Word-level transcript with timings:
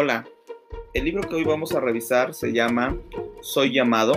Hola, 0.00 0.24
el 0.94 1.06
libro 1.06 1.28
que 1.28 1.34
hoy 1.34 1.42
vamos 1.42 1.74
a 1.74 1.80
revisar 1.80 2.32
se 2.32 2.52
llama 2.52 2.96
Soy 3.40 3.74
llamado. 3.74 4.12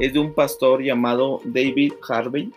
Es 0.00 0.14
de 0.14 0.18
un 0.18 0.32
pastor 0.32 0.82
llamado 0.82 1.42
David 1.44 1.92
Harvey 2.08 2.50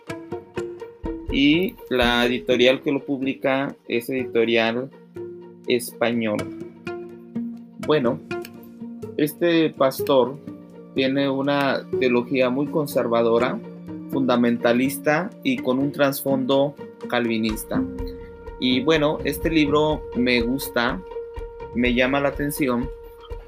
y 1.30 1.74
la 1.90 2.24
editorial 2.24 2.80
que 2.80 2.92
lo 2.92 3.04
publica 3.04 3.76
es 3.88 4.08
editorial 4.08 4.88
español. 5.66 6.38
Bueno, 7.86 8.20
este 9.18 9.68
pastor 9.68 10.38
tiene 10.94 11.28
una 11.28 11.86
teología 12.00 12.48
muy 12.48 12.68
conservadora, 12.68 13.60
fundamentalista 14.10 15.28
y 15.42 15.58
con 15.58 15.78
un 15.78 15.92
trasfondo 15.92 16.74
calvinista. 17.06 17.84
Y 18.60 18.80
bueno, 18.80 19.18
este 19.24 19.50
libro 19.50 20.00
me 20.16 20.40
gusta 20.40 21.02
me 21.76 21.94
llama 21.94 22.20
la 22.20 22.28
atención 22.28 22.88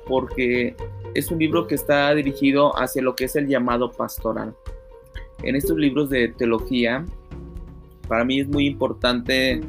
porque 0.07 0.75
es 1.15 1.31
un 1.31 1.39
libro 1.39 1.67
que 1.67 1.75
está 1.75 2.15
dirigido 2.15 2.79
hacia 2.79 3.03
lo 3.03 3.15
que 3.15 3.25
es 3.25 3.37
el 3.37 3.47
llamado 3.47 3.91
pastoral. 3.91 4.55
En 5.43 5.55
estos 5.55 5.77
libros 5.77 6.09
de 6.11 6.29
teología, 6.29 7.05
para 8.09 8.25
mí 8.25 8.41
es 8.41 8.49
muy 8.49 8.67
importante 8.67 9.61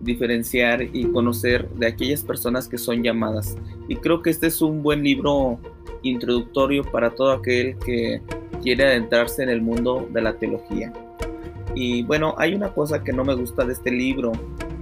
diferenciar 0.00 0.82
y 0.82 1.04
conocer 1.06 1.68
de 1.70 1.86
aquellas 1.86 2.22
personas 2.22 2.68
que 2.68 2.78
son 2.78 3.02
llamadas. 3.02 3.56
Y 3.88 3.96
creo 3.96 4.22
que 4.22 4.30
este 4.30 4.46
es 4.46 4.62
un 4.62 4.82
buen 4.82 5.02
libro 5.02 5.58
introductorio 6.02 6.82
para 6.84 7.10
todo 7.10 7.32
aquel 7.32 7.76
que 7.78 8.22
quiere 8.62 8.86
adentrarse 8.86 9.42
en 9.42 9.50
el 9.50 9.60
mundo 9.60 10.08
de 10.12 10.22
la 10.22 10.34
teología. 10.34 10.92
Y 11.74 12.02
bueno, 12.02 12.34
hay 12.38 12.54
una 12.54 12.72
cosa 12.72 13.04
que 13.04 13.12
no 13.12 13.24
me 13.24 13.34
gusta 13.34 13.64
de 13.64 13.72
este 13.72 13.90
libro 13.90 14.32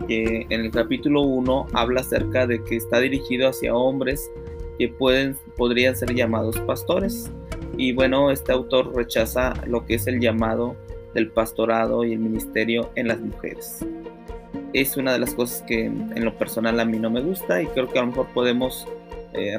que 0.06 0.46
en 0.48 0.60
el 0.60 0.70
capítulo 0.70 1.22
1 1.22 1.66
habla 1.72 2.00
acerca 2.00 2.46
de 2.46 2.62
que 2.62 2.76
está 2.76 3.00
dirigido 3.00 3.48
hacia 3.48 3.74
hombres 3.74 4.30
que 4.78 4.88
pueden, 4.88 5.36
podrían 5.56 5.96
ser 5.96 6.14
llamados 6.14 6.58
pastores. 6.60 7.30
Y 7.76 7.92
bueno, 7.92 8.30
este 8.30 8.52
autor 8.52 8.94
rechaza 8.94 9.54
lo 9.66 9.84
que 9.84 9.94
es 9.94 10.06
el 10.06 10.20
llamado 10.20 10.76
del 11.14 11.30
pastorado 11.30 12.04
y 12.04 12.12
el 12.12 12.18
ministerio 12.18 12.90
en 12.94 13.08
las 13.08 13.20
mujeres. 13.20 13.84
Es 14.72 14.96
una 14.96 15.12
de 15.12 15.18
las 15.18 15.34
cosas 15.34 15.62
que 15.62 15.86
en 15.86 16.24
lo 16.24 16.36
personal 16.36 16.78
a 16.80 16.84
mí 16.84 16.98
no 16.98 17.10
me 17.10 17.20
gusta 17.22 17.62
y 17.62 17.66
creo 17.66 17.88
que 17.88 17.98
a 17.98 18.02
lo 18.02 18.08
mejor 18.08 18.26
podemos 18.34 18.86
eh, 19.32 19.58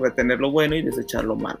retener 0.00 0.40
lo 0.40 0.50
bueno 0.50 0.76
y 0.76 0.82
desechar 0.82 1.24
lo 1.24 1.36
malo. 1.36 1.60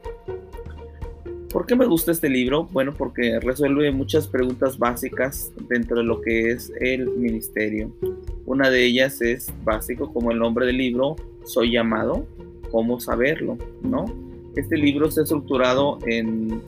¿Por 1.50 1.64
qué 1.64 1.74
me 1.74 1.86
gusta 1.86 2.12
este 2.12 2.28
libro? 2.28 2.64
Bueno, 2.64 2.92
porque 2.92 3.40
resuelve 3.40 3.90
muchas 3.90 4.28
preguntas 4.28 4.78
básicas 4.78 5.50
dentro 5.68 5.96
de 5.96 6.04
lo 6.04 6.20
que 6.20 6.50
es 6.50 6.70
el 6.78 7.08
ministerio. 7.08 7.90
Una 8.44 8.68
de 8.68 8.84
ellas 8.84 9.22
es 9.22 9.50
básico 9.64 10.12
como 10.12 10.30
el 10.30 10.38
nombre 10.38 10.66
del 10.66 10.76
libro, 10.76 11.16
soy 11.44 11.72
llamado, 11.72 12.26
cómo 12.70 13.00
saberlo, 13.00 13.56
¿no? 13.82 14.04
Este 14.56 14.76
libro 14.76 15.10
se 15.10 15.20
ha 15.20 15.22
estructurado 15.22 15.98
en 16.06 16.62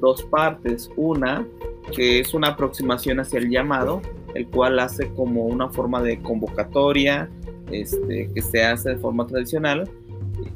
dos 0.00 0.22
partes. 0.24 0.90
Una, 0.96 1.46
que 1.96 2.20
es 2.20 2.34
una 2.34 2.48
aproximación 2.48 3.20
hacia 3.20 3.38
el 3.38 3.48
llamado, 3.48 4.02
el 4.34 4.46
cual 4.48 4.80
hace 4.80 5.08
como 5.14 5.46
una 5.46 5.70
forma 5.70 6.02
de 6.02 6.20
convocatoria, 6.20 7.30
este, 7.72 8.28
que 8.34 8.42
se 8.42 8.64
hace 8.64 8.90
de 8.90 8.96
forma 8.98 9.26
tradicional. 9.26 9.88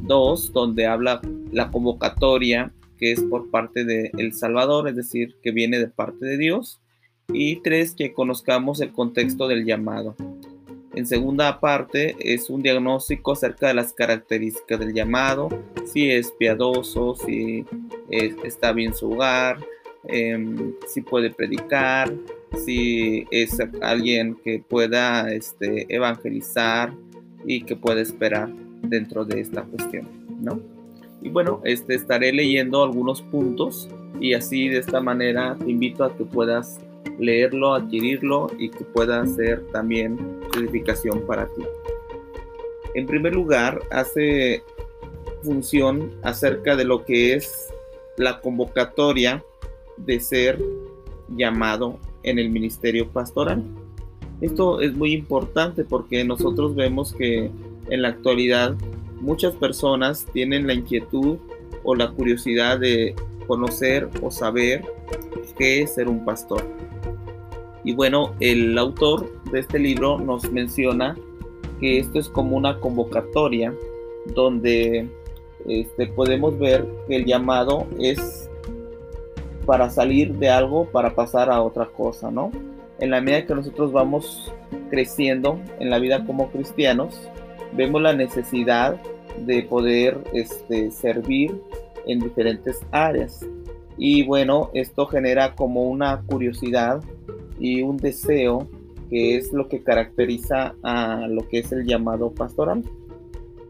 Dos, 0.00 0.52
donde 0.52 0.86
habla 0.86 1.22
la 1.50 1.70
convocatoria 1.70 2.70
que 2.98 3.12
es 3.12 3.20
por 3.22 3.50
parte 3.50 3.84
de 3.84 4.10
El 4.16 4.34
Salvador, 4.34 4.88
es 4.88 4.96
decir, 4.96 5.36
que 5.42 5.50
viene 5.50 5.78
de 5.78 5.88
parte 5.88 6.24
de 6.24 6.38
Dios. 6.38 6.80
Y 7.28 7.56
tres, 7.62 7.94
que 7.94 8.12
conozcamos 8.12 8.80
el 8.80 8.92
contexto 8.92 9.48
del 9.48 9.64
llamado. 9.64 10.14
En 10.94 11.06
segunda 11.06 11.58
parte 11.58 12.14
es 12.20 12.48
un 12.50 12.62
diagnóstico 12.62 13.32
acerca 13.32 13.66
de 13.66 13.74
las 13.74 13.92
características 13.92 14.78
del 14.78 14.94
llamado, 14.94 15.48
si 15.86 16.08
es 16.10 16.30
piadoso, 16.32 17.16
si 17.16 17.64
está 18.10 18.72
bien 18.72 18.94
su 18.94 19.10
hogar, 19.10 19.58
em, 20.04 20.72
si 20.86 21.00
puede 21.00 21.30
predicar, 21.30 22.12
si 22.64 23.26
es 23.32 23.58
alguien 23.80 24.36
que 24.44 24.60
pueda 24.60 25.32
este, 25.32 25.92
evangelizar 25.92 26.94
y 27.44 27.62
que 27.62 27.74
pueda 27.74 28.00
esperar 28.00 28.52
dentro 28.82 29.24
de 29.24 29.40
esta 29.40 29.62
cuestión, 29.62 30.08
¿no? 30.40 30.73
Y 31.24 31.30
bueno, 31.30 31.60
este, 31.64 31.94
estaré 31.94 32.32
leyendo 32.32 32.84
algunos 32.84 33.22
puntos 33.22 33.88
y 34.20 34.34
así 34.34 34.68
de 34.68 34.78
esta 34.78 35.00
manera 35.00 35.56
te 35.58 35.70
invito 35.70 36.04
a 36.04 36.14
que 36.14 36.24
puedas 36.24 36.78
leerlo, 37.18 37.74
adquirirlo 37.74 38.50
y 38.58 38.68
que 38.68 38.84
pueda 38.84 39.26
ser 39.26 39.66
también 39.68 40.18
edificación 40.56 41.26
para 41.26 41.46
ti. 41.46 41.62
En 42.94 43.06
primer 43.06 43.34
lugar, 43.34 43.80
hace 43.90 44.62
función 45.42 46.10
acerca 46.22 46.76
de 46.76 46.84
lo 46.84 47.04
que 47.04 47.34
es 47.34 47.72
la 48.18 48.40
convocatoria 48.40 49.42
de 49.96 50.20
ser 50.20 50.60
llamado 51.36 51.98
en 52.22 52.38
el 52.38 52.50
ministerio 52.50 53.08
pastoral. 53.08 53.62
Esto 54.42 54.82
es 54.82 54.94
muy 54.94 55.12
importante 55.12 55.84
porque 55.84 56.22
nosotros 56.22 56.74
vemos 56.74 57.14
que 57.14 57.50
en 57.88 58.02
la 58.02 58.08
actualidad 58.08 58.76
muchas 59.24 59.54
personas 59.54 60.26
tienen 60.32 60.66
la 60.66 60.74
inquietud 60.74 61.38
o 61.82 61.94
la 61.94 62.10
curiosidad 62.10 62.78
de 62.78 63.14
conocer 63.46 64.08
o 64.22 64.30
saber 64.30 64.84
qué 65.56 65.82
es 65.82 65.94
ser 65.94 66.08
un 66.08 66.24
pastor. 66.24 66.62
Y 67.84 67.94
bueno, 67.94 68.34
el 68.40 68.76
autor 68.78 69.30
de 69.50 69.60
este 69.60 69.78
libro 69.78 70.18
nos 70.18 70.50
menciona 70.50 71.16
que 71.80 71.98
esto 71.98 72.18
es 72.18 72.28
como 72.28 72.56
una 72.56 72.78
convocatoria 72.80 73.74
donde 74.34 75.08
este, 75.66 76.06
podemos 76.08 76.58
ver 76.58 76.86
que 77.08 77.16
el 77.16 77.24
llamado 77.24 77.86
es 77.98 78.50
para 79.66 79.90
salir 79.90 80.34
de 80.34 80.50
algo 80.50 80.86
para 80.86 81.14
pasar 81.14 81.50
a 81.50 81.62
otra 81.62 81.86
cosa, 81.86 82.30
¿no? 82.30 82.50
En 83.00 83.10
la 83.10 83.20
medida 83.20 83.46
que 83.46 83.54
nosotros 83.54 83.92
vamos 83.92 84.52
creciendo 84.90 85.58
en 85.80 85.90
la 85.90 85.98
vida 85.98 86.24
como 86.26 86.50
cristianos, 86.50 87.18
vemos 87.72 88.00
la 88.00 88.12
necesidad 88.12 89.00
de 89.38 89.62
poder 89.62 90.22
este, 90.32 90.90
servir 90.90 91.60
en 92.06 92.20
diferentes 92.20 92.80
áreas. 92.90 93.44
Y 93.96 94.24
bueno, 94.24 94.70
esto 94.74 95.06
genera 95.06 95.54
como 95.54 95.84
una 95.84 96.22
curiosidad 96.22 97.02
y 97.58 97.82
un 97.82 97.96
deseo 97.96 98.66
que 99.10 99.36
es 99.36 99.52
lo 99.52 99.68
que 99.68 99.82
caracteriza 99.82 100.74
a 100.82 101.26
lo 101.28 101.46
que 101.48 101.60
es 101.60 101.72
el 101.72 101.86
llamado 101.86 102.32
pastoral. 102.32 102.82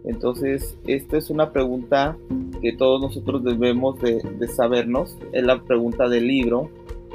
Entonces, 0.04 0.76
esta 0.86 1.16
es 1.16 1.30
una 1.30 1.52
pregunta 1.52 2.16
que 2.60 2.72
todos 2.72 3.00
nosotros 3.00 3.42
debemos 3.42 4.00
de, 4.00 4.20
de 4.38 4.48
sabernos. 4.48 5.16
Es 5.32 5.44
la 5.44 5.62
pregunta 5.62 6.08
del 6.08 6.26
libro, 6.26 6.70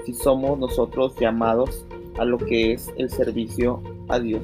si 0.06 0.14
somos 0.14 0.58
nosotros 0.58 1.16
llamados 1.20 1.86
a 2.18 2.26
lo 2.26 2.38
que 2.38 2.74
es 2.74 2.92
el 2.98 3.10
servicio 3.10 3.82
a 4.08 4.20
Dios. 4.20 4.42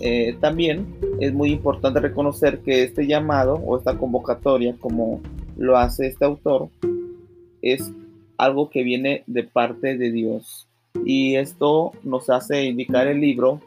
Eh, 0.00 0.36
también 0.40 0.98
es 1.20 1.32
muy 1.32 1.52
importante 1.52 2.00
reconocer 2.00 2.60
que 2.60 2.82
este 2.82 3.06
llamado 3.06 3.54
o 3.54 3.76
esta 3.76 3.98
convocatoria, 3.98 4.74
como 4.80 5.20
lo 5.56 5.76
hace 5.76 6.06
este 6.06 6.24
autor, 6.24 6.68
es 7.60 7.92
algo 8.38 8.70
que 8.70 8.82
viene 8.82 9.22
de 9.26 9.44
parte 9.44 9.98
de 9.98 10.10
Dios. 10.10 10.66
Y 11.04 11.36
esto 11.36 11.92
nos 12.02 12.30
hace 12.30 12.64
indicar 12.64 13.06
el 13.06 13.20
libro 13.20 13.60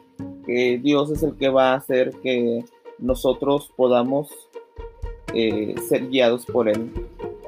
que 0.44 0.78
Dios 0.82 1.10
es 1.10 1.22
el 1.22 1.36
que 1.36 1.48
va 1.48 1.72
a 1.72 1.76
hacer 1.76 2.12
que 2.22 2.64
nosotros 2.98 3.70
podamos 3.76 4.28
eh, 5.32 5.74
ser 5.88 6.08
guiados 6.08 6.44
por 6.44 6.68
Él. 6.68 6.90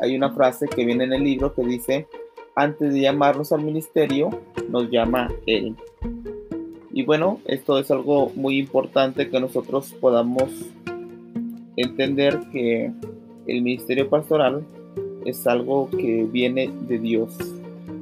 Hay 0.01 0.17
una 0.17 0.33
frase 0.33 0.67
que 0.69 0.85
viene 0.85 1.05
en 1.05 1.13
el 1.13 1.25
libro 1.25 1.55
que 1.55 1.63
dice, 1.65 2.07
antes 2.55 2.93
de 2.93 3.01
llamarnos 3.01 3.53
al 3.53 3.63
ministerio, 3.63 4.31
nos 4.69 4.91
llama 4.91 5.33
Él. 5.47 5.75
Y 6.97 7.05
bueno, 7.05 7.43
esto 7.45 7.79
es 7.79 7.91
algo 7.91 8.33
muy 8.37 8.59
importante 8.59 9.29
que 9.29 9.39
nosotros 9.39 9.95
podamos 10.01 10.51
entender 11.77 12.41
que 12.51 12.91
el 13.47 13.61
ministerio 13.61 14.09
pastoral 14.09 14.65
es 15.27 15.47
algo 15.47 15.91
que 15.91 16.25
viene 16.25 16.71
de 16.89 16.99
Dios. 16.99 17.37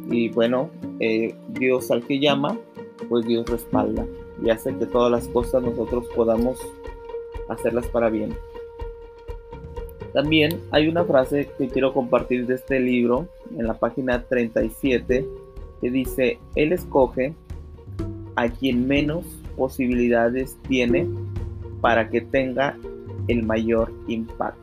Y 0.09 0.29
bueno, 0.29 0.71
eh, 1.01 1.35
Dios 1.49 1.91
al 1.91 2.05
que 2.07 2.21
llama, 2.21 2.57
pues 3.09 3.27
Dios 3.27 3.51
respalda 3.51 4.07
y 4.41 4.51
hace 4.51 4.73
que 4.77 4.87
todas 4.87 5.11
las 5.11 5.27
cosas 5.27 5.65
nosotros 5.65 6.07
podamos 6.15 6.61
hacerlas 7.49 7.89
para 7.89 8.11
bien. 8.11 8.33
También 10.13 10.61
hay 10.71 10.87
una 10.87 11.03
frase 11.03 11.51
que 11.59 11.67
quiero 11.67 11.93
compartir 11.93 12.47
de 12.47 12.55
este 12.55 12.79
libro 12.79 13.27
en 13.59 13.67
la 13.67 13.75
página 13.75 14.23
37 14.23 15.27
que 15.81 15.91
dice, 15.91 16.39
Él 16.55 16.73
escoge 16.73 17.35
a 18.37 18.49
quien 18.49 18.87
menos 18.87 19.25
posibilidades 19.57 20.57
tiene 20.69 21.09
para 21.81 22.09
que 22.09 22.21
tenga 22.21 22.77
el 23.29 23.43
mayor 23.43 23.93
impacto. 24.09 24.61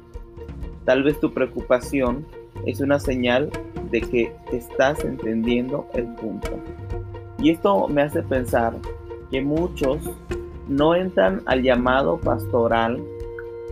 Tal 0.86 1.04
vez 1.04 1.20
tu 1.20 1.34
preocupación 1.34 2.26
es 2.66 2.80
una 2.82 3.00
señal 3.00 3.50
de 3.92 4.02
que 4.02 4.34
estás 4.52 5.04
entendiendo 5.04 5.88
el 5.94 6.08
punto. 6.16 6.50
Y 7.40 7.52
esto 7.52 7.88
me 7.88 8.04
hace 8.04 8.22
pensar 8.24 8.76
que 9.30 9.42
muchos 9.42 10.00
no 10.68 10.96
entran 10.96 11.42
al 11.46 11.64
llamado 11.64 12.20
pastoral 12.20 13.02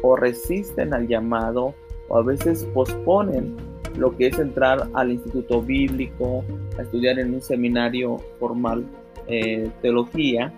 o 0.01 0.15
resisten 0.15 0.93
al 0.93 1.07
llamado 1.07 1.73
o 2.07 2.17
a 2.17 2.23
veces 2.23 2.65
posponen 2.73 3.55
lo 3.97 4.15
que 4.15 4.27
es 4.27 4.39
entrar 4.39 4.89
al 4.93 5.11
instituto 5.11 5.61
bíblico, 5.61 6.43
a 6.77 6.83
estudiar 6.83 7.19
en 7.19 7.33
un 7.33 7.41
seminario 7.41 8.17
formal 8.39 8.85
eh, 9.29 9.69
teología, 9.81 10.53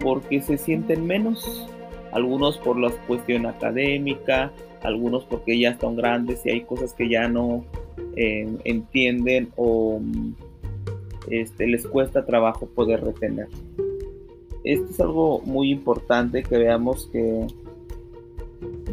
porque 0.00 0.40
se 0.40 0.58
sienten 0.58 1.06
menos, 1.06 1.68
algunos 2.12 2.58
por 2.58 2.78
la 2.78 2.90
cuestión 3.06 3.46
académica, 3.46 4.52
algunos 4.82 5.24
porque 5.24 5.58
ya 5.58 5.70
están 5.70 5.96
grandes 5.96 6.44
y 6.44 6.50
hay 6.50 6.60
cosas 6.62 6.94
que 6.94 7.08
ya 7.08 7.28
no 7.28 7.64
eh, 8.16 8.48
entienden 8.64 9.50
o 9.56 10.00
este, 11.30 11.66
les 11.66 11.86
cuesta 11.86 12.24
trabajo 12.24 12.66
poder 12.66 13.04
retener. 13.04 13.48
Esto 14.64 14.90
es 14.90 15.00
algo 15.00 15.40
muy 15.44 15.70
importante 15.70 16.42
que 16.42 16.58
veamos 16.58 17.08
que 17.12 17.46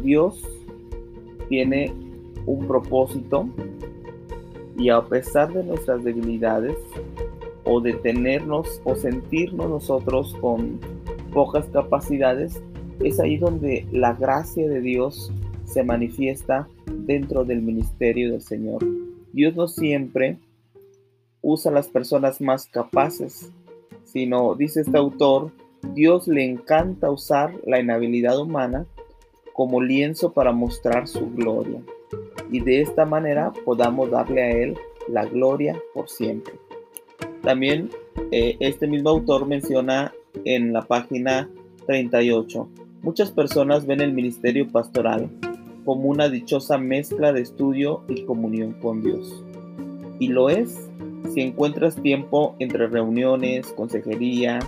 Dios 0.02 0.42
tiene 1.48 1.92
un 2.46 2.66
propósito 2.66 3.48
y 4.78 4.88
a 4.90 5.02
pesar 5.02 5.52
de 5.52 5.64
nuestras 5.64 6.04
debilidades 6.04 6.76
o 7.68 7.82
de 7.82 7.92
tenernos 7.92 8.80
o 8.84 8.96
sentirnos 8.96 9.68
nosotros 9.68 10.34
con 10.40 10.80
pocas 11.32 11.66
capacidades, 11.66 12.62
es 13.04 13.20
ahí 13.20 13.36
donde 13.36 13.86
la 13.92 14.14
gracia 14.14 14.66
de 14.66 14.80
Dios 14.80 15.30
se 15.64 15.84
manifiesta 15.84 16.66
dentro 16.86 17.44
del 17.44 17.60
ministerio 17.60 18.32
del 18.32 18.40
Señor. 18.40 18.82
Dios 19.34 19.54
no 19.54 19.68
siempre 19.68 20.38
usa 21.42 21.70
a 21.70 21.74
las 21.74 21.88
personas 21.88 22.40
más 22.40 22.66
capaces, 22.66 23.52
sino, 24.02 24.54
dice 24.54 24.80
este 24.80 24.96
autor, 24.96 25.52
Dios 25.94 26.26
le 26.26 26.44
encanta 26.44 27.10
usar 27.10 27.54
la 27.66 27.78
inhabilidad 27.78 28.40
humana 28.40 28.86
como 29.52 29.82
lienzo 29.82 30.32
para 30.32 30.52
mostrar 30.52 31.06
su 31.06 31.30
gloria, 31.30 31.82
y 32.50 32.60
de 32.60 32.80
esta 32.80 33.04
manera 33.04 33.52
podamos 33.64 34.10
darle 34.10 34.42
a 34.42 34.50
Él 34.50 34.78
la 35.06 35.26
gloria 35.26 35.78
por 35.92 36.08
siempre. 36.08 36.54
También 37.42 37.90
eh, 38.30 38.56
este 38.60 38.86
mismo 38.86 39.10
autor 39.10 39.46
menciona 39.46 40.12
en 40.44 40.72
la 40.72 40.82
página 40.82 41.48
38, 41.86 42.68
muchas 43.02 43.30
personas 43.30 43.86
ven 43.86 44.00
el 44.00 44.12
ministerio 44.12 44.68
pastoral 44.68 45.30
como 45.84 46.10
una 46.10 46.28
dichosa 46.28 46.76
mezcla 46.76 47.32
de 47.32 47.40
estudio 47.40 48.02
y 48.08 48.24
comunión 48.24 48.74
con 48.74 49.02
Dios. 49.02 49.42
Y 50.18 50.28
lo 50.28 50.50
es 50.50 50.90
si 51.32 51.40
encuentras 51.40 51.96
tiempo 52.02 52.54
entre 52.58 52.86
reuniones, 52.88 53.68
consejería, 53.72 54.58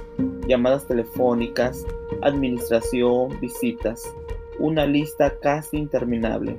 llamadas 0.48 0.86
telefónicas, 0.86 1.86
administración, 2.22 3.38
visitas, 3.40 4.14
una 4.58 4.86
lista 4.86 5.38
casi 5.40 5.76
interminable. 5.76 6.58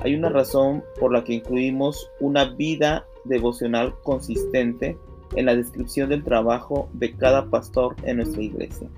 Hay 0.00 0.14
una 0.14 0.30
razón 0.30 0.82
por 0.98 1.12
la 1.12 1.22
que 1.22 1.34
incluimos 1.34 2.10
una 2.20 2.44
vida 2.44 3.06
devocional 3.24 3.94
consistente 4.02 4.96
en 5.34 5.46
la 5.46 5.54
descripción 5.54 6.08
del 6.08 6.24
trabajo 6.24 6.88
de 6.92 7.12
cada 7.14 7.48
pastor 7.50 7.96
en 8.04 8.18
nuestra 8.18 8.42
iglesia. 8.42 8.88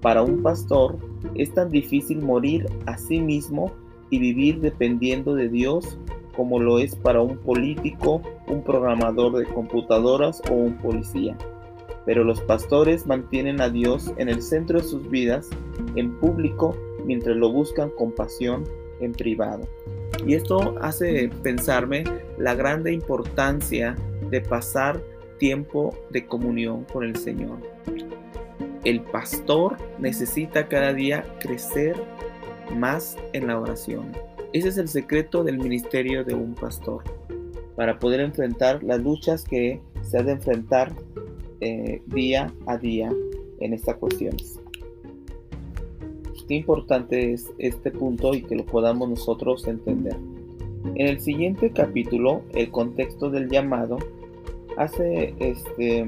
Para 0.00 0.22
un 0.22 0.42
pastor 0.42 0.96
es 1.34 1.52
tan 1.54 1.70
difícil 1.70 2.20
morir 2.20 2.66
a 2.86 2.98
sí 2.98 3.20
mismo 3.20 3.72
y 4.10 4.18
vivir 4.18 4.60
dependiendo 4.60 5.34
de 5.34 5.48
Dios 5.48 5.98
como 6.36 6.58
lo 6.58 6.78
es 6.78 6.96
para 6.96 7.20
un 7.20 7.36
político, 7.38 8.22
un 8.48 8.62
programador 8.62 9.36
de 9.36 9.44
computadoras 9.44 10.42
o 10.50 10.54
un 10.54 10.76
policía. 10.78 11.36
Pero 12.04 12.24
los 12.24 12.40
pastores 12.40 13.06
mantienen 13.06 13.60
a 13.60 13.68
Dios 13.68 14.12
en 14.16 14.28
el 14.28 14.42
centro 14.42 14.80
de 14.80 14.88
sus 14.88 15.08
vidas, 15.08 15.50
en 15.94 16.18
público, 16.18 16.76
mientras 17.04 17.36
lo 17.36 17.52
buscan 17.52 17.90
con 17.90 18.12
pasión 18.12 18.64
en 19.00 19.12
privado. 19.12 19.68
Y 20.26 20.34
esto 20.34 20.74
hace 20.80 21.30
pensarme 21.42 22.04
la 22.38 22.54
grande 22.54 22.92
importancia 22.92 23.96
de 24.30 24.40
pasar 24.40 25.00
tiempo 25.42 25.92
de 26.10 26.24
comunión 26.24 26.84
con 26.92 27.02
el 27.02 27.16
Señor. 27.16 27.58
El 28.84 29.00
pastor 29.00 29.76
necesita 29.98 30.68
cada 30.68 30.94
día 30.94 31.24
crecer 31.40 31.96
más 32.76 33.16
en 33.32 33.48
la 33.48 33.58
oración. 33.58 34.12
Ese 34.52 34.68
es 34.68 34.78
el 34.78 34.86
secreto 34.86 35.42
del 35.42 35.58
ministerio 35.58 36.22
de 36.22 36.34
un 36.36 36.54
pastor, 36.54 37.02
para 37.74 37.98
poder 37.98 38.20
enfrentar 38.20 38.84
las 38.84 39.00
luchas 39.00 39.42
que 39.42 39.80
se 40.02 40.18
ha 40.18 40.22
de 40.22 40.30
enfrentar 40.30 40.92
eh, 41.60 42.00
día 42.06 42.54
a 42.66 42.78
día 42.78 43.12
en 43.58 43.74
estas 43.74 43.96
cuestiones. 43.96 44.60
Qué 46.46 46.54
importante 46.54 47.32
es 47.32 47.50
este 47.58 47.90
punto 47.90 48.32
y 48.32 48.42
que 48.42 48.54
lo 48.54 48.64
podamos 48.64 49.08
nosotros 49.08 49.66
entender. 49.66 50.14
En 50.94 51.08
el 51.08 51.20
siguiente 51.20 51.72
capítulo, 51.72 52.42
el 52.54 52.70
contexto 52.70 53.28
del 53.28 53.48
llamado 53.48 53.98
hace 54.76 55.34
este, 55.38 56.06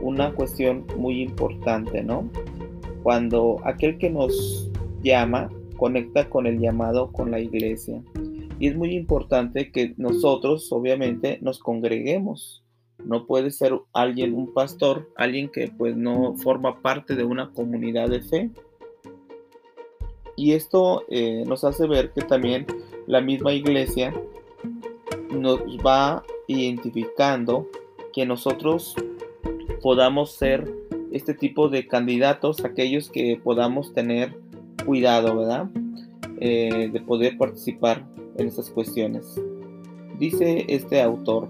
una 0.00 0.32
cuestión 0.32 0.86
muy 0.96 1.22
importante, 1.22 2.02
¿no? 2.02 2.28
Cuando 3.02 3.60
aquel 3.64 3.98
que 3.98 4.10
nos 4.10 4.70
llama 5.02 5.50
conecta 5.76 6.28
con 6.28 6.46
el 6.46 6.58
llamado 6.58 7.12
con 7.12 7.30
la 7.30 7.40
iglesia. 7.40 8.02
Y 8.58 8.68
es 8.68 8.76
muy 8.76 8.94
importante 8.94 9.70
que 9.70 9.94
nosotros, 9.98 10.72
obviamente, 10.72 11.38
nos 11.42 11.58
congreguemos. 11.58 12.62
No 13.04 13.26
puede 13.26 13.50
ser 13.50 13.78
alguien, 13.92 14.34
un 14.34 14.52
pastor, 14.54 15.10
alguien 15.16 15.50
que 15.50 15.68
pues 15.68 15.96
no 15.96 16.34
forma 16.36 16.80
parte 16.80 17.14
de 17.14 17.24
una 17.24 17.50
comunidad 17.50 18.08
de 18.08 18.22
fe. 18.22 18.50
Y 20.36 20.52
esto 20.52 21.04
eh, 21.08 21.44
nos 21.46 21.64
hace 21.64 21.86
ver 21.86 22.12
que 22.12 22.22
también 22.22 22.66
la 23.06 23.20
misma 23.20 23.52
iglesia 23.52 24.14
nos 25.30 25.60
va 25.84 26.24
identificando 26.46 27.68
que 28.12 28.26
nosotros 28.26 28.94
podamos 29.82 30.32
ser 30.32 30.72
este 31.12 31.34
tipo 31.34 31.68
de 31.68 31.86
candidatos, 31.86 32.64
aquellos 32.64 33.10
que 33.10 33.40
podamos 33.42 33.92
tener 33.92 34.34
cuidado, 34.84 35.36
¿verdad? 35.36 35.68
Eh, 36.38 36.90
de 36.92 37.00
poder 37.00 37.38
participar 37.38 38.04
en 38.36 38.48
estas 38.48 38.70
cuestiones. 38.70 39.40
Dice 40.18 40.64
este 40.68 41.00
autor, 41.02 41.48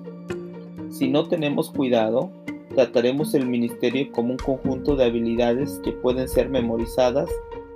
si 0.90 1.08
no 1.08 1.28
tenemos 1.28 1.70
cuidado, 1.70 2.30
trataremos 2.74 3.34
el 3.34 3.46
ministerio 3.46 4.10
como 4.12 4.32
un 4.32 4.38
conjunto 4.38 4.96
de 4.96 5.04
habilidades 5.04 5.80
que 5.84 5.92
pueden 5.92 6.28
ser 6.28 6.48
memorizadas, 6.48 7.30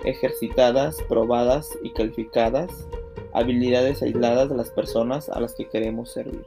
ejercitadas, 0.04 1.02
probadas 1.08 1.68
y 1.82 1.90
calificadas, 1.90 2.86
habilidades 3.32 4.02
aisladas 4.02 4.48
de 4.48 4.56
las 4.56 4.70
personas 4.70 5.28
a 5.28 5.40
las 5.40 5.54
que 5.54 5.68
queremos 5.68 6.12
servir. 6.12 6.44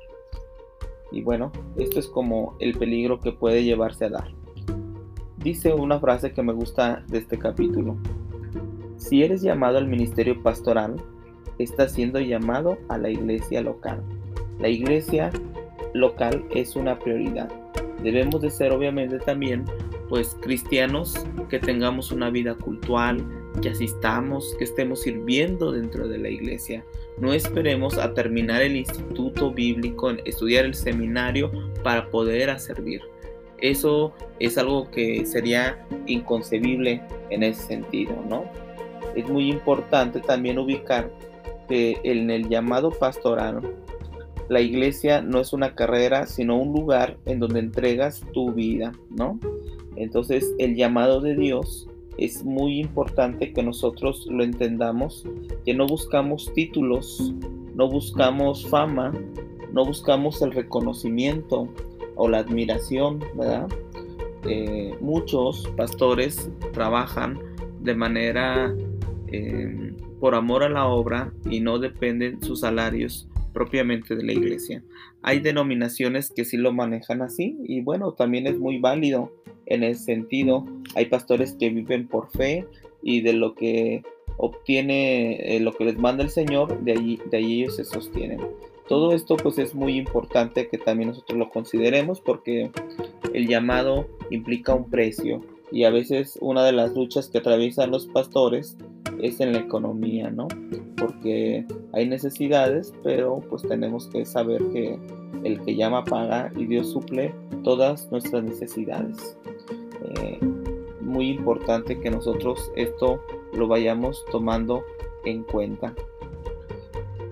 Y 1.14 1.22
bueno, 1.22 1.52
esto 1.78 2.00
es 2.00 2.08
como 2.08 2.56
el 2.60 2.76
peligro 2.78 3.20
que 3.20 3.32
puede 3.32 3.64
llevarse 3.64 4.06
a 4.06 4.10
dar. 4.10 4.32
Dice 5.38 5.72
una 5.74 6.00
frase 6.00 6.34
que 6.34 6.42
me 6.42 6.54
gusta 6.54 7.04
de 7.08 7.20
este 7.20 7.38
capítulo. 7.38 7.96
Si 8.98 9.24
eres 9.24 9.44
llamado 9.44 9.78
al 9.78 9.88
ministerio 9.88 10.42
pastoral, 10.42 10.96
estás 11.60 11.92
siendo 11.92 12.20
llamado 12.20 12.80
a 12.90 12.98
la 12.98 13.12
iglesia 13.12 13.62
local. 13.62 14.02
La 14.60 14.70
iglesia 14.70 15.30
local 15.94 16.44
es 16.56 16.76
una 16.76 16.98
prioridad. 16.98 17.52
Debemos 18.02 18.42
de 18.42 18.50
ser 18.50 18.72
obviamente 18.72 19.20
también 19.20 19.66
pues 20.10 20.36
cristianos 20.42 21.26
que 21.50 21.60
tengamos 21.60 22.12
una 22.12 22.30
vida 22.30 22.56
cultural, 22.56 23.24
que 23.62 23.70
asistamos, 23.70 24.56
que 24.58 24.64
estemos 24.64 25.02
sirviendo 25.02 25.72
dentro 25.72 26.08
de 26.08 26.18
la 26.18 26.30
iglesia. 26.30 26.84
No 27.18 27.34
esperemos 27.34 27.98
a 27.98 28.14
terminar 28.14 28.62
el 28.62 28.76
instituto 28.76 29.52
bíblico, 29.52 30.12
estudiar 30.26 30.66
el 30.66 30.74
seminario 30.74 31.52
para 31.84 32.10
poder 32.10 32.60
servir. 32.60 33.02
Eso 33.60 34.14
es 34.40 34.58
algo 34.58 34.90
que 34.92 35.26
sería 35.26 35.86
inconcebible 36.06 37.02
en 37.30 37.44
ese 37.44 37.62
sentido, 37.62 38.14
¿no? 38.28 38.44
es 39.16 39.30
muy 39.30 39.50
importante 39.50 40.20
también 40.20 40.58
ubicar 40.58 41.12
que 41.68 41.98
en 42.04 42.30
el 42.30 42.50
llamado 42.50 42.92
pastoral, 42.92 43.62
la 44.50 44.62
iglesia 44.62 45.22
no 45.22 45.40
es 45.40 45.54
una 45.54 45.76
carrera, 45.76 46.26
sino 46.26 46.58
un 46.58 46.74
lugar 46.74 47.18
en 47.26 47.40
donde 47.40 47.60
entregas 47.60 48.22
tu 48.34 48.52
vida, 48.52 48.92
¿no? 49.10 49.40
Entonces 49.96 50.54
el 50.60 50.76
llamado 50.76 51.22
de 51.22 51.36
Dios 51.36 51.88
es 52.18 52.44
muy 52.44 52.80
importante 52.80 53.54
que 53.54 53.64
nosotros 53.64 54.28
lo 54.30 54.44
entendamos, 54.44 55.26
que 55.66 55.74
no 55.74 55.88
buscamos 55.88 56.52
títulos, 56.54 57.34
no 57.76 57.90
buscamos 57.90 58.68
fama, 58.68 59.14
no 59.72 59.86
buscamos 59.86 60.42
el 60.42 60.52
reconocimiento 60.52 61.68
o 62.16 62.28
la 62.28 62.40
admiración, 62.40 63.20
¿verdad? 63.36 63.68
Eh, 64.46 64.96
muchos 65.02 65.68
pastores 65.76 66.52
trabajan 66.74 67.40
de 67.82 67.96
manera 67.96 68.74
Em, 69.34 69.96
por 70.20 70.36
amor 70.36 70.64
a 70.64 70.70
la 70.70 70.86
obra 70.86 71.34
y 71.50 71.60
no 71.60 71.80
dependen 71.80 72.42
sus 72.44 72.60
salarios 72.60 73.28
propiamente 73.52 74.16
de 74.16 74.24
la 74.24 74.32
iglesia. 74.32 74.84
Hay 75.24 75.40
denominaciones 75.40 76.32
que 76.32 76.46
sí 76.46 76.56
lo 76.56 76.72
manejan 76.72 77.24
así 77.24 77.58
y 77.64 77.82
bueno, 77.82 78.14
también 78.14 78.46
es 78.46 78.60
muy 78.60 78.78
válido 78.78 79.34
en 79.66 79.84
ese 79.84 80.04
sentido. 80.04 80.66
Hay 80.96 81.06
pastores 81.06 81.54
que 81.54 81.70
viven 81.70 82.08
por 82.08 82.30
fe 82.32 82.66
y 83.02 83.22
de 83.22 83.34
lo 83.34 83.56
que 83.56 84.04
obtiene 84.38 85.56
eh, 85.56 85.60
lo 85.60 85.74
que 85.74 85.86
les 85.86 85.98
manda 85.98 86.24
el 86.24 86.30
Señor, 86.30 86.80
de 86.84 86.94
allí, 86.94 87.20
de 87.30 87.38
allí 87.38 87.62
ellos 87.64 87.76
se 87.76 87.86
sostienen. 87.86 88.40
Todo 88.88 89.14
esto 89.14 89.38
pues 89.38 89.58
es 89.60 89.76
muy 89.76 89.98
importante 89.98 90.68
que 90.68 90.78
también 90.78 91.10
nosotros 91.10 91.38
lo 91.38 91.50
consideremos 91.50 92.20
porque 92.20 92.72
el 93.34 93.48
llamado 93.48 94.08
implica 94.30 94.76
un 94.76 94.90
precio 94.90 95.42
y 95.72 95.86
a 95.86 95.90
veces 95.90 96.38
una 96.42 96.64
de 96.64 96.74
las 96.74 96.94
luchas 96.94 97.30
que 97.30 97.38
atraviesan 97.38 97.92
los 97.92 98.08
pastores 98.08 98.78
es 99.24 99.40
en 99.40 99.54
la 99.54 99.60
economía, 99.60 100.30
¿no? 100.30 100.50
Porque 100.98 101.66
hay 101.94 102.08
necesidades, 102.08 102.94
pero 103.04 103.40
pues 103.50 103.62
tenemos 103.62 104.08
que 104.08 104.26
saber 104.26 104.62
que 104.74 105.00
el 105.46 105.62
que 105.62 105.76
llama 105.76 106.04
paga 106.04 106.52
y 106.58 106.66
Dios 106.66 106.92
suple 106.92 107.34
todas 107.64 108.12
nuestras 108.12 108.44
necesidades. 108.44 109.38
Eh, 110.04 110.40
muy 111.00 111.30
importante 111.30 112.00
que 112.00 112.12
nosotros 112.12 112.70
esto 112.76 113.22
lo 113.54 113.68
vayamos 113.68 114.26
tomando 114.30 114.84
en 115.24 115.44
cuenta. 115.44 115.94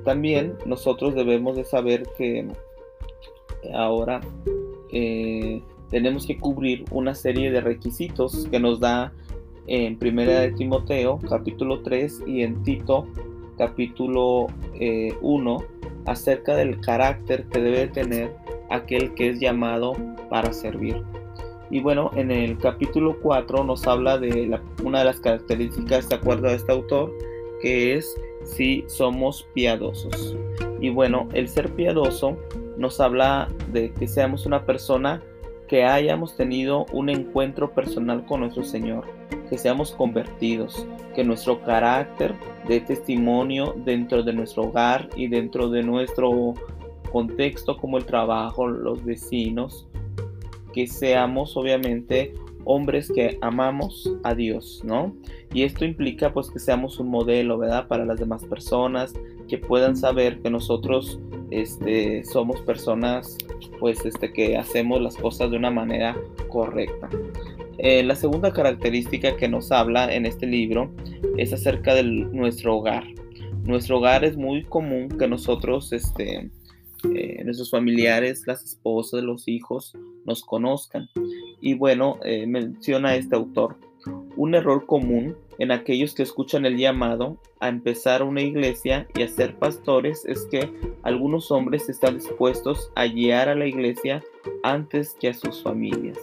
También 0.06 0.56
nosotros 0.66 1.14
debemos 1.14 1.58
de 1.58 1.66
saber 1.66 2.04
que 2.18 2.48
ahora 3.74 4.22
eh, 4.94 5.62
tenemos 5.90 6.26
que 6.26 6.40
cubrir 6.40 6.86
una 6.90 7.16
serie 7.16 7.52
de 7.52 7.60
requisitos 7.60 8.48
que 8.50 8.62
nos 8.62 8.80
da 8.80 9.12
en 9.68 9.98
Primera 9.98 10.40
de 10.42 10.52
Timoteo 10.52 11.20
capítulo 11.30 11.82
3 11.82 12.24
y 12.28 12.44
en 12.44 12.62
Tito 12.64 13.08
capítulo 13.58 14.48
1 15.22 15.60
eh, 15.60 15.66
acerca 16.06 16.56
del 16.56 16.80
carácter 16.82 17.46
que 17.46 17.62
debe 17.62 17.88
tener 17.88 18.36
aquel 18.70 19.14
que 19.14 19.30
es 19.30 19.40
llamado 19.40 19.94
para 20.30 20.52
servir. 20.54 21.04
Y 21.70 21.80
bueno, 21.80 22.12
en 22.16 22.32
el 22.32 22.58
capítulo 22.58 23.18
4 23.22 23.64
nos 23.64 23.88
habla 23.88 24.18
de 24.18 24.60
una 24.84 25.00
de 25.00 25.06
las 25.06 25.20
características 25.20 26.10
de 26.10 26.16
acuerdo 26.16 26.48
a 26.48 26.54
este 26.54 26.72
autor, 26.72 27.14
que 27.62 27.96
es 27.96 28.14
si 28.44 28.84
somos 28.88 29.48
piadosos. 29.54 30.36
Y 30.82 30.90
bueno, 30.90 31.30
el 31.34 31.48
ser 31.48 31.72
piadoso 31.72 32.38
nos 32.78 33.00
habla 33.00 33.48
de 33.72 33.94
que 33.94 34.08
seamos 34.08 34.46
una 34.46 34.66
persona 34.66 35.22
que 35.68 35.86
hayamos 35.86 36.36
tenido 36.36 36.86
un 36.92 37.10
encuentro 37.10 37.72
personal 37.72 38.26
con 38.26 38.42
nuestro 38.42 38.64
Señor, 38.64 39.06
que 39.50 39.58
seamos 39.58 39.92
convertidos, 39.92 40.88
que 41.16 41.24
nuestro 41.24 41.62
carácter 41.62 42.36
dé 42.68 42.80
testimonio 42.80 43.76
dentro 43.86 44.24
de 44.24 44.34
nuestro 44.34 44.64
hogar 44.64 45.10
y 45.16 45.28
dentro 45.28 45.70
de 45.70 45.84
nuestro 45.84 46.54
contexto 47.12 47.78
como 47.78 47.98
el 47.98 48.06
trabajo, 48.06 48.68
los 48.68 49.04
vecinos, 49.04 49.88
que 50.74 50.88
seamos 50.88 51.58
obviamente 51.58 52.34
hombres 52.64 53.12
que 53.14 53.38
amamos 53.42 54.12
a 54.24 54.36
Dios, 54.36 54.82
¿no? 54.84 55.14
Y 55.54 55.64
esto 55.64 55.84
implica 55.84 56.32
pues 56.32 56.50
que 56.50 56.60
seamos 56.60 57.00
un 57.00 57.10
modelo, 57.10 57.58
¿verdad? 57.58 57.88
Para 57.88 58.06
las 58.06 58.20
demás 58.20 58.46
personas, 58.46 59.14
que 59.48 59.58
puedan 59.58 59.96
saber 59.96 60.42
que 60.42 60.50
nosotros 60.50 61.20
este, 61.50 62.24
somos 62.24 62.62
personas 62.62 63.38
pues 63.80 64.06
este, 64.06 64.32
que 64.32 64.58
hacemos 64.58 65.02
las 65.02 65.18
cosas 65.18 65.52
de 65.52 65.58
una 65.58 65.72
manera 65.72 66.16
correcta. 66.48 67.10
Eh, 67.84 68.04
la 68.04 68.16
segunda 68.16 68.54
característica 68.54 69.36
que 69.38 69.50
nos 69.50 69.72
habla 69.72 70.14
en 70.14 70.28
este 70.28 70.46
libro 70.46 70.94
es 71.38 71.52
acerca 71.52 71.96
de 71.96 72.04
nuestro 72.04 72.78
hogar. 72.78 73.04
Nuestro 73.64 73.98
hogar 73.98 74.24
es 74.24 74.38
muy 74.38 74.64
común 74.66 75.10
que 75.10 75.28
nosotros, 75.28 75.92
este, 75.92 76.52
eh, 77.16 77.44
nuestros 77.44 77.72
familiares, 77.72 78.44
las 78.46 78.64
esposas, 78.64 79.24
los 79.24 79.48
hijos, 79.48 79.98
nos 80.28 80.44
conozcan. 80.44 81.10
Y 81.60 81.74
bueno, 81.74 82.20
eh, 82.24 82.46
menciona 82.46 83.16
este 83.16 83.36
autor, 83.36 83.78
un 84.42 84.56
error 84.56 84.88
común 84.88 85.38
en 85.60 85.72
aquellos 85.72 86.16
que 86.16 86.24
escuchan 86.24 86.66
el 86.66 86.76
llamado 86.76 87.38
a 87.60 87.70
empezar 87.70 88.24
una 88.24 88.42
iglesia 88.42 89.08
y 89.16 89.22
a 89.22 89.28
ser 89.28 89.56
pastores 89.56 90.26
es 90.26 90.48
que 90.50 90.68
algunos 91.04 91.52
hombres 91.52 91.90
están 91.90 92.16
dispuestos 92.16 92.92
a 92.96 93.06
guiar 93.06 93.50
a 93.50 93.56
la 93.56 93.68
iglesia 93.68 94.24
antes 94.64 95.16
que 95.20 95.30
a 95.30 95.36
sus 95.36 95.62
familias. 95.62 96.18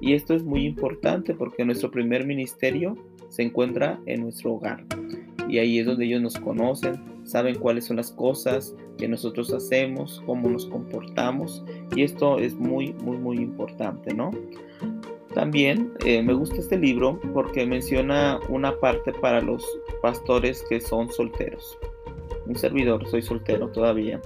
Y 0.00 0.12
esto 0.12 0.34
es 0.34 0.44
muy 0.44 0.66
importante 0.66 1.34
porque 1.34 1.64
nuestro 1.64 1.90
primer 1.90 2.24
ministerio 2.24 2.96
se 3.28 3.42
encuentra 3.42 3.98
en 4.06 4.20
nuestro 4.20 4.52
hogar. 4.52 4.84
Y 5.48 5.58
ahí 5.58 5.80
es 5.80 5.86
donde 5.86 6.04
ellos 6.04 6.22
nos 6.22 6.38
conocen, 6.38 7.02
saben 7.24 7.58
cuáles 7.58 7.86
son 7.86 7.96
las 7.96 8.12
cosas 8.12 8.76
que 8.98 9.08
nosotros 9.08 9.52
hacemos, 9.52 10.22
cómo 10.26 10.48
nos 10.48 10.66
comportamos. 10.66 11.64
Y 11.96 12.04
esto 12.04 12.38
es 12.38 12.54
muy, 12.54 12.92
muy, 13.02 13.16
muy 13.16 13.38
importante, 13.38 14.14
¿no? 14.14 14.30
También 15.34 15.92
eh, 16.04 16.22
me 16.22 16.32
gusta 16.32 16.56
este 16.56 16.78
libro 16.78 17.20
porque 17.34 17.66
menciona 17.66 18.40
una 18.48 18.78
parte 18.78 19.12
para 19.12 19.40
los 19.40 19.64
pastores 20.00 20.64
que 20.68 20.80
son 20.80 21.10
solteros. 21.10 21.78
Un 22.46 22.56
servidor, 22.56 23.06
soy 23.08 23.22
soltero 23.22 23.68
todavía. 23.68 24.20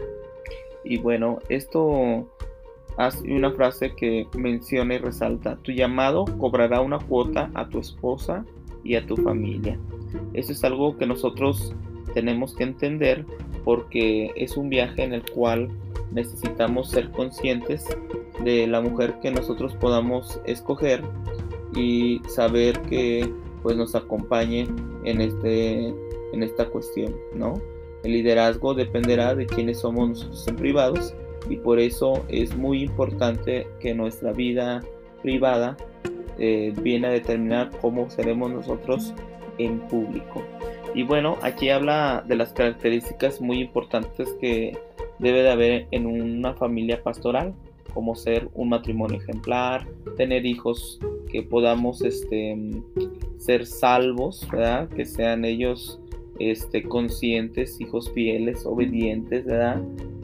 Y 0.84 0.98
bueno, 0.98 1.38
esto 1.48 2.28
hace 2.96 3.32
una 3.32 3.50
frase 3.52 3.94
que 3.94 4.26
menciona 4.36 4.94
y 4.94 4.98
resalta, 4.98 5.56
tu 5.56 5.72
llamado 5.72 6.24
cobrará 6.38 6.80
una 6.80 6.98
cuota 6.98 7.50
a 7.54 7.68
tu 7.68 7.78
esposa 7.78 8.44
y 8.84 8.94
a 8.94 9.06
tu 9.06 9.16
familia. 9.16 9.78
Eso 10.34 10.52
es 10.52 10.62
algo 10.64 10.96
que 10.96 11.06
nosotros 11.06 11.74
tenemos 12.14 12.54
que 12.54 12.64
entender 12.64 13.24
porque 13.64 14.32
es 14.36 14.56
un 14.56 14.68
viaje 14.68 15.02
en 15.02 15.14
el 15.14 15.28
cual 15.30 15.68
necesitamos 16.12 16.90
ser 16.90 17.10
conscientes 17.10 17.86
de 18.44 18.66
la 18.66 18.80
mujer 18.80 19.14
que 19.20 19.30
nosotros 19.30 19.74
podamos 19.74 20.40
escoger 20.44 21.02
y 21.74 22.20
saber 22.28 22.80
que 22.82 23.32
pues 23.62 23.76
nos 23.76 23.94
acompañe 23.94 24.66
en 25.04 25.20
este 25.20 25.94
en 26.32 26.42
esta 26.42 26.66
cuestión, 26.66 27.14
¿no? 27.34 27.60
El 28.02 28.12
liderazgo 28.12 28.74
dependerá 28.74 29.34
de 29.34 29.46
quiénes 29.46 29.80
somos 29.80 30.08
nosotros 30.08 30.48
en 30.48 30.56
privados 30.56 31.14
y 31.48 31.56
por 31.56 31.78
eso 31.78 32.24
es 32.28 32.56
muy 32.56 32.82
importante 32.82 33.68
que 33.80 33.94
nuestra 33.94 34.32
vida 34.32 34.82
privada 35.22 35.76
eh, 36.38 36.72
a 37.04 37.10
determinar 37.10 37.70
cómo 37.80 38.10
seremos 38.10 38.50
nosotros 38.50 39.14
en 39.58 39.80
público. 39.80 40.42
Y 40.94 41.04
bueno, 41.04 41.38
aquí 41.42 41.70
habla 41.70 42.24
de 42.26 42.36
las 42.36 42.52
características 42.52 43.40
muy 43.40 43.60
importantes 43.60 44.28
que 44.40 44.76
debe 45.22 45.42
de 45.42 45.50
haber 45.50 45.86
en 45.92 46.06
una 46.06 46.52
familia 46.54 47.02
pastoral, 47.02 47.54
como 47.94 48.14
ser 48.14 48.48
un 48.54 48.70
matrimonio 48.70 49.18
ejemplar, 49.18 49.86
tener 50.16 50.44
hijos 50.44 50.98
que 51.30 51.42
podamos 51.42 52.02
este, 52.02 52.58
ser 53.38 53.66
salvos, 53.66 54.46
¿verdad? 54.50 54.88
que 54.88 55.06
sean 55.06 55.44
ellos 55.44 56.00
este, 56.38 56.82
conscientes, 56.82 57.80
hijos 57.80 58.10
fieles, 58.12 58.66
obedientes, 58.66 59.44
¿verdad? 59.44 59.80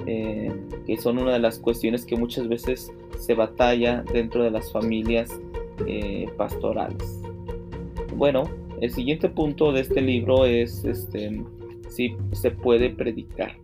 Eh, 0.07 0.53
que 0.87 0.97
son 0.97 1.19
una 1.19 1.35
de 1.35 1.39
las 1.39 1.59
cuestiones 1.59 2.05
que 2.05 2.17
muchas 2.17 2.49
veces 2.49 2.93
se 3.19 3.35
batalla 3.35 4.05
dentro 4.13 4.43
de 4.43 4.51
las 4.51 4.73
familias 4.73 5.31
eh, 5.87 6.27
pastorales. 6.37 7.21
Bueno, 8.17 8.45
el 8.81 8.91
siguiente 8.91 9.29
punto 9.29 9.71
de 9.73 9.83
este 9.83 10.01
libro 10.01 10.45
es 10.45 10.85
este, 10.85 11.43
si 11.89 12.17
se 12.33 12.51
puede 12.51 12.91
predicar. 12.91 13.57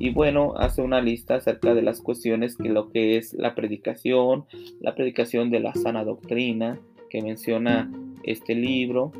Y 0.00 0.10
bueno, 0.10 0.54
hace 0.56 0.80
una 0.80 1.02
lista 1.02 1.34
acerca 1.36 1.74
de 1.74 1.82
las 1.82 2.00
cuestiones 2.00 2.56
que 2.56 2.70
lo 2.70 2.88
que 2.88 3.18
es 3.18 3.34
la 3.34 3.54
predicación, 3.54 4.46
la 4.80 4.94
predicación 4.94 5.50
de 5.50 5.60
la 5.60 5.74
sana 5.74 6.04
doctrina 6.04 6.80
que 7.10 7.20
menciona 7.20 7.92
este 8.22 8.54
libro. 8.54 9.12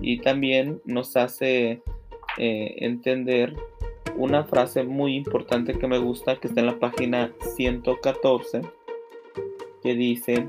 Y 0.00 0.20
también 0.20 0.80
nos 0.86 1.16
hace 1.16 1.82
eh, 2.38 2.74
entender 2.78 3.54
una 4.16 4.44
frase 4.44 4.84
muy 4.84 5.16
importante 5.16 5.74
que 5.74 5.86
me 5.86 5.98
gusta 5.98 6.36
que 6.36 6.48
está 6.48 6.60
en 6.60 6.66
la 6.66 6.78
página 6.78 7.30
114 7.54 8.62
que 9.82 9.94
dice 9.94 10.48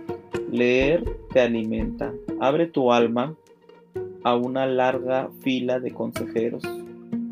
leer 0.50 1.04
te 1.34 1.42
alimenta. 1.42 2.14
Abre 2.40 2.68
tu 2.68 2.94
alma 2.94 3.36
a 4.24 4.36
una 4.36 4.66
larga 4.66 5.30
fila 5.42 5.82
de 5.82 5.92
consejeros. 5.92 6.64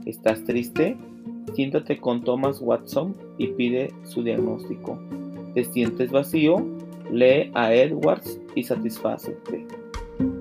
¿estás 0.05 0.43
triste? 0.43 0.97
Siéntate 1.53 1.99
con 1.99 2.23
Thomas 2.23 2.59
Watson 2.61 3.15
y 3.37 3.47
pide 3.47 3.93
su 4.03 4.23
diagnóstico. 4.23 4.97
¿Te 5.53 5.65
sientes 5.65 6.11
vacío? 6.11 6.65
Lee 7.11 7.51
a 7.53 7.73
Edwards 7.73 8.39
y 8.55 8.63
satisfácete. 8.63 9.67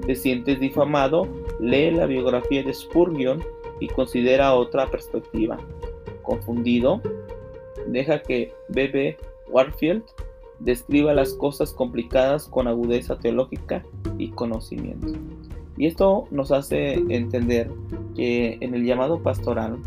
¿Te 0.06 0.14
sientes 0.14 0.60
difamado? 0.60 1.26
Lee 1.58 1.90
la 1.90 2.06
biografía 2.06 2.62
de 2.62 2.72
Spurgeon 2.72 3.42
y 3.80 3.88
considera 3.88 4.54
otra 4.54 4.86
perspectiva. 4.88 5.58
¿Confundido? 6.22 7.00
Deja 7.88 8.22
que 8.22 8.52
B.B. 8.68 9.16
Warfield 9.48 10.04
describa 10.60 11.14
las 11.14 11.34
cosas 11.34 11.72
complicadas 11.72 12.46
con 12.46 12.68
agudeza 12.68 13.18
teológica 13.18 13.84
y 14.18 14.30
conocimiento. 14.30 15.12
Y 15.76 15.86
esto 15.86 16.28
nos 16.30 16.52
hace 16.52 16.94
entender 17.08 17.70
que 18.14 18.58
en 18.60 18.74
el 18.74 18.84
llamado 18.84 19.22
pastoral 19.22 19.78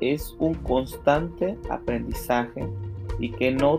es 0.00 0.34
un 0.38 0.54
constante 0.54 1.56
aprendizaje 1.70 2.66
y 3.18 3.30
que 3.30 3.50
no 3.50 3.78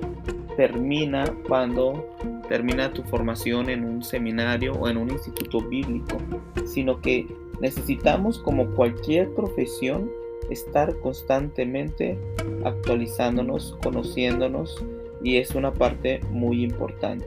termina 0.56 1.26
cuando 1.48 2.06
termina 2.48 2.92
tu 2.92 3.04
formación 3.04 3.70
en 3.70 3.84
un 3.84 4.04
seminario 4.04 4.74
o 4.74 4.88
en 4.88 4.98
un 4.98 5.12
instituto 5.12 5.62
bíblico, 5.62 6.18
sino 6.66 7.00
que 7.00 7.28
Necesitamos, 7.60 8.38
como 8.38 8.68
cualquier 8.76 9.34
profesión, 9.34 10.12
estar 10.50 10.96
constantemente 11.00 12.18
actualizándonos, 12.64 13.78
conociéndonos 13.84 14.84
y 15.24 15.38
es 15.38 15.56
una 15.56 15.74
parte 15.74 16.20
muy 16.30 16.64
importante. 16.64 17.26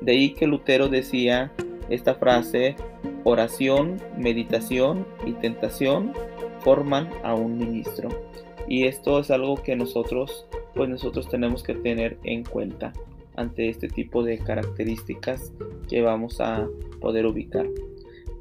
De 0.00 0.12
ahí 0.12 0.30
que 0.30 0.46
Lutero 0.46 0.88
decía 0.88 1.52
esta 1.90 2.14
frase, 2.14 2.74
oración, 3.24 4.00
meditación 4.16 5.06
y 5.26 5.32
tentación 5.32 6.12
forman 6.66 7.08
a 7.22 7.32
un 7.32 7.58
ministro. 7.58 8.08
Y 8.66 8.86
esto 8.86 9.20
es 9.20 9.30
algo 9.30 9.54
que 9.62 9.76
nosotros, 9.76 10.46
pues 10.74 10.88
nosotros 10.88 11.28
tenemos 11.28 11.62
que 11.62 11.74
tener 11.74 12.18
en 12.24 12.42
cuenta 12.42 12.92
ante 13.36 13.68
este 13.68 13.86
tipo 13.86 14.24
de 14.24 14.38
características 14.38 15.52
que 15.88 16.02
vamos 16.02 16.40
a 16.40 16.66
poder 17.00 17.24
ubicar. 17.24 17.68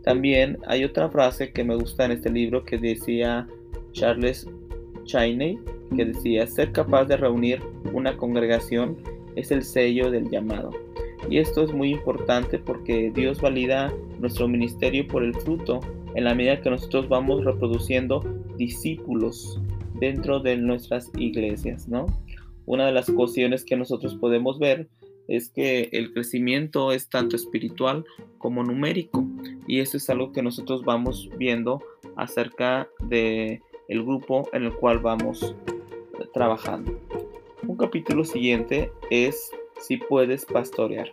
También 0.03 0.57
hay 0.65 0.83
otra 0.83 1.07
frase 1.07 1.51
que 1.51 1.63
me 1.63 1.75
gusta 1.75 2.05
en 2.05 2.13
este 2.13 2.31
libro 2.31 2.65
que 2.65 2.79
decía 2.79 3.47
Charles 3.91 4.49
Cheney, 5.03 5.59
que 5.95 6.05
decía, 6.05 6.47
ser 6.47 6.71
capaz 6.71 7.05
de 7.05 7.17
reunir 7.17 7.61
una 7.93 8.17
congregación 8.17 8.97
es 9.35 9.51
el 9.51 9.63
sello 9.63 10.09
del 10.09 10.31
llamado. 10.31 10.71
Y 11.29 11.39
esto 11.39 11.63
es 11.63 11.73
muy 11.73 11.91
importante 11.91 12.59
porque 12.59 13.11
Dios 13.13 13.41
valida 13.41 13.93
nuestro 14.19 14.47
ministerio 14.47 15.07
por 15.07 15.23
el 15.23 15.33
fruto 15.33 15.79
en 16.13 16.23
la 16.23 16.35
medida 16.35 16.61
que 16.61 16.69
nosotros 16.69 17.09
vamos 17.09 17.43
reproduciendo 17.43 18.23
discípulos 18.57 19.59
dentro 19.99 20.39
de 20.39 20.57
nuestras 20.57 21.11
iglesias, 21.17 21.87
¿no? 21.87 22.05
Una 22.65 22.85
de 22.87 22.91
las 22.91 23.09
cuestiones 23.09 23.63
que 23.65 23.75
nosotros 23.75 24.15
podemos 24.15 24.59
ver 24.59 24.87
es 25.27 25.49
que 25.49 25.89
el 25.91 26.13
crecimiento 26.13 26.91
es 26.91 27.09
tanto 27.09 27.35
espiritual 27.35 28.05
como 28.37 28.63
numérico 28.63 29.25
y 29.67 29.79
eso 29.79 29.97
es 29.97 30.09
algo 30.09 30.31
que 30.31 30.43
nosotros 30.43 30.83
vamos 30.83 31.29
viendo 31.37 31.81
acerca 32.15 32.87
de 32.99 33.61
el 33.87 34.03
grupo 34.03 34.47
en 34.53 34.63
el 34.63 34.73
cual 34.73 34.99
vamos 34.99 35.55
trabajando. 36.33 36.99
Un 37.67 37.77
capítulo 37.77 38.23
siguiente 38.23 38.91
es 39.09 39.51
si 39.79 39.97
puedes 39.97 40.45
pastorear. 40.45 41.09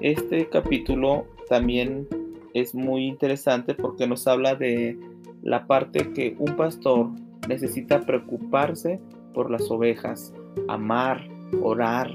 Este 0.00 0.48
capítulo 0.48 1.26
también 1.48 2.06
es 2.54 2.74
muy 2.74 3.06
interesante 3.06 3.74
porque 3.74 4.06
nos 4.06 4.26
habla 4.26 4.54
de 4.54 4.98
la 5.42 5.66
parte 5.66 6.12
que 6.12 6.34
un 6.38 6.56
pastor 6.56 7.10
necesita 7.48 8.00
preocuparse 8.00 9.00
por 9.32 9.50
las 9.50 9.70
ovejas, 9.70 10.32
amar, 10.68 11.28
orar, 11.62 12.10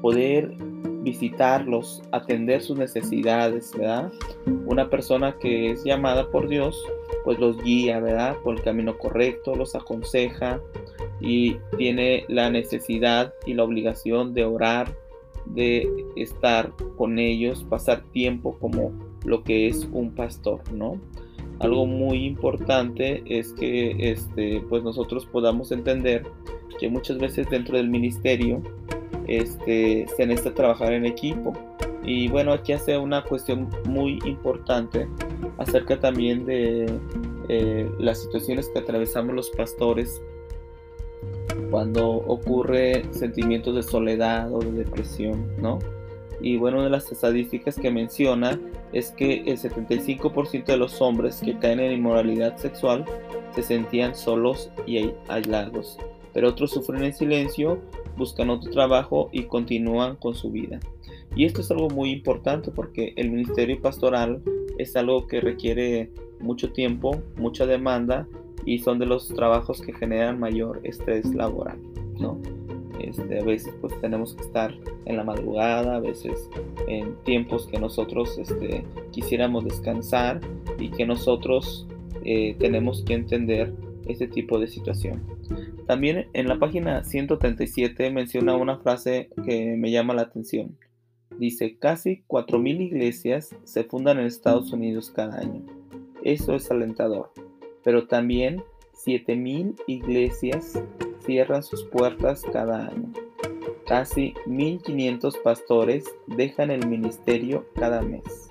poder 0.00 0.54
visitarlos, 1.02 2.02
atender 2.12 2.62
sus 2.62 2.78
necesidades. 2.78 3.72
Una 4.66 4.90
persona 4.90 5.36
que 5.38 5.70
es 5.70 5.84
llamada 5.84 6.30
por 6.30 6.48
Dios, 6.48 6.82
pues 7.28 7.38
los 7.40 7.62
guía, 7.62 8.00
¿verdad? 8.00 8.38
Por 8.42 8.56
el 8.56 8.62
camino 8.62 8.96
correcto, 8.96 9.54
los 9.54 9.74
aconseja 9.74 10.62
y 11.20 11.58
tiene 11.76 12.24
la 12.26 12.48
necesidad 12.48 13.34
y 13.44 13.52
la 13.52 13.64
obligación 13.64 14.32
de 14.32 14.46
orar, 14.46 14.96
de 15.44 16.06
estar 16.16 16.72
con 16.96 17.18
ellos, 17.18 17.66
pasar 17.68 18.02
tiempo 18.12 18.56
como 18.58 18.92
lo 19.26 19.44
que 19.44 19.66
es 19.66 19.86
un 19.92 20.12
pastor, 20.12 20.62
¿no? 20.72 20.98
Algo 21.58 21.84
muy 21.84 22.24
importante 22.24 23.22
es 23.26 23.52
que 23.52 24.10
este, 24.10 24.62
pues 24.66 24.82
nosotros 24.82 25.26
podamos 25.26 25.70
entender 25.70 26.24
que 26.80 26.88
muchas 26.88 27.18
veces 27.18 27.46
dentro 27.50 27.76
del 27.76 27.90
ministerio 27.90 28.62
este, 29.26 30.06
se 30.16 30.26
necesita 30.26 30.54
trabajar 30.54 30.94
en 30.94 31.04
equipo. 31.04 31.52
Y 32.10 32.26
bueno, 32.28 32.54
aquí 32.54 32.72
hace 32.72 32.96
una 32.96 33.22
cuestión 33.22 33.68
muy 33.84 34.18
importante 34.24 35.06
acerca 35.58 36.00
también 36.00 36.46
de 36.46 36.90
eh, 37.50 37.90
las 37.98 38.22
situaciones 38.22 38.70
que 38.70 38.78
atravesamos 38.78 39.34
los 39.34 39.50
pastores 39.50 40.22
cuando 41.70 42.08
ocurre 42.08 43.04
sentimientos 43.10 43.74
de 43.74 43.82
soledad 43.82 44.50
o 44.50 44.60
de 44.60 44.72
depresión, 44.72 45.52
¿no? 45.60 45.80
Y 46.40 46.56
bueno, 46.56 46.78
una 46.78 46.86
de 46.86 46.92
las 46.92 47.12
estadísticas 47.12 47.76
que 47.76 47.90
menciona 47.90 48.58
es 48.94 49.10
que 49.10 49.42
el 49.42 49.58
75% 49.58 50.64
de 50.64 50.78
los 50.78 51.02
hombres 51.02 51.42
que 51.44 51.58
caen 51.58 51.78
en 51.78 51.92
inmoralidad 51.92 52.56
sexual 52.56 53.04
se 53.54 53.62
sentían 53.62 54.14
solos 54.14 54.70
y 54.86 55.12
aislados, 55.28 55.98
pero 56.32 56.48
otros 56.48 56.70
sufren 56.70 57.04
en 57.04 57.12
silencio, 57.12 57.82
buscan 58.16 58.48
otro 58.48 58.70
trabajo 58.70 59.28
y 59.30 59.42
continúan 59.42 60.16
con 60.16 60.34
su 60.34 60.50
vida. 60.50 60.80
Y 61.36 61.44
esto 61.44 61.60
es 61.60 61.70
algo 61.70 61.88
muy 61.88 62.10
importante 62.10 62.70
porque 62.70 63.12
el 63.16 63.30
ministerio 63.30 63.80
pastoral 63.80 64.42
es 64.78 64.96
algo 64.96 65.26
que 65.26 65.40
requiere 65.40 66.10
mucho 66.40 66.72
tiempo, 66.72 67.20
mucha 67.36 67.66
demanda 67.66 68.26
y 68.64 68.78
son 68.78 68.98
de 68.98 69.06
los 69.06 69.28
trabajos 69.28 69.80
que 69.80 69.92
generan 69.92 70.38
mayor 70.38 70.80
estrés 70.84 71.34
laboral, 71.34 71.78
¿no? 72.18 72.40
Este, 73.00 73.40
a 73.40 73.44
veces 73.44 73.72
pues 73.80 73.98
tenemos 74.00 74.34
que 74.34 74.42
estar 74.42 74.74
en 75.04 75.16
la 75.16 75.24
madrugada, 75.24 75.96
a 75.96 76.00
veces 76.00 76.50
en 76.88 77.14
tiempos 77.24 77.66
que 77.68 77.78
nosotros 77.78 78.36
este, 78.38 78.84
quisiéramos 79.12 79.64
descansar 79.64 80.40
y 80.78 80.90
que 80.90 81.06
nosotros 81.06 81.86
eh, 82.24 82.56
tenemos 82.58 83.02
que 83.04 83.14
entender 83.14 83.72
este 84.08 84.26
tipo 84.26 84.58
de 84.58 84.66
situación. 84.66 85.22
También 85.86 86.26
en 86.32 86.48
la 86.48 86.58
página 86.58 87.04
137 87.04 88.10
menciona 88.10 88.56
una 88.56 88.78
frase 88.78 89.30
que 89.44 89.76
me 89.76 89.90
llama 89.90 90.14
la 90.14 90.22
atención. 90.22 90.76
Dice, 91.36 91.76
casi 91.78 92.22
4.000 92.28 92.80
iglesias 92.80 93.54
se 93.64 93.84
fundan 93.84 94.18
en 94.18 94.26
Estados 94.26 94.72
Unidos 94.72 95.10
cada 95.14 95.38
año. 95.38 95.62
Eso 96.22 96.54
es 96.54 96.70
alentador. 96.70 97.30
Pero 97.84 98.06
también 98.06 98.62
7.000 98.94 99.80
iglesias 99.86 100.82
cierran 101.24 101.62
sus 101.62 101.84
puertas 101.84 102.42
cada 102.52 102.88
año. 102.88 103.12
Casi 103.86 104.34
1.500 104.46 105.42
pastores 105.42 106.04
dejan 106.26 106.70
el 106.70 106.86
ministerio 106.86 107.66
cada 107.74 108.02
mes. 108.02 108.50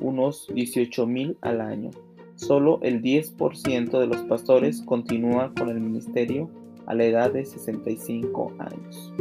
Unos 0.00 0.48
18.000 0.48 1.36
al 1.42 1.60
año. 1.60 1.90
Solo 2.34 2.80
el 2.82 3.02
10% 3.02 4.00
de 4.00 4.06
los 4.06 4.22
pastores 4.22 4.82
continúa 4.82 5.52
con 5.56 5.68
el 5.68 5.78
ministerio 5.78 6.50
a 6.86 6.94
la 6.94 7.04
edad 7.04 7.32
de 7.32 7.44
65 7.44 8.52
años. 8.58 9.12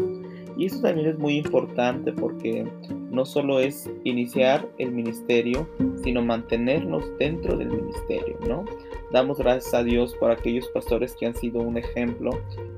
Y 0.62 0.68
eso 0.68 0.80
también 0.80 1.08
es 1.08 1.18
muy 1.18 1.38
importante 1.38 2.14
porque 2.14 2.72
no 3.10 3.26
solo 3.26 3.60
es 3.60 3.90
iniciar 4.04 4.70
el 4.78 4.92
ministerio, 4.92 5.68
sino 6.04 6.22
mantenernos 6.22 7.04
dentro 7.18 7.58
del 7.58 7.70
ministerio, 7.70 8.38
¿no? 8.48 8.66
Damos 9.12 9.40
gracias 9.40 9.74
a 9.74 9.84
Dios 9.84 10.14
por 10.20 10.30
aquellos 10.30 10.68
pastores 10.68 11.16
que 11.16 11.26
han 11.26 11.36
sido 11.36 11.62
un 11.62 11.80
ejemplo 11.80 12.30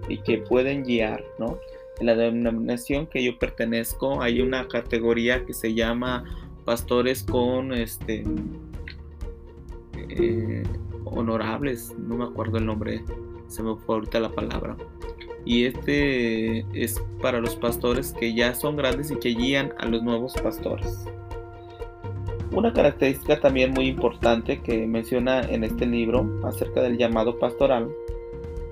y 0.08 0.18
que 0.20 0.38
pueden 0.38 0.84
guiar, 0.84 1.26
¿no? 1.38 1.58
En 2.00 2.06
la 2.06 2.16
denominación 2.16 3.06
que 3.06 3.22
yo 3.22 3.38
pertenezco 3.38 4.22
hay 4.22 4.40
una 4.40 4.66
categoría 4.70 5.46
que 5.46 5.54
se 5.54 5.74
llama 5.74 6.24
pastores 6.64 7.22
con 7.24 7.74
este 7.74 8.24
eh, 9.98 10.64
honorables, 11.04 11.94
no 11.98 12.16
me 12.16 12.24
acuerdo 12.24 12.60
el 12.60 12.66
nombre, 12.66 13.04
se 13.50 13.62
me 13.62 13.76
fue 13.76 13.96
ahorita 13.96 14.22
la 14.22 14.30
palabra 14.30 14.78
y 15.46 15.66
este 15.66 16.66
es 16.74 17.02
para 17.22 17.40
los 17.40 17.56
pastores 17.56 18.14
que 18.14 18.34
ya 18.34 18.56
son 18.56 18.78
grandes 18.78 19.12
y 19.12 19.18
que 19.18 19.30
guían 19.30 19.74
a 19.78 19.86
los 19.86 20.02
nuevos 20.04 20.34
pastores. 20.42 21.06
Una 22.52 22.72
característica 22.72 23.40
también 23.40 23.72
muy 23.72 23.88
importante 23.88 24.62
que 24.62 24.86
menciona 24.86 25.42
en 25.42 25.64
este 25.64 25.86
libro 25.86 26.40
acerca 26.44 26.82
del 26.82 26.98
llamado 26.98 27.40
pastoral 27.40 27.90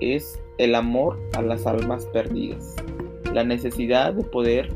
es 0.00 0.40
el 0.58 0.74
amor 0.74 1.18
a 1.34 1.42
las 1.42 1.66
almas 1.66 2.06
perdidas, 2.06 2.76
la 3.32 3.44
necesidad 3.44 4.14
de 4.14 4.22
poder 4.22 4.72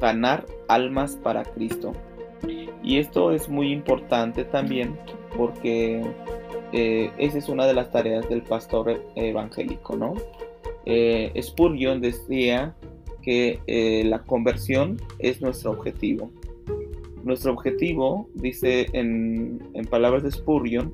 ganar 0.00 0.46
almas 0.68 1.16
para 1.16 1.42
Cristo. 1.42 1.92
Y 2.84 2.98
esto 2.98 3.32
es 3.32 3.48
muy 3.48 3.72
importante 3.72 4.44
también 4.44 4.96
porque 5.36 6.02
eh, 6.72 7.10
esa 7.18 7.38
es 7.38 7.48
una 7.48 7.66
de 7.66 7.74
las 7.74 7.90
tareas 7.90 8.28
del 8.28 8.42
pastor 8.42 9.02
evangélico, 9.14 9.96
¿no? 9.96 10.14
Eh, 10.84 11.32
Spurgeon 11.40 12.00
decía 12.00 12.74
que 13.22 13.60
eh, 13.66 14.04
la 14.04 14.22
conversión 14.22 15.00
es 15.18 15.40
nuestro 15.40 15.70
objetivo. 15.70 16.30
Nuestro 17.24 17.52
objetivo, 17.52 18.28
dice 18.34 18.86
en, 18.92 19.60
en 19.74 19.84
palabras 19.86 20.22
de 20.22 20.30
Spurgeon, 20.30 20.92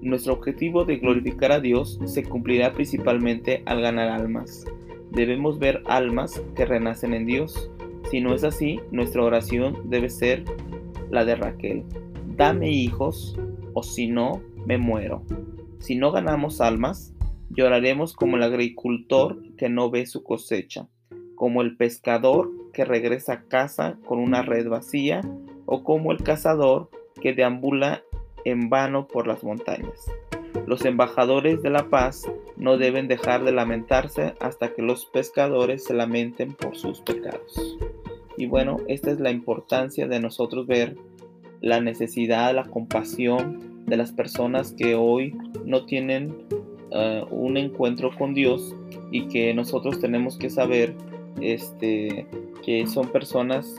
nuestro 0.00 0.32
objetivo 0.32 0.84
de 0.84 0.96
glorificar 0.96 1.52
a 1.52 1.60
Dios 1.60 1.98
se 2.06 2.22
cumplirá 2.22 2.72
principalmente 2.72 3.62
al 3.66 3.80
ganar 3.82 4.08
almas. 4.08 4.64
Debemos 5.10 5.58
ver 5.58 5.82
almas 5.86 6.40
que 6.54 6.64
renacen 6.64 7.14
en 7.14 7.26
Dios. 7.26 7.70
Si 8.10 8.20
no 8.20 8.34
es 8.34 8.44
así, 8.44 8.80
nuestra 8.90 9.22
oración 9.22 9.76
debe 9.84 10.08
ser 10.08 10.44
la 11.10 11.24
de 11.24 11.36
Raquel 11.36 11.84
dame 12.38 12.70
hijos, 12.70 13.36
o 13.74 13.82
si 13.82 14.06
no, 14.06 14.40
me 14.64 14.78
muero. 14.78 15.24
Si 15.80 15.96
no 15.96 16.12
ganamos 16.12 16.60
almas, 16.60 17.12
lloraremos 17.50 18.14
como 18.14 18.36
el 18.36 18.44
agricultor 18.44 19.42
que 19.56 19.68
no 19.68 19.90
ve 19.90 20.06
su 20.06 20.22
cosecha, 20.22 20.86
como 21.34 21.62
el 21.62 21.76
pescador 21.76 22.48
que 22.72 22.84
regresa 22.84 23.32
a 23.32 23.42
casa 23.42 23.98
con 24.06 24.20
una 24.20 24.42
red 24.42 24.68
vacía, 24.68 25.20
o 25.66 25.82
como 25.82 26.12
el 26.12 26.22
cazador 26.22 26.90
que 27.20 27.34
deambula 27.34 28.04
en 28.44 28.70
vano 28.70 29.08
por 29.08 29.26
las 29.26 29.42
montañas. 29.42 30.06
Los 30.64 30.84
embajadores 30.84 31.60
de 31.62 31.70
la 31.70 31.90
paz 31.90 32.22
no 32.56 32.78
deben 32.78 33.08
dejar 33.08 33.42
de 33.42 33.50
lamentarse 33.50 34.34
hasta 34.38 34.72
que 34.74 34.82
los 34.82 35.06
pescadores 35.06 35.84
se 35.84 35.94
lamenten 35.94 36.52
por 36.52 36.76
sus 36.76 37.00
pecados. 37.00 37.78
Y 38.36 38.46
bueno, 38.46 38.76
esta 38.86 39.10
es 39.10 39.18
la 39.18 39.32
importancia 39.32 40.06
de 40.06 40.20
nosotros 40.20 40.68
ver 40.68 40.96
la 41.60 41.80
necesidad, 41.80 42.54
la 42.54 42.64
compasión 42.64 43.84
de 43.86 43.96
las 43.96 44.12
personas 44.12 44.72
que 44.72 44.94
hoy 44.94 45.34
no 45.64 45.84
tienen 45.86 46.34
eh, 46.90 47.24
un 47.30 47.56
encuentro 47.56 48.10
con 48.16 48.34
Dios 48.34 48.74
y 49.10 49.28
que 49.28 49.52
nosotros 49.54 50.00
tenemos 50.00 50.36
que 50.38 50.50
saber 50.50 50.94
este, 51.40 52.26
que 52.64 52.86
son 52.86 53.08
personas 53.08 53.76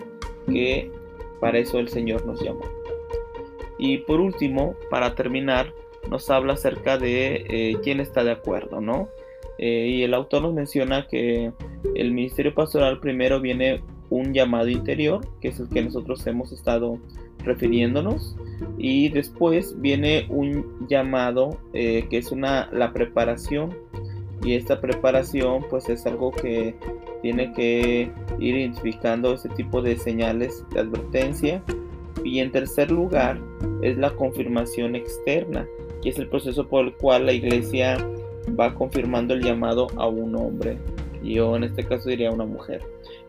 que 0.47 0.91
para 1.39 1.59
eso 1.59 1.79
el 1.79 1.89
Señor 1.89 2.25
nos 2.25 2.41
llamó. 2.41 2.61
Y 3.77 3.99
por 3.99 4.19
último, 4.19 4.75
para 4.89 5.15
terminar, 5.15 5.73
nos 6.09 6.29
habla 6.29 6.53
acerca 6.53 6.97
de 6.97 7.45
eh, 7.49 7.77
quién 7.83 7.99
está 7.99 8.23
de 8.23 8.31
acuerdo, 8.31 8.81
¿no? 8.81 9.07
Eh, 9.57 9.87
y 9.87 10.03
el 10.03 10.13
autor 10.13 10.41
nos 10.41 10.53
menciona 10.53 11.07
que 11.07 11.51
el 11.95 12.11
ministerio 12.11 12.53
pastoral 12.53 12.99
primero 12.99 13.39
viene 13.41 13.81
un 14.09 14.33
llamado 14.33 14.69
interior, 14.69 15.25
que 15.41 15.49
es 15.49 15.59
el 15.59 15.69
que 15.69 15.81
nosotros 15.81 16.25
hemos 16.27 16.51
estado 16.51 16.99
refiriéndonos, 17.43 18.35
y 18.77 19.09
después 19.09 19.79
viene 19.79 20.25
un 20.29 20.87
llamado 20.87 21.57
eh, 21.73 22.07
que 22.09 22.17
es 22.17 22.31
una 22.31 22.69
la 22.71 22.93
preparación 22.93 23.75
y 24.43 24.53
esta 24.53 24.79
preparación 24.79 25.65
pues 25.69 25.89
es 25.89 26.05
algo 26.05 26.31
que 26.31 26.75
tiene 27.21 27.51
que 27.53 28.11
ir 28.39 28.55
identificando 28.55 29.33
ese 29.33 29.49
tipo 29.49 29.81
de 29.81 29.97
señales 29.97 30.63
de 30.73 30.79
advertencia 30.79 31.61
y 32.23 32.39
en 32.39 32.51
tercer 32.51 32.91
lugar 32.91 33.39
es 33.81 33.97
la 33.97 34.11
confirmación 34.11 34.95
externa, 34.95 35.65
que 36.01 36.09
es 36.09 36.19
el 36.19 36.27
proceso 36.27 36.67
por 36.67 36.85
el 36.85 36.93
cual 36.93 37.25
la 37.25 37.33
iglesia 37.33 37.97
va 38.59 38.73
confirmando 38.73 39.33
el 39.33 39.41
llamado 39.41 39.87
a 39.97 40.07
un 40.07 40.35
hombre. 40.35 40.77
Yo 41.23 41.55
en 41.55 41.65
este 41.65 41.85
caso 41.85 42.09
diría 42.09 42.29
a 42.29 42.33
una 42.33 42.45
mujer. 42.45 42.81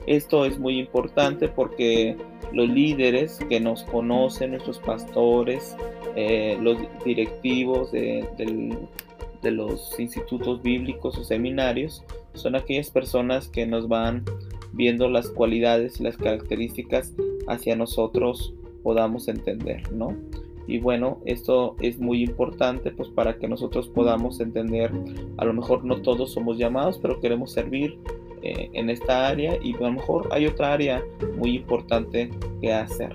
Esto 0.06 0.44
es 0.44 0.58
muy 0.58 0.78
importante 0.78 1.48
porque 1.48 2.16
los 2.52 2.68
líderes 2.68 3.38
que 3.48 3.60
nos 3.60 3.84
conocen, 3.84 4.52
nuestros 4.52 4.78
pastores, 4.78 5.76
eh, 6.16 6.58
los 6.60 6.78
directivos 7.04 7.92
de, 7.92 8.26
de 9.42 9.50
los 9.50 9.98
institutos 10.00 10.62
bíblicos 10.62 11.16
o 11.18 11.24
seminarios, 11.24 12.04
son 12.34 12.56
aquellas 12.56 12.90
personas 12.90 13.48
que 13.48 13.66
nos 13.66 13.88
van 13.88 14.24
viendo 14.72 15.08
las 15.08 15.28
cualidades 15.28 16.00
y 16.00 16.04
las 16.04 16.16
características 16.16 17.12
hacia 17.48 17.76
nosotros 17.76 18.54
podamos 18.82 19.28
entender, 19.28 19.92
¿no? 19.92 20.16
Y 20.66 20.78
bueno, 20.78 21.18
esto 21.24 21.74
es 21.80 21.98
muy 21.98 22.22
importante 22.22 22.92
pues 22.92 23.08
para 23.08 23.38
que 23.38 23.48
nosotros 23.48 23.88
podamos 23.88 24.40
entender, 24.40 24.92
a 25.36 25.44
lo 25.44 25.52
mejor 25.52 25.84
no 25.84 26.00
todos 26.00 26.32
somos 26.32 26.58
llamados, 26.58 26.98
pero 27.02 27.20
queremos 27.20 27.52
servir 27.52 27.98
eh, 28.42 28.70
en 28.72 28.90
esta 28.90 29.29
área 29.29 29.59
y 29.62 29.74
a 29.74 29.81
lo 29.81 29.92
mejor 29.92 30.29
hay 30.31 30.46
otra 30.46 30.72
área 30.72 31.03
muy 31.37 31.57
importante 31.57 32.31
que 32.61 32.72
hacer. 32.72 33.12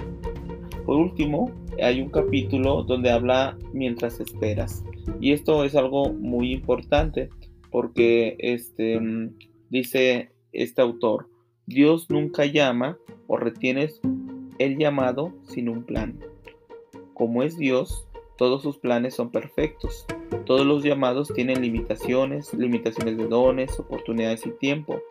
Por 0.85 0.97
último, 0.97 1.51
hay 1.81 2.01
un 2.01 2.09
capítulo 2.09 2.83
donde 2.83 3.11
habla 3.11 3.57
mientras 3.73 4.19
esperas. 4.19 4.83
Y 5.19 5.31
esto 5.31 5.63
es 5.63 5.75
algo 5.75 6.13
muy 6.13 6.53
importante 6.53 7.29
porque 7.71 8.35
este, 8.39 8.99
dice 9.69 10.29
este 10.53 10.81
autor, 10.81 11.27
Dios 11.65 12.09
nunca 12.09 12.45
llama 12.45 12.97
o 13.27 13.37
retienes 13.37 13.99
el 14.59 14.77
llamado 14.77 15.33
sin 15.47 15.69
un 15.69 15.83
plan. 15.83 16.19
Como 17.13 17.43
es 17.43 17.57
Dios, 17.57 18.07
todos 18.37 18.61
sus 18.61 18.77
planes 18.77 19.15
son 19.15 19.31
perfectos. 19.31 20.05
Todos 20.45 20.65
los 20.65 20.83
llamados 20.83 21.31
tienen 21.33 21.61
limitaciones, 21.61 22.53
limitaciones 22.53 23.17
de 23.17 23.27
dones, 23.27 23.79
oportunidades 23.79 24.45
y 24.45 24.51
tiempo. 24.51 25.01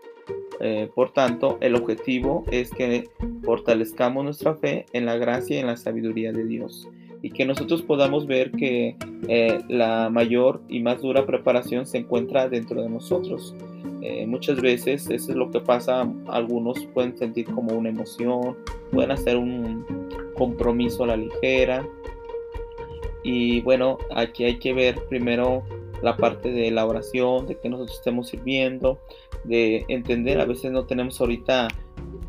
Eh, 0.60 0.88
por 0.94 1.12
tanto, 1.12 1.58
el 1.60 1.74
objetivo 1.74 2.44
es 2.50 2.70
que 2.70 3.08
fortalezcamos 3.42 4.24
nuestra 4.24 4.54
fe 4.54 4.86
en 4.92 5.06
la 5.06 5.16
gracia 5.16 5.56
y 5.56 5.60
en 5.60 5.66
la 5.66 5.76
sabiduría 5.76 6.32
de 6.32 6.44
Dios 6.44 6.88
y 7.24 7.30
que 7.30 7.46
nosotros 7.46 7.80
podamos 7.80 8.26
ver 8.26 8.50
que 8.50 8.98
eh, 9.28 9.58
la 9.68 10.10
mayor 10.10 10.60
y 10.68 10.80
más 10.80 11.00
dura 11.00 11.24
preparación 11.24 11.86
se 11.86 11.96
encuentra 11.96 12.50
dentro 12.50 12.82
de 12.82 12.90
nosotros. 12.90 13.54
Eh, 14.02 14.26
muchas 14.26 14.60
veces 14.60 15.08
eso 15.08 15.30
es 15.32 15.34
lo 15.34 15.50
que 15.50 15.58
pasa, 15.60 16.06
algunos 16.26 16.84
pueden 16.92 17.16
sentir 17.16 17.46
como 17.46 17.72
una 17.72 17.88
emoción, 17.88 18.58
pueden 18.92 19.10
hacer 19.10 19.38
un 19.38 19.86
compromiso 20.36 21.04
a 21.04 21.06
la 21.06 21.16
ligera. 21.16 21.88
Y 23.24 23.62
bueno, 23.62 23.98
aquí 24.14 24.44
hay 24.44 24.58
que 24.58 24.72
ver 24.72 24.96
primero 25.08 25.64
la 26.02 26.16
parte 26.16 26.52
de 26.52 26.70
la 26.70 26.86
oración, 26.86 27.46
de 27.46 27.58
que 27.58 27.68
nosotros 27.68 27.96
estemos 27.96 28.28
sirviendo, 28.28 29.00
de 29.44 29.84
entender, 29.88 30.38
a 30.40 30.44
veces 30.44 30.70
no 30.70 30.84
tenemos 30.84 31.20
ahorita 31.20 31.68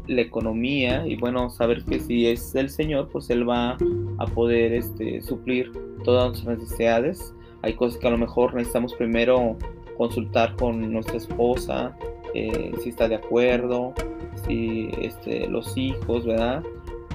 la 0.07 0.21
economía 0.21 1.05
y 1.05 1.15
bueno, 1.15 1.49
saber 1.49 1.83
que 1.83 1.99
si 1.99 2.27
es 2.27 2.55
el 2.55 2.69
Señor, 2.69 3.09
pues 3.11 3.29
Él 3.29 3.47
va 3.47 3.77
a 4.17 4.25
poder 4.27 4.73
este, 4.73 5.21
suplir 5.21 5.71
todas 6.03 6.29
nuestras 6.29 6.59
necesidades. 6.59 7.33
Hay 7.61 7.73
cosas 7.73 7.99
que 7.99 8.07
a 8.07 8.11
lo 8.11 8.17
mejor 8.17 8.53
necesitamos 8.53 8.93
primero 8.93 9.57
consultar 9.97 10.55
con 10.55 10.91
nuestra 10.91 11.17
esposa, 11.17 11.97
eh, 12.33 12.71
si 12.81 12.89
está 12.89 13.07
de 13.07 13.15
acuerdo, 13.15 13.93
si 14.45 14.89
este, 15.01 15.47
los 15.47 15.75
hijos, 15.77 16.25
¿verdad? 16.25 16.63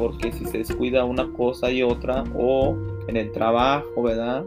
Porque 0.00 0.32
si 0.32 0.46
se 0.46 0.56
descuida 0.56 1.04
una 1.04 1.30
cosa 1.34 1.70
y 1.70 1.82
otra, 1.82 2.24
o 2.34 2.74
en 3.06 3.18
el 3.18 3.32
trabajo, 3.32 4.02
¿verdad? 4.02 4.46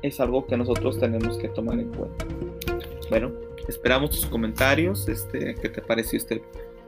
Es 0.00 0.18
algo 0.18 0.46
que 0.46 0.56
nosotros 0.56 0.98
tenemos 0.98 1.36
que 1.36 1.48
tomar 1.48 1.78
en 1.78 1.92
cuenta. 1.92 2.24
Bueno, 3.10 3.32
esperamos 3.68 4.12
tus 4.12 4.24
comentarios, 4.24 5.06
este, 5.10 5.54
¿qué 5.54 5.68
te 5.68 5.82
pareció 5.82 6.16
este 6.16 6.42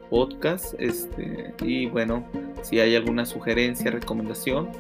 podcast? 0.09 0.75
Este, 0.79 1.53
y 1.63 1.85
bueno, 1.85 2.27
si 2.63 2.81
hay 2.81 2.97
alguna 2.97 3.27
sugerencia, 3.27 3.91
recomendación, 3.91 4.71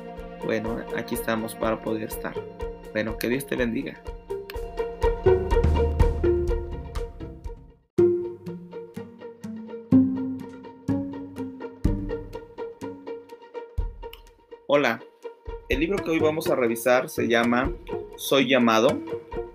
bueno, 0.42 0.79
aquí 0.97 1.14
estamos 1.14 1.55
para 1.55 1.83
poder 1.83 2.05
estar. 2.05 2.35
Bueno, 2.92 3.19
que 3.19 3.29
Dios 3.29 3.45
te 3.45 3.57
bendiga. 3.57 4.01
Hola, 14.68 15.00
el 15.68 15.79
libro 15.79 16.02
que 16.02 16.11
hoy 16.11 16.18
vamos 16.18 16.50
a 16.50 16.57
revisar 16.57 17.09
se 17.09 17.29
llama 17.29 17.72
Soy 18.16 18.48
llamado. 18.48 18.88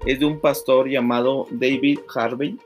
Es 0.05 0.21
de 0.21 0.25
un 0.25 0.39
pastor 0.39 0.87
llamado 0.87 1.47
David 1.51 1.99
Harvey 2.15 2.57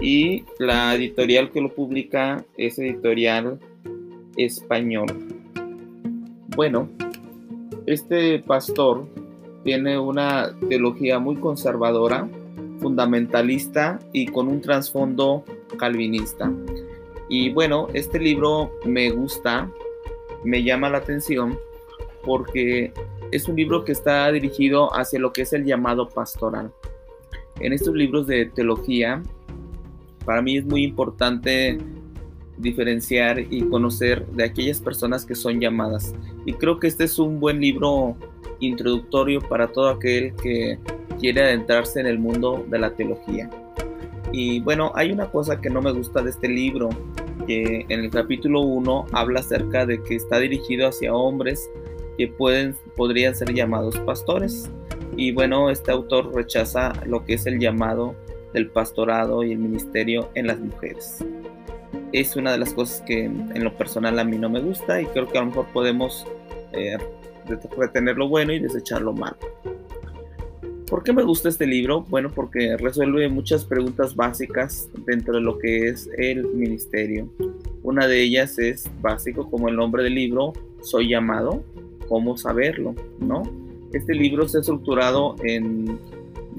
y 0.00 0.44
la 0.60 0.94
editorial 0.94 1.50
que 1.50 1.60
lo 1.60 1.74
publica 1.74 2.44
es 2.56 2.78
editorial 2.78 3.58
español. 4.36 5.08
Bueno, 6.54 6.88
este 7.86 8.38
pastor 8.38 9.04
tiene 9.64 9.98
una 9.98 10.56
teología 10.68 11.18
muy 11.18 11.34
conservadora, 11.34 12.28
fundamentalista 12.78 13.98
y 14.12 14.26
con 14.26 14.46
un 14.46 14.60
trasfondo 14.60 15.42
calvinista. 15.78 16.52
Y 17.28 17.50
bueno, 17.50 17.88
este 17.92 18.20
libro 18.20 18.70
me 18.84 19.10
gusta 19.10 19.68
me 20.44 20.62
llama 20.62 20.88
la 20.88 20.98
atención 20.98 21.58
porque 22.24 22.92
es 23.30 23.48
un 23.48 23.56
libro 23.56 23.84
que 23.84 23.92
está 23.92 24.30
dirigido 24.32 24.94
hacia 24.94 25.18
lo 25.18 25.32
que 25.32 25.42
es 25.42 25.52
el 25.52 25.64
llamado 25.64 26.08
pastoral. 26.08 26.72
En 27.60 27.72
estos 27.72 27.94
libros 27.94 28.26
de 28.26 28.46
teología, 28.46 29.22
para 30.24 30.42
mí 30.42 30.58
es 30.58 30.64
muy 30.64 30.84
importante 30.84 31.78
diferenciar 32.56 33.38
y 33.38 33.62
conocer 33.68 34.26
de 34.26 34.44
aquellas 34.44 34.80
personas 34.80 35.24
que 35.24 35.34
son 35.34 35.60
llamadas. 35.60 36.14
Y 36.44 36.54
creo 36.54 36.78
que 36.78 36.88
este 36.88 37.04
es 37.04 37.18
un 37.18 37.40
buen 37.40 37.60
libro 37.60 38.16
introductorio 38.60 39.40
para 39.40 39.68
todo 39.68 39.88
aquel 39.88 40.34
que 40.36 40.78
quiere 41.18 41.42
adentrarse 41.42 42.00
en 42.00 42.06
el 42.06 42.18
mundo 42.18 42.64
de 42.68 42.78
la 42.78 42.90
teología. 42.90 43.48
Y 44.32 44.60
bueno, 44.60 44.92
hay 44.94 45.10
una 45.10 45.30
cosa 45.30 45.60
que 45.60 45.70
no 45.70 45.80
me 45.80 45.92
gusta 45.92 46.22
de 46.22 46.30
este 46.30 46.48
libro 46.48 46.90
que 47.48 47.86
en 47.88 48.00
el 48.00 48.10
capítulo 48.10 48.60
1 48.60 49.06
habla 49.12 49.40
acerca 49.40 49.86
de 49.86 50.02
que 50.02 50.14
está 50.14 50.38
dirigido 50.38 50.86
hacia 50.86 51.14
hombres 51.14 51.68
que 52.18 52.28
pueden, 52.28 52.76
podrían 52.94 53.34
ser 53.34 53.54
llamados 53.54 53.98
pastores. 54.00 54.70
Y 55.16 55.32
bueno, 55.32 55.70
este 55.70 55.90
autor 55.90 56.32
rechaza 56.34 56.92
lo 57.06 57.24
que 57.24 57.34
es 57.34 57.46
el 57.46 57.58
llamado 57.58 58.14
del 58.52 58.70
pastorado 58.70 59.42
y 59.42 59.52
el 59.52 59.58
ministerio 59.58 60.28
en 60.34 60.46
las 60.46 60.60
mujeres. 60.60 61.24
Es 62.12 62.36
una 62.36 62.52
de 62.52 62.58
las 62.58 62.74
cosas 62.74 63.00
que 63.06 63.24
en 63.24 63.64
lo 63.64 63.74
personal 63.76 64.18
a 64.18 64.24
mí 64.24 64.38
no 64.38 64.50
me 64.50 64.60
gusta 64.60 65.00
y 65.00 65.06
creo 65.06 65.26
que 65.26 65.38
a 65.38 65.40
lo 65.40 65.46
mejor 65.48 65.66
podemos 65.72 66.26
eh, 66.72 66.98
retener 67.78 68.16
lo 68.18 68.28
bueno 68.28 68.52
y 68.52 68.58
desechar 68.58 69.00
lo 69.00 69.14
malo. 69.14 69.38
¿Por 70.88 71.02
qué 71.02 71.12
me 71.12 71.22
gusta 71.22 71.50
este 71.50 71.66
libro? 71.66 72.06
Bueno, 72.08 72.30
porque 72.30 72.78
resuelve 72.78 73.28
muchas 73.28 73.66
preguntas 73.66 74.16
básicas 74.16 74.88
dentro 75.04 75.34
de 75.34 75.42
lo 75.42 75.58
que 75.58 75.88
es 75.88 76.08
el 76.16 76.46
ministerio. 76.46 77.28
Una 77.82 78.06
de 78.06 78.22
ellas 78.22 78.58
es 78.58 78.90
básico 79.02 79.50
como 79.50 79.68
el 79.68 79.76
nombre 79.76 80.02
del 80.02 80.14
libro, 80.14 80.54
Soy 80.80 81.10
llamado, 81.10 81.62
cómo 82.08 82.38
saberlo, 82.38 82.94
¿no? 83.20 83.42
Este 83.92 84.14
libro 84.14 84.46
está 84.46 84.60
estructurado 84.60 85.36
en 85.42 85.98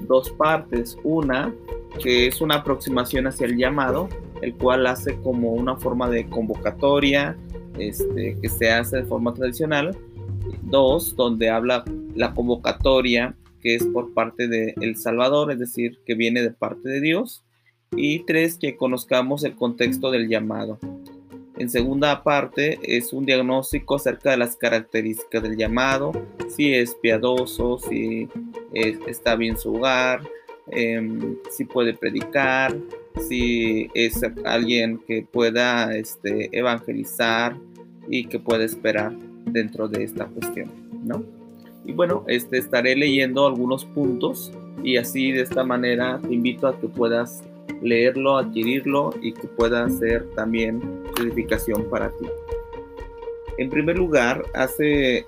dos 0.06 0.30
partes. 0.30 0.96
Una, 1.02 1.52
que 2.00 2.28
es 2.28 2.40
una 2.40 2.56
aproximación 2.56 3.26
hacia 3.26 3.46
el 3.46 3.56
llamado, 3.56 4.08
el 4.42 4.54
cual 4.54 4.86
hace 4.86 5.16
como 5.22 5.54
una 5.54 5.76
forma 5.76 6.08
de 6.08 6.28
convocatoria 6.28 7.36
este, 7.78 8.36
que 8.40 8.48
se 8.48 8.70
hace 8.70 8.98
de 8.98 9.04
forma 9.04 9.34
tradicional. 9.34 9.96
Dos, 10.62 11.16
donde 11.16 11.50
habla 11.50 11.84
la 12.14 12.32
convocatoria 12.32 13.34
que 13.60 13.74
es 13.74 13.84
por 13.84 14.12
parte 14.14 14.48
de 14.48 14.74
El 14.80 14.96
Salvador, 14.96 15.52
es 15.52 15.58
decir, 15.58 15.98
que 16.06 16.14
viene 16.14 16.42
de 16.42 16.50
parte 16.50 16.88
de 16.88 17.00
Dios. 17.00 17.44
Y 17.92 18.20
tres, 18.20 18.56
que 18.58 18.76
conozcamos 18.76 19.44
el 19.44 19.56
contexto 19.56 20.10
del 20.10 20.28
llamado. 20.28 20.78
En 21.60 21.68
segunda 21.68 22.22
parte 22.22 22.78
es 22.82 23.12
un 23.12 23.26
diagnóstico 23.26 23.96
acerca 23.96 24.30
de 24.30 24.38
las 24.38 24.56
características 24.56 25.42
del 25.42 25.58
llamado, 25.58 26.12
si 26.48 26.72
es 26.72 26.94
piadoso, 26.94 27.78
si 27.78 28.28
está 28.72 29.36
bien 29.36 29.58
su 29.58 29.74
hogar, 29.74 30.22
em, 30.68 31.36
si 31.50 31.66
puede 31.66 31.92
predicar, 31.92 32.74
si 33.28 33.88
es 33.92 34.22
alguien 34.44 35.00
que 35.06 35.22
pueda 35.22 35.94
este, 35.94 36.48
evangelizar 36.58 37.54
y 38.08 38.24
que 38.24 38.38
pueda 38.38 38.64
esperar 38.64 39.12
dentro 39.44 39.86
de 39.86 40.04
esta 40.04 40.26
cuestión, 40.26 40.70
¿no? 41.04 41.39
Y 41.84 41.92
bueno, 41.92 42.24
este, 42.26 42.58
estaré 42.58 42.94
leyendo 42.94 43.46
algunos 43.46 43.84
puntos 43.84 44.52
y 44.82 44.96
así 44.96 45.32
de 45.32 45.42
esta 45.42 45.64
manera 45.64 46.20
te 46.20 46.34
invito 46.34 46.66
a 46.66 46.78
que 46.78 46.88
puedas 46.88 47.42
leerlo, 47.82 48.36
adquirirlo 48.36 49.14
y 49.22 49.32
que 49.32 49.48
pueda 49.48 49.88
ser 49.88 50.28
también 50.34 50.80
edificación 51.20 51.88
para 51.88 52.10
ti. 52.10 52.26
En 53.58 53.70
primer 53.70 53.98
lugar, 53.98 54.42
hace 54.54 55.26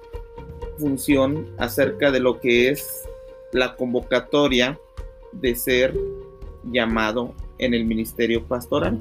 función 0.78 1.46
acerca 1.58 2.10
de 2.10 2.20
lo 2.20 2.40
que 2.40 2.70
es 2.70 3.08
la 3.52 3.76
convocatoria 3.76 4.78
de 5.32 5.54
ser 5.54 5.94
llamado 6.70 7.34
en 7.58 7.74
el 7.74 7.84
ministerio 7.84 8.44
pastoral. 8.44 8.98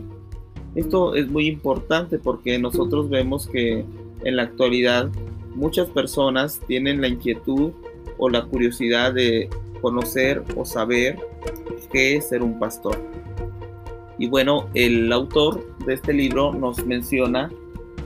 Esto 0.76 1.16
es 1.16 1.30
muy 1.30 1.48
importante 1.48 2.18
porque 2.18 2.58
nosotros 2.58 3.10
vemos 3.10 3.48
que 3.48 3.86
en 4.24 4.36
la 4.36 4.44
actualidad 4.44 5.10
muchas 5.56 5.90
personas 5.90 6.60
tienen 6.68 7.02
la 7.02 7.08
inquietud 7.08 7.72
o 8.18 8.30
la 8.30 8.46
curiosidad 8.46 9.14
de 9.14 9.50
conocer 9.82 10.44
o 10.56 10.66
saber 10.66 11.18
qué 11.92 12.18
es 12.18 12.30
ser 12.30 12.44
un 12.44 12.60
pastor. 12.60 12.98
Y 14.18 14.28
bueno, 14.28 14.70
el 14.74 15.12
autor 15.12 15.66
de 15.86 15.96
este 15.96 16.14
libro 16.14 16.54
nos 16.54 16.86
menciona 16.86 17.52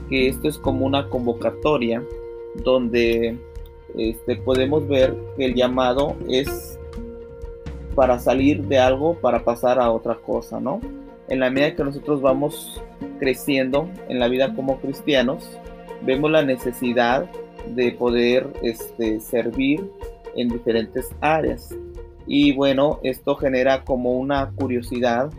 que 0.08 0.28
esto 0.28 0.48
es 0.48 0.58
como 0.58 0.86
una 0.86 1.08
convocatoria 1.08 2.02
donde 2.64 3.36
este, 3.96 4.36
podemos 4.36 4.86
ver 4.88 5.14
que 5.36 5.46
el 5.46 5.54
llamado 5.54 6.16
es 6.28 6.78
para 7.94 8.18
salir 8.18 8.62
de 8.64 8.78
algo, 8.78 9.14
para 9.14 9.44
pasar 9.44 9.78
a 9.78 9.90
otra 9.90 10.16
cosa, 10.16 10.60
¿no? 10.60 10.80
En 11.28 11.40
la 11.40 11.50
medida 11.50 11.74
que 11.74 11.84
nosotros 11.84 12.20
vamos 12.20 12.80
creciendo 13.18 13.88
en 14.08 14.18
la 14.18 14.28
vida 14.28 14.54
como 14.54 14.78
cristianos, 14.80 15.58
vemos 16.06 16.30
la 16.30 16.42
necesidad 16.42 17.30
de 17.74 17.92
poder 17.92 18.52
este, 18.62 19.20
servir 19.20 19.90
en 20.36 20.48
diferentes 20.48 21.10
áreas. 21.20 21.74
Y 22.26 22.52
bueno, 22.52 23.00
esto 23.02 23.36
genera 23.36 23.84
como 23.84 24.12
una 24.12 24.52
curiosidad 24.52 25.30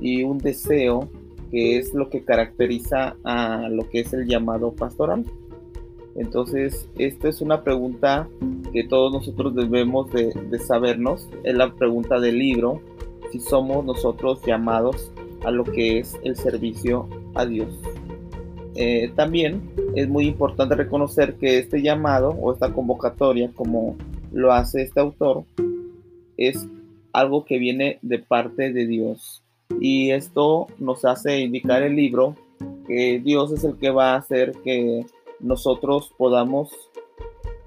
y 0.00 0.22
un 0.22 0.38
deseo 0.38 1.08
que 1.50 1.78
es 1.78 1.94
lo 1.94 2.10
que 2.10 2.24
caracteriza 2.24 3.16
a 3.24 3.68
lo 3.70 3.88
que 3.88 4.00
es 4.00 4.12
el 4.12 4.26
llamado 4.26 4.72
pastoral. 4.72 5.24
Entonces, 6.16 6.88
esta 6.98 7.28
es 7.28 7.40
una 7.40 7.62
pregunta 7.62 8.28
que 8.72 8.84
todos 8.84 9.12
nosotros 9.12 9.54
debemos 9.54 10.10
de, 10.10 10.58
sabernos. 10.58 11.28
Es 11.44 11.54
la 11.54 11.72
pregunta 11.74 12.18
del 12.18 12.38
libro, 12.38 12.80
si 13.30 13.40
somos 13.40 13.84
nosotros 13.84 14.40
llamados 14.44 15.12
a 15.44 15.50
lo 15.50 15.64
que 15.64 16.00
es 16.00 16.18
el 16.24 16.36
servicio 16.36 17.08
a 17.34 17.46
Dios. 17.46 17.68
Eh, 18.80 19.10
también 19.16 19.74
es 19.96 20.08
muy 20.08 20.26
importante 20.26 20.76
reconocer 20.76 21.34
que 21.34 21.58
este 21.58 21.82
llamado 21.82 22.30
o 22.30 22.52
esta 22.52 22.72
convocatoria, 22.72 23.50
como 23.52 23.96
lo 24.30 24.52
hace 24.52 24.82
este 24.82 25.00
autor, 25.00 25.42
es 26.36 26.68
algo 27.12 27.44
que 27.44 27.58
viene 27.58 27.98
de 28.02 28.20
parte 28.20 28.72
de 28.72 28.86
Dios. 28.86 29.42
Y 29.80 30.12
esto 30.12 30.68
nos 30.78 31.04
hace 31.04 31.40
indicar 31.40 31.82
el 31.82 31.96
libro 31.96 32.36
que 32.86 33.18
Dios 33.18 33.50
es 33.50 33.64
el 33.64 33.76
que 33.78 33.90
va 33.90 34.12
a 34.12 34.18
hacer 34.18 34.52
que 34.62 35.04
nosotros 35.40 36.12
podamos 36.16 36.70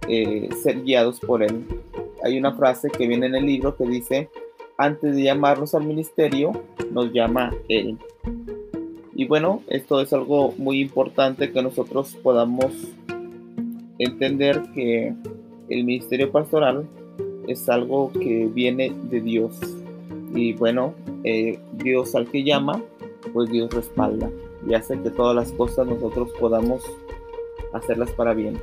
eh, 0.07 0.47
ser 0.63 0.81
guiados 0.81 1.19
por 1.19 1.43
Él. 1.43 1.65
Hay 2.23 2.37
una 2.37 2.55
frase 2.55 2.89
que 2.89 3.05
viene 3.05 3.25
en 3.25 3.35
el 3.35 3.45
libro 3.45 3.75
que 3.75 3.85
dice, 3.85 4.29
antes 4.77 5.13
de 5.13 5.23
llamarnos 5.23 5.75
al 5.75 5.83
ministerio, 5.83 6.53
nos 6.89 7.11
llama 7.11 7.53
Él. 7.67 7.97
Y 9.21 9.25
bueno, 9.25 9.61
esto 9.67 10.01
es 10.01 10.11
algo 10.13 10.51
muy 10.57 10.81
importante 10.81 11.51
que 11.51 11.61
nosotros 11.61 12.17
podamos 12.23 12.73
entender 13.99 14.63
que 14.73 15.13
el 15.69 15.83
ministerio 15.83 16.31
pastoral 16.31 16.89
es 17.47 17.69
algo 17.69 18.11
que 18.13 18.49
viene 18.51 18.91
de 19.11 19.21
Dios. 19.21 19.59
Y 20.33 20.53
bueno, 20.53 20.95
eh, 21.23 21.59
Dios 21.73 22.15
al 22.15 22.31
que 22.31 22.43
llama, 22.43 22.81
pues 23.31 23.51
Dios 23.51 23.71
respalda 23.71 24.27
y 24.67 24.73
hace 24.73 24.99
que 24.99 25.11
todas 25.11 25.35
las 25.35 25.51
cosas 25.51 25.85
nosotros 25.85 26.31
podamos 26.39 26.81
hacerlas 27.73 28.09
para 28.13 28.33
bien. 28.33 28.57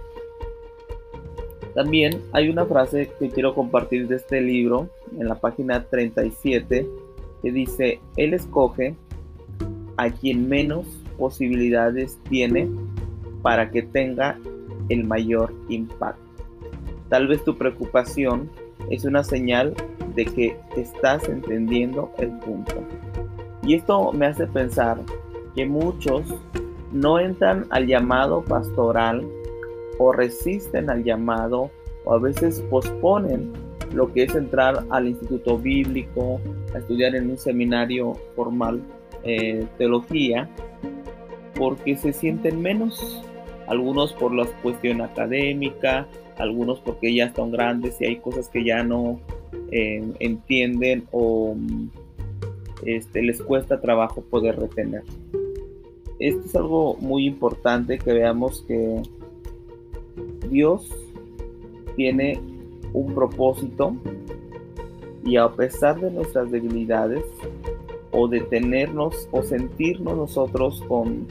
También 1.72 2.20
hay 2.32 2.48
una 2.48 2.66
frase 2.66 3.12
que 3.20 3.28
quiero 3.28 3.54
compartir 3.54 4.08
de 4.08 4.16
este 4.16 4.40
libro 4.40 4.88
en 5.16 5.28
la 5.28 5.36
página 5.36 5.84
37 5.84 6.84
que 7.42 7.52
dice, 7.52 8.00
Él 8.16 8.34
escoge 8.34 8.96
a 9.98 10.10
quien 10.10 10.48
menos 10.48 10.86
posibilidades 11.18 12.18
tiene 12.28 12.70
para 13.42 13.70
que 13.70 13.82
tenga 13.82 14.38
el 14.88 15.04
mayor 15.04 15.52
impacto. 15.68 16.22
Tal 17.08 17.26
vez 17.26 17.44
tu 17.44 17.58
preocupación 17.58 18.48
es 18.90 19.04
una 19.04 19.24
señal 19.24 19.74
de 20.14 20.24
que 20.24 20.56
estás 20.76 21.28
entendiendo 21.28 22.10
el 22.18 22.30
punto. 22.38 22.76
Y 23.62 23.74
esto 23.74 24.12
me 24.12 24.26
hace 24.26 24.46
pensar 24.46 25.00
que 25.54 25.66
muchos 25.66 26.22
no 26.92 27.18
entran 27.18 27.66
al 27.70 27.86
llamado 27.86 28.42
pastoral 28.44 29.26
o 29.98 30.12
resisten 30.12 30.90
al 30.90 31.02
llamado 31.02 31.70
o 32.04 32.14
a 32.14 32.18
veces 32.18 32.64
posponen 32.70 33.52
lo 33.92 34.12
que 34.12 34.24
es 34.24 34.34
entrar 34.34 34.84
al 34.90 35.08
instituto 35.08 35.58
bíblico, 35.58 36.40
a 36.74 36.78
estudiar 36.78 37.16
en 37.16 37.30
un 37.30 37.38
seminario 37.38 38.12
formal 38.36 38.80
eh, 39.24 39.66
teología, 39.76 40.48
porque 41.54 41.96
se 41.96 42.12
sienten 42.12 42.60
menos, 42.60 43.22
algunos 43.66 44.12
por 44.12 44.34
la 44.34 44.46
cuestión 44.62 45.00
académica, 45.00 46.06
algunos 46.38 46.80
porque 46.80 47.14
ya 47.14 47.26
están 47.26 47.50
grandes 47.50 48.00
y 48.00 48.06
hay 48.06 48.16
cosas 48.16 48.48
que 48.48 48.64
ya 48.64 48.82
no 48.82 49.20
eh, 49.70 50.02
entienden 50.20 51.04
o 51.10 51.56
este, 52.84 53.22
les 53.22 53.42
cuesta 53.42 53.80
trabajo 53.80 54.22
poder 54.22 54.58
retener. 54.58 55.02
Esto 56.18 56.42
es 56.44 56.56
algo 56.56 56.96
muy 57.00 57.26
importante 57.26 57.98
que 57.98 58.12
veamos 58.12 58.62
que 58.62 59.02
Dios 60.48 60.88
tiene 61.96 62.40
un 62.92 63.14
propósito 63.14 63.94
y 65.24 65.36
a 65.36 65.48
pesar 65.48 66.00
de 66.00 66.10
nuestras 66.10 66.50
debilidades 66.50 67.24
o 68.10 68.28
de 68.28 68.40
tenernos 68.40 69.28
o 69.30 69.42
sentirnos 69.42 70.16
nosotros 70.16 70.82
con 70.88 71.26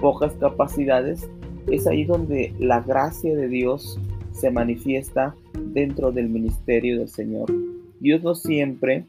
pocas 0.00 0.34
capacidades, 0.34 1.28
es 1.66 1.86
ahí 1.86 2.04
donde 2.04 2.54
la 2.58 2.80
gracia 2.80 3.34
de 3.34 3.48
Dios 3.48 3.98
se 4.32 4.50
manifiesta 4.50 5.34
dentro 5.52 6.12
del 6.12 6.28
ministerio 6.28 6.98
del 6.98 7.08
Señor. 7.08 7.52
Dios 8.00 8.22
no 8.22 8.34
siempre 8.34 9.04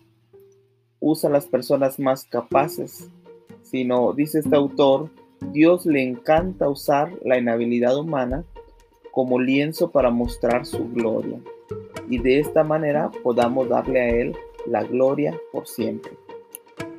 usa 0.99 1.29
a 1.29 1.33
las 1.33 1.45
personas 1.45 1.99
más 1.99 2.25
capaces, 2.25 3.09
sino, 3.61 4.13
dice 4.13 4.39
este 4.39 4.55
autor, 4.55 5.09
Dios 5.51 5.85
le 5.85 6.03
encanta 6.03 6.67
usar 6.67 7.11
la 7.23 7.37
inhabilidad 7.37 7.97
humana 7.97 8.43
como 9.11 9.39
lienzo 9.39 9.91
para 9.91 10.09
mostrar 10.09 10.65
su 10.65 10.89
gloria. 10.89 11.39
Y 12.09 12.17
de 12.19 12.39
esta 12.39 12.63
manera 12.63 13.11
podamos 13.23 13.69
darle 13.69 14.01
a 14.01 14.09
Él 14.09 14.35
la 14.65 14.83
gloria 14.83 15.39
por 15.51 15.67
siempre. 15.67 16.11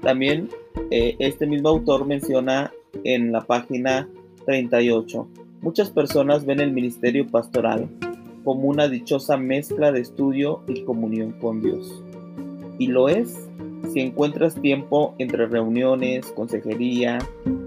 También 0.02 0.48
eh, 0.90 1.16
este 1.18 1.46
mismo 1.46 1.68
autor 1.68 2.06
menciona 2.06 2.72
en 3.04 3.32
la 3.32 3.42
página 3.42 4.08
38, 4.46 5.28
muchas 5.60 5.90
personas 5.90 6.44
ven 6.46 6.60
el 6.60 6.72
ministerio 6.72 7.26
pastoral 7.26 7.88
como 8.44 8.68
una 8.68 8.88
dichosa 8.88 9.36
mezcla 9.36 9.92
de 9.92 10.00
estudio 10.00 10.62
y 10.66 10.82
comunión 10.84 11.32
con 11.32 11.60
Dios. 11.60 12.02
Y 12.78 12.86
lo 12.86 13.08
es 13.08 13.48
si 13.92 14.00
encuentras 14.00 14.54
tiempo 14.54 15.14
entre 15.18 15.46
reuniones, 15.46 16.26
consejería, 16.32 17.18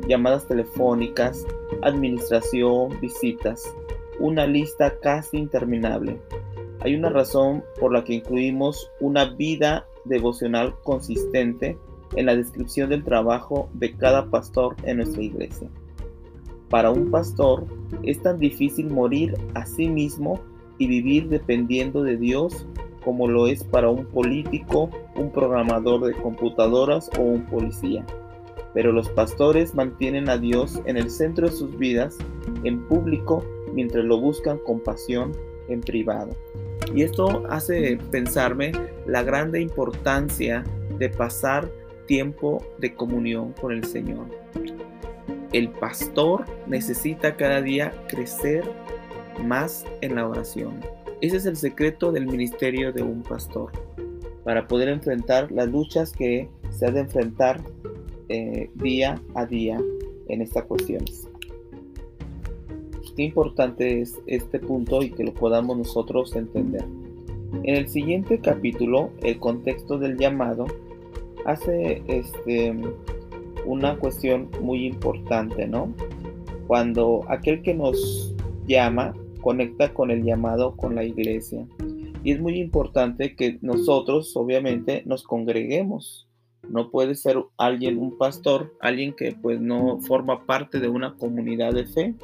llamadas 0.08 0.48
telefónicas, 0.48 1.46
administración, 1.82 3.00
visitas, 3.02 3.76
una 4.20 4.48
lista 4.48 4.98
casi 5.02 5.38
interminable. 5.38 6.18
Hay 6.80 6.96
una 6.96 7.10
razón 7.10 7.64
por 7.80 7.94
la 7.94 8.04
que 8.04 8.16
incluimos 8.16 8.90
una 9.00 9.26
vida 9.26 9.86
devocional 10.06 10.76
consistente 10.84 11.78
en 12.16 12.26
la 12.26 12.36
descripción 12.36 12.90
del 12.90 13.04
trabajo 13.04 13.70
de 13.74 13.94
cada 13.94 14.30
pastor 14.30 14.76
en 14.84 14.98
nuestra 14.98 15.22
iglesia. 15.22 15.70
Para 16.70 16.90
un 16.90 17.12
pastor 17.12 17.66
es 18.04 18.22
tan 18.22 18.40
difícil 18.40 18.90
morir 18.90 19.36
a 19.54 19.66
sí 19.66 19.88
mismo 19.88 20.40
y 20.78 20.88
vivir 20.88 21.30
dependiendo 21.30 22.02
de 22.04 22.18
Dios 22.18 22.66
como 23.04 23.28
lo 23.28 23.48
es 23.48 23.64
para 23.64 23.90
un 23.90 24.06
político, 24.06 24.90
un 25.16 25.32
programador 25.32 26.06
de 26.06 26.14
computadoras 26.14 27.10
o 27.20 27.22
un 27.22 27.44
policía. 27.44 28.06
Pero 28.74 28.92
los 28.92 29.10
pastores 29.10 29.76
mantienen 29.76 30.30
a 30.30 30.38
Dios 30.38 30.82
en 30.86 30.98
el 30.98 31.12
centro 31.12 31.48
de 31.48 31.56
sus 31.56 31.78
vidas, 31.78 32.18
en 32.64 32.88
público, 32.88 33.44
mientras 33.74 34.06
lo 34.06 34.20
buscan 34.20 34.58
con 34.66 34.80
pasión 34.80 35.32
en 35.68 35.82
privado. 35.82 36.32
Y 36.96 37.04
esto 37.04 37.44
hace 37.50 37.98
pensarme 38.10 38.72
la 39.06 39.24
grande 39.24 39.62
importancia 39.62 40.64
de 40.98 41.10
pasar 41.10 41.70
tiempo 42.06 42.64
de 42.80 42.94
comunión 42.94 43.54
con 43.60 43.72
el 43.72 43.84
Señor. 43.84 44.28
El 45.52 45.70
pastor 45.70 46.46
necesita 46.68 47.36
cada 47.36 47.62
día 47.62 47.94
crecer 48.08 48.64
más 49.46 49.86
en 50.02 50.16
la 50.16 50.28
oración. 50.28 50.80
Ese 51.22 51.38
es 51.38 51.46
el 51.46 51.56
secreto 51.56 52.12
del 52.12 52.26
ministerio 52.26 52.92
de 52.92 53.04
un 53.04 53.24
pastor, 53.24 53.72
para 54.44 54.68
poder 54.68 54.90
enfrentar 54.90 55.52
las 55.52 55.70
luchas 55.70 56.12
que 56.12 56.50
se 56.70 56.88
ha 56.88 56.92
de 56.92 57.02
enfrentar 57.02 57.62
eh, 58.30 58.70
día 58.76 59.22
a 59.36 59.46
día 59.46 59.80
en 60.28 60.42
estas 60.42 60.66
cuestiones. 60.66 61.28
Importante 63.16 64.02
es 64.02 64.20
este 64.26 64.60
punto 64.60 65.04
y 65.04 65.12
que 65.12 65.24
lo 65.24 65.34
podamos 65.34 65.78
nosotros 65.78 66.36
entender. 66.36 66.84
En 67.64 67.76
el 67.76 67.88
siguiente 67.88 68.40
capítulo, 68.40 69.12
el 69.22 69.38
contexto 69.38 70.00
del 70.00 70.18
llamado 70.18 70.66
hace 71.46 72.02
este, 72.08 72.76
una 73.66 73.98
cuestión 73.98 74.50
muy 74.62 74.86
importante, 74.86 75.68
¿no? 75.68 75.94
Cuando 76.68 77.26
aquel 77.28 77.62
que 77.62 77.74
nos 77.74 78.34
llama 78.68 79.14
conecta 79.42 79.94
con 79.94 80.10
el 80.10 80.24
llamado 80.24 80.76
con 80.76 80.96
la 80.96 81.04
iglesia. 81.04 81.68
Y 82.24 82.32
es 82.32 82.40
muy 82.40 82.58
importante 82.60 83.36
que 83.36 83.60
nosotros, 83.62 84.36
obviamente, 84.38 85.04
nos 85.06 85.24
congreguemos. 85.24 86.28
No 86.70 86.90
puede 86.90 87.16
ser 87.16 87.38
alguien, 87.58 87.98
un 87.98 88.18
pastor, 88.18 88.74
alguien 88.80 89.14
que 89.14 89.34
pues 89.34 89.60
no 89.60 90.00
forma 90.00 90.46
parte 90.46 90.80
de 90.80 90.88
una 90.88 91.16
comunidad 91.16 91.74
de 91.74 91.86
fe. 91.86 92.16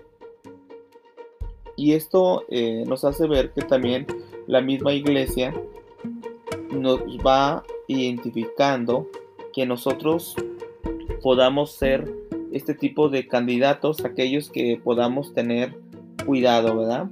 Y 1.75 1.93
esto 1.93 2.43
eh, 2.49 2.85
nos 2.87 3.03
hace 3.03 3.27
ver 3.27 3.51
que 3.51 3.61
también 3.61 4.07
la 4.47 4.61
misma 4.61 4.93
iglesia 4.93 5.53
nos 6.71 7.01
va 7.25 7.63
identificando 7.89 9.07
que 9.51 9.65
nosotros 9.65 10.35
podamos 11.21 11.71
ser 11.71 12.09
este 12.51 12.73
tipo 12.73 13.09
de 13.09 13.27
candidatos, 13.27 14.05
aquellos 14.05 14.49
que 14.49 14.79
podamos 14.81 15.33
tener 15.33 15.75
cuidado, 16.25 16.77
¿verdad? 16.77 17.09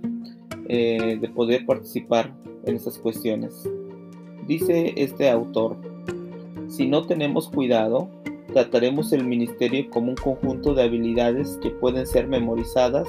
Eh, 0.70 1.18
de 1.20 1.30
poder 1.30 1.66
participar 1.66 2.34
en 2.66 2.76
esas 2.76 2.98
cuestiones. 3.00 3.68
Dice 4.46 4.94
este 4.96 5.30
autor, 5.30 5.78
si 6.70 6.86
no 6.86 7.06
tenemos 7.06 7.50
cuidado, 7.50 8.10
trataremos 8.54 9.12
el 9.14 9.26
ministerio 9.26 9.90
como 9.90 10.10
un 10.10 10.16
conjunto 10.16 10.74
de 10.74 10.84
habilidades 10.84 11.58
que 11.62 11.72
pueden 11.72 12.06
ser 12.06 12.28
memorizadas, 12.28 13.08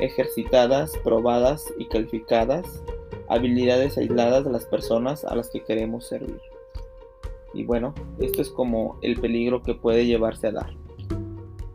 ejercitadas, 0.00 0.92
probadas 1.02 1.64
y 1.78 1.86
calificadas, 1.86 2.82
habilidades 3.28 3.98
aisladas 3.98 4.44
de 4.44 4.52
las 4.52 4.66
personas 4.66 5.24
a 5.24 5.34
las 5.34 5.50
que 5.50 5.62
queremos 5.62 6.06
servir. 6.06 6.40
Y 7.54 7.64
bueno, 7.64 7.94
esto 8.18 8.42
es 8.42 8.50
como 8.50 8.98
el 9.02 9.18
peligro 9.20 9.62
que 9.62 9.74
puede 9.74 10.06
llevarse 10.06 10.48
a 10.48 10.52
dar. 10.52 10.74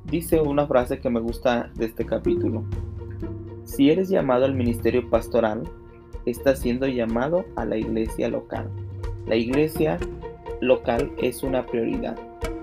Dice 0.06 0.40
una 0.40 0.68
frase 0.68 1.00
que 1.00 1.10
me 1.10 1.20
gusta 1.20 1.72
de 1.76 1.86
este 1.86 2.06
capítulo. 2.06 2.64
Si 3.64 3.90
eres 3.90 4.10
llamado 4.10 4.46
al 4.46 4.54
ministerio 4.54 5.10
pastoral, 5.10 5.64
estás 6.26 6.60
siendo 6.60 6.88
llamado 6.88 7.46
a 7.56 7.66
la 7.66 7.78
iglesia 7.78 8.30
local. 8.30 8.70
La 9.26 9.36
iglesia 9.36 9.98
local 10.62 11.12
es 11.18 11.44
una 11.44 11.66
prioridad. 11.66 12.18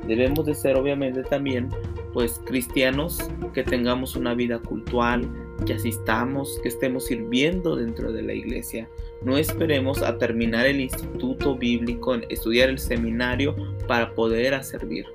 Debemos 0.07 0.46
de 0.46 0.55
ser 0.55 0.77
obviamente 0.77 1.23
también 1.23 1.68
pues 2.12 2.40
cristianos 2.44 3.18
que 3.53 3.62
tengamos 3.62 4.16
una 4.16 4.35
vida 4.35 4.59
cultural, 4.59 5.29
que 5.66 5.75
asistamos, 5.75 6.59
que 6.62 6.68
estemos 6.68 7.07
sirviendo 7.07 7.77
dentro 7.77 8.12
de 8.12 8.23
la 8.23 8.33
iglesia. 8.33 8.88
No 9.22 9.37
esperemos 9.37 10.02
a 10.02 10.16
terminar 10.18 10.66
el 10.66 10.80
instituto 10.80 11.56
bíblico, 11.56 12.14
estudiar 12.28 12.70
el 12.70 12.78
seminario 12.78 13.54
para 13.87 14.14
poder 14.14 14.62
servir. 14.64 15.06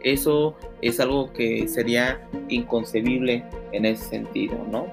Eso 0.00 0.54
es 0.80 1.00
algo 1.00 1.32
que 1.32 1.66
sería 1.66 2.28
inconcebible 2.48 3.44
en 3.72 3.84
ese 3.84 4.04
sentido, 4.04 4.56
¿no? 4.70 4.86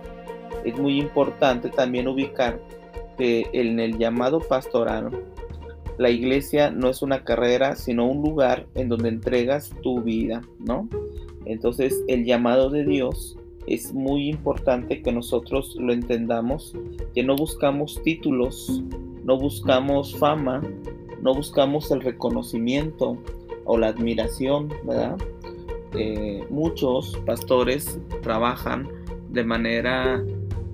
es 0.65 0.77
muy 0.77 0.99
importante 0.99 1.69
también 1.69 2.07
ubicar 2.07 2.59
que 3.17 3.47
en 3.53 3.79
el 3.79 3.97
llamado 3.97 4.39
pastoral, 4.39 5.11
la 5.97 6.09
iglesia 6.09 6.71
no 6.71 6.89
es 6.89 7.01
una 7.01 7.23
carrera, 7.23 7.75
sino 7.75 8.09
un 8.09 8.21
lugar 8.21 8.65
en 8.75 8.89
donde 8.89 9.09
entregas 9.09 9.71
tu 9.81 10.01
vida, 10.01 10.41
¿no? 10.59 10.89
Entonces 11.45 12.03
el 12.07 12.25
llamado 12.25 12.69
de 12.69 12.83
Dios 12.83 13.37
es 13.67 13.93
muy 13.93 14.29
importante 14.29 15.01
que 15.01 15.11
nosotros 15.11 15.75
lo 15.79 15.93
entendamos, 15.93 16.73
que 17.13 17.23
no 17.23 17.35
buscamos 17.35 18.01
títulos, 18.03 18.83
no 19.23 19.37
buscamos 19.37 20.15
fama, 20.17 20.61
no 21.21 21.33
buscamos 21.33 21.89
el 21.91 22.01
reconocimiento 22.01 23.17
o 23.65 23.77
la 23.77 23.87
admiración, 23.87 24.69
¿verdad? 24.83 25.17
Eh, 25.97 26.43
muchos 26.49 27.17
pastores 27.25 27.99
trabajan 28.21 28.87
de 29.29 29.43
manera 29.43 30.23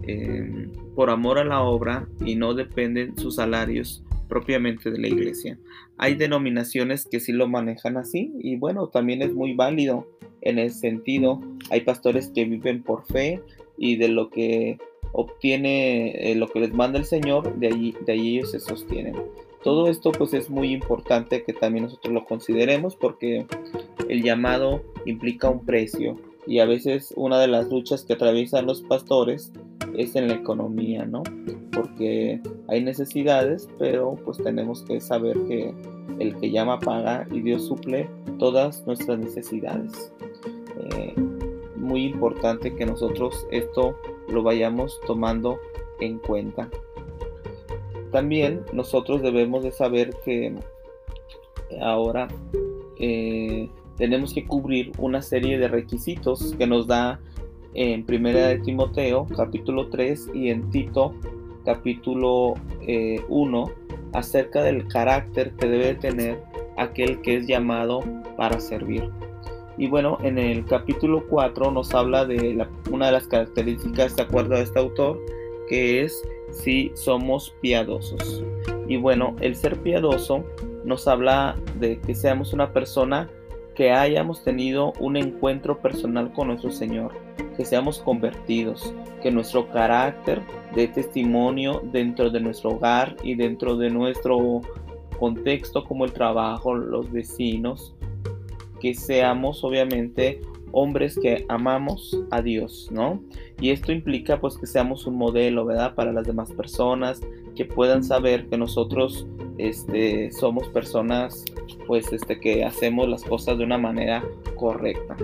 Em, 0.04 0.72
por 0.96 1.10
amor 1.10 1.38
a 1.38 1.46
la 1.46 1.62
obra 1.62 2.08
y 2.26 2.36
no 2.36 2.54
dependen 2.54 3.18
sus 3.18 3.36
salarios 3.36 4.04
propiamente 4.28 4.92
de 4.92 5.00
la 5.00 5.08
iglesia. 5.08 5.58
Hay 5.98 6.16
denominaciones 6.16 7.08
que 7.10 7.20
sí 7.20 7.32
lo 7.32 7.48
manejan 7.48 7.98
así 7.98 8.34
y 8.40 8.56
bueno, 8.58 8.88
también 8.88 9.22
es 9.22 9.34
muy 9.34 9.54
válido 9.54 10.08
en 10.42 10.60
ese 10.60 10.80
sentido. 10.80 11.42
Hay 11.70 11.82
pastores 11.82 12.30
que 12.30 12.46
viven 12.46 12.84
por 12.84 13.06
fe 13.06 13.42
y 13.78 13.96
de 13.96 14.08
lo 14.08 14.30
que 14.30 14.78
obtiene, 15.14 16.32
eh, 16.32 16.36
lo 16.36 16.48
que 16.48 16.60
les 16.60 16.74
manda 16.74 17.00
el 17.00 17.06
Señor, 17.06 17.56
de 17.58 17.68
allí, 17.68 17.96
de 18.06 18.14
allí 18.14 18.38
ellos 18.38 18.52
se 18.52 18.60
sostienen. 18.60 19.16
Todo 19.64 19.88
esto 19.88 20.12
pues 20.12 20.34
es 20.34 20.50
muy 20.50 20.72
importante 20.74 21.44
que 21.44 21.54
también 21.54 21.86
nosotros 21.86 22.14
lo 22.14 22.26
consideremos 22.26 22.96
porque 22.96 23.46
el 24.10 24.24
llamado 24.24 24.82
implica 25.06 25.50
un 25.50 25.66
precio 25.66 26.18
y 26.48 26.60
a 26.60 26.66
veces 26.66 27.14
una 27.16 27.40
de 27.40 27.48
las 27.48 27.70
luchas 27.70 28.04
que 28.04 28.14
atraviesan 28.14 28.66
los 28.66 28.82
pastores 28.82 29.52
es 29.96 30.16
en 30.16 30.28
la 30.28 30.36
economía, 30.36 31.06
¿no? 31.06 31.24
Porque 31.72 32.42
hay 32.68 32.84
necesidades, 32.84 33.68
pero 33.78 34.16
pues 34.26 34.38
tenemos 34.38 34.84
que 34.84 35.00
saber 35.02 35.38
que 35.48 35.74
el 36.20 36.36
que 36.38 36.52
llama 36.52 36.80
paga 36.80 37.28
y 37.32 37.42
Dios 37.42 37.66
suple 37.66 38.10
todas 38.40 38.86
nuestras 38.86 39.20
necesidades. 39.20 40.14
Eh, 40.78 41.16
muy 41.76 42.06
importante 42.06 42.74
que 42.76 42.86
nosotros 42.86 43.48
esto 43.52 43.98
lo 44.30 44.44
vayamos 44.44 45.00
tomando 45.08 45.60
en 46.00 46.20
cuenta. 46.20 46.70
También 48.12 48.62
nosotros 48.74 49.22
debemos 49.22 49.64
de 49.64 49.72
saber 49.72 50.14
que 50.24 50.54
ahora 51.82 52.28
eh, 53.00 53.70
tenemos 53.98 54.34
que 54.34 54.46
cubrir 54.46 54.92
una 54.98 55.22
serie 55.22 55.58
de 55.58 55.68
requisitos 55.68 56.56
que 56.58 56.68
nos 56.68 56.88
da 56.88 57.20
en 57.74 58.06
Primera 58.06 58.48
de 58.48 58.60
Timoteo 58.60 59.28
capítulo 59.36 59.88
3 59.88 60.32
y 60.34 60.50
en 60.50 60.70
Tito 60.70 61.14
capítulo 61.66 62.56
1 63.30 63.68
eh, 63.68 63.74
acerca 64.14 64.64
del 64.64 64.88
carácter 64.88 65.52
que 65.54 65.68
debe 65.68 65.96
tener 65.96 66.42
aquel 66.78 67.22
que 67.22 67.38
es 67.38 67.48
llamado 67.48 68.04
para 68.36 68.60
servir. 68.60 69.10
Y 69.78 69.88
bueno, 69.88 70.18
en 70.22 70.38
el 70.38 70.66
capítulo 70.66 71.26
4 71.28 71.72
nos 71.72 71.94
habla 71.94 72.26
de 72.26 72.66
una 72.92 73.08
de 73.08 73.12
las 73.14 73.28
características 73.28 74.16
de 74.16 74.24
acuerdo 74.24 74.56
a 74.56 74.60
este 74.60 74.80
autor, 74.80 75.20
que 75.70 76.04
es 76.04 76.22
si 76.52 76.92
somos 76.94 77.56
piadosos. 77.62 78.44
Y 78.88 78.98
bueno, 78.98 79.36
el 79.40 79.56
ser 79.56 79.78
piadoso 79.78 80.44
nos 80.84 81.08
habla 81.08 81.56
de 81.80 82.00
que 82.00 82.14
seamos 82.14 82.54
una 82.54 82.74
persona 82.74 83.30
que 83.76 83.92
hayamos 83.92 84.44
tenido 84.44 84.94
un 85.00 85.16
encuentro 85.16 85.80
personal 85.80 86.34
con 86.34 86.50
nuestro 86.50 86.72
Señor, 86.72 87.14
que 87.58 87.66
seamos 87.66 88.00
convertidos, 88.00 88.94
que 89.22 89.32
nuestro 89.32 89.70
carácter 89.70 90.42
dé 90.76 90.88
testimonio 90.88 91.82
dentro 91.92 92.30
de 92.30 92.40
nuestro 92.40 92.72
hogar 92.72 93.16
y 93.24 93.36
dentro 93.36 93.78
de 93.78 93.90
nuestro 93.90 94.62
contexto 95.20 95.84
como 95.84 96.06
el 96.06 96.14
trabajo, 96.14 96.76
los 96.76 97.12
vecinos, 97.12 97.96
que 98.80 98.94
seamos 98.96 99.64
obviamente 99.64 100.42
hombres 100.72 101.20
que 101.22 101.46
amamos 101.50 102.18
a 102.32 102.42
Dios, 102.42 102.90
¿no? 102.92 103.22
Y 103.60 103.70
esto 103.70 103.92
implica 103.92 104.40
pues 104.40 104.58
que 104.58 104.66
seamos 104.66 105.06
un 105.06 105.16
modelo, 105.16 105.66
¿verdad? 105.66 105.94
Para 105.96 106.12
las 106.12 106.26
demás 106.26 106.52
personas, 106.52 107.22
que 107.56 107.66
puedan 107.66 108.04
saber 108.04 108.48
que 108.48 108.58
nosotros 108.58 109.28
este, 109.58 110.32
somos 110.32 110.68
personas 110.70 111.46
pues 111.86 112.12
este, 112.14 112.40
que 112.40 112.64
hacemos 112.64 113.08
las 113.08 113.24
cosas 113.24 113.58
de 113.58 113.64
una 113.64 113.78
manera 113.78 114.24
correcta. 114.56 115.16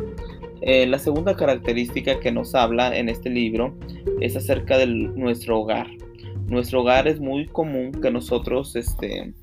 Eh, 0.61 0.87
la 0.87 0.99
segunda 0.99 1.35
característica 1.35 2.19
que 2.19 2.31
nos 2.31 2.55
habla 2.55 2.97
en 2.97 3.09
este 3.09 3.29
libro 3.29 3.75
es 4.21 4.35
acerca 4.35 4.77
de 4.77 4.87
nuestro 4.87 5.59
hogar. 5.59 5.87
Nuestro 6.47 6.81
hogar 6.81 7.07
es 7.07 7.19
muy 7.19 7.45
común 7.45 7.91
que 7.91 8.09
nosotros, 8.09 8.75
este, 8.75 9.33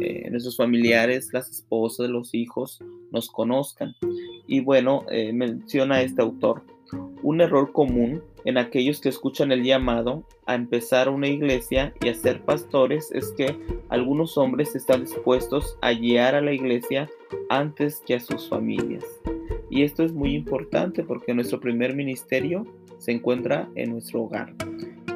eh, 0.00 0.28
nuestros 0.30 0.56
familiares, 0.56 1.30
las 1.32 1.50
esposas, 1.50 2.10
los 2.10 2.34
hijos, 2.34 2.80
nos 3.12 3.30
conozcan. 3.30 3.94
Y 4.46 4.60
bueno, 4.60 5.04
eh, 5.10 5.32
menciona 5.32 6.02
este 6.02 6.22
autor, 6.22 6.62
un 7.22 7.40
error 7.40 7.72
común 7.72 8.22
en 8.44 8.58
aquellos 8.58 9.00
que 9.00 9.10
escuchan 9.10 9.52
el 9.52 9.62
llamado 9.62 10.24
a 10.46 10.54
empezar 10.54 11.08
una 11.08 11.28
iglesia 11.28 11.94
y 12.02 12.08
a 12.08 12.14
ser 12.14 12.42
pastores 12.42 13.10
es 13.12 13.32
que 13.36 13.56
algunos 13.90 14.36
hombres 14.38 14.74
están 14.74 15.04
dispuestos 15.04 15.76
a 15.82 15.92
guiar 15.92 16.34
a 16.34 16.40
la 16.40 16.52
iglesia 16.52 17.08
antes 17.48 18.02
que 18.06 18.14
a 18.14 18.20
sus 18.20 18.48
familias. 18.48 19.04
Y 19.70 19.82
esto 19.84 20.02
es 20.02 20.12
muy 20.12 20.34
importante 20.34 21.04
porque 21.04 21.32
nuestro 21.32 21.60
primer 21.60 21.94
ministerio 21.94 22.66
se 22.98 23.12
encuentra 23.12 23.68
en 23.76 23.92
nuestro 23.92 24.24
hogar. 24.24 24.52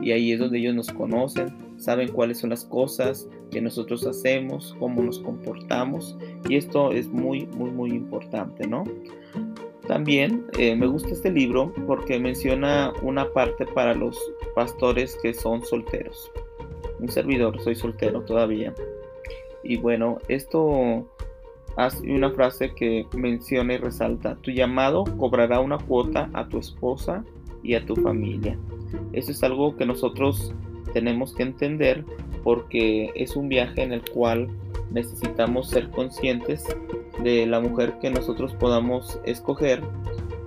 Y 0.01 0.13
ahí 0.13 0.33
es 0.33 0.39
donde 0.39 0.59
ellos 0.59 0.75
nos 0.75 0.91
conocen, 0.91 1.53
saben 1.77 2.09
cuáles 2.13 2.39
son 2.39 2.51
las 2.51 2.65
cosas 2.65 3.29
que 3.51 3.61
nosotros 3.61 4.07
hacemos, 4.07 4.75
cómo 4.79 5.03
nos 5.03 5.19
comportamos. 5.19 6.17
Y 6.49 6.57
esto 6.57 6.93
es 6.93 7.09
muy, 7.09 7.47
muy, 7.47 7.71
muy 7.71 7.91
importante, 7.91 8.67
¿no? 8.67 8.85
También 9.87 10.47
eh, 10.59 10.75
me 10.77 10.87
gusta 10.87 11.11
este 11.11 11.31
libro 11.31 11.73
porque 11.87 12.19
menciona 12.19 12.93
una 13.03 13.31
parte 13.33 13.67
para 13.67 13.95
los 13.95 14.19
pastores 14.55 15.17
que 15.23 15.35
son 15.35 15.65
solteros. 15.65 16.31
Un 17.01 17.09
servidor, 17.09 17.61
soy 17.61 17.75
soltero 17.75 18.23
todavía. 18.23 18.73
Y 19.63 19.77
bueno, 19.77 20.19
esto 20.29 21.07
hace 21.77 22.11
una 22.13 22.31
frase 22.31 22.75
que 22.75 23.07
menciona 23.17 23.75
y 23.75 23.79
resalta, 23.79 24.37
tu 24.37 24.51
llamado 24.51 25.05
cobrará 25.19 25.61
una 25.61 25.79
cuota 25.79 26.31
a 26.33 26.49
tu 26.49 26.59
esposa 26.59 27.25
y 27.63 27.75
a 27.75 27.85
tu 27.85 27.97
familia. 27.97 28.59
Eso 29.13 29.33
es 29.33 29.43
algo 29.43 29.77
que 29.77 29.87
nosotros 29.87 30.55
tenemos 30.93 31.35
que 31.35 31.43
entender 31.43 32.05
porque 32.43 33.11
es 33.15 33.37
un 33.37 33.49
viaje 33.49 33.83
en 33.83 33.93
el 33.93 34.03
cual 34.11 34.49
necesitamos 34.91 35.71
ser 35.71 35.91
conscientes 35.91 36.65
de 37.23 37.47
la 37.47 37.61
mujer 37.61 37.95
que 38.01 38.11
nosotros 38.11 38.55
podamos 38.55 39.19
escoger 39.25 39.83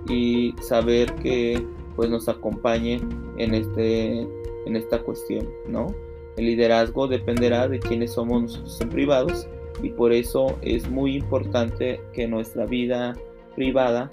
y 0.08 0.54
saber 0.60 1.12
que 1.16 1.62
pues 1.96 2.08
nos 2.08 2.28
acompañe 2.28 3.00
en 3.36 3.54
este 3.54 4.20
en 4.66 4.76
esta 4.76 5.00
cuestión, 5.00 5.48
¿no? 5.66 5.94
El 6.36 6.46
liderazgo 6.46 7.08
dependerá 7.08 7.68
de 7.68 7.80
quiénes 7.80 8.12
somos 8.12 8.42
nosotros 8.42 8.80
en 8.80 8.88
privados 8.90 9.48
y 9.82 9.90
por 9.90 10.12
eso 10.12 10.58
es 10.62 10.88
muy 10.90 11.16
importante 11.16 12.00
que 12.12 12.26
nuestra 12.26 12.66
vida 12.66 13.14
privada 13.54 14.10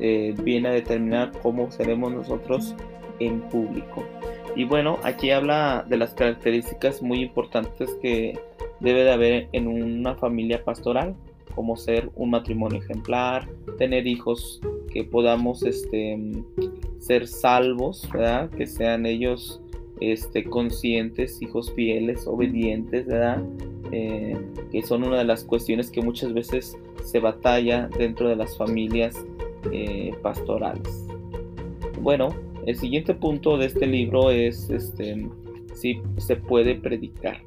eh, 0.00 0.34
viene 0.42 0.68
a 0.68 0.72
determinar 0.72 1.32
cómo 1.42 1.70
seremos 1.70 2.12
nosotros 2.12 2.74
en 3.18 3.40
público. 3.48 4.04
Y 4.54 4.64
bueno, 4.64 4.98
aquí 5.02 5.30
habla 5.30 5.84
de 5.88 5.96
las 5.98 6.14
características 6.14 7.02
muy 7.02 7.20
importantes 7.20 7.94
que 8.00 8.38
debe 8.80 9.04
de 9.04 9.12
haber 9.12 9.48
en 9.52 9.68
una 9.68 10.14
familia 10.14 10.64
pastoral, 10.64 11.14
como 11.54 11.76
ser 11.76 12.10
un 12.14 12.30
matrimonio 12.30 12.80
ejemplar, 12.80 13.48
tener 13.78 14.06
hijos 14.06 14.60
que 14.92 15.04
podamos 15.04 15.62
este, 15.62 16.18
ser 16.98 17.26
salvos, 17.26 18.08
¿verdad? 18.12 18.50
que 18.50 18.66
sean 18.66 19.06
ellos 19.06 19.60
este, 20.00 20.44
conscientes, 20.44 21.40
hijos 21.40 21.72
fieles, 21.74 22.26
obedientes, 22.26 23.06
¿verdad? 23.06 23.42
Eh, 23.92 24.36
que 24.72 24.82
son 24.82 25.04
una 25.04 25.18
de 25.18 25.24
las 25.24 25.44
cuestiones 25.44 25.90
que 25.90 26.02
muchas 26.02 26.32
veces 26.32 26.76
se 27.04 27.20
batalla 27.20 27.88
dentro 27.98 28.28
de 28.28 28.36
las 28.36 28.56
familias 28.56 29.24
eh, 29.72 30.12
pastorales. 30.22 31.06
Bueno, 32.00 32.34
el 32.66 32.76
siguiente 32.76 33.14
punto 33.14 33.58
de 33.58 33.66
este 33.66 33.86
libro 33.86 34.30
es 34.30 34.70
este, 34.70 35.28
si 35.74 36.00
se 36.18 36.36
puede 36.36 36.74
predicar. 36.74 37.40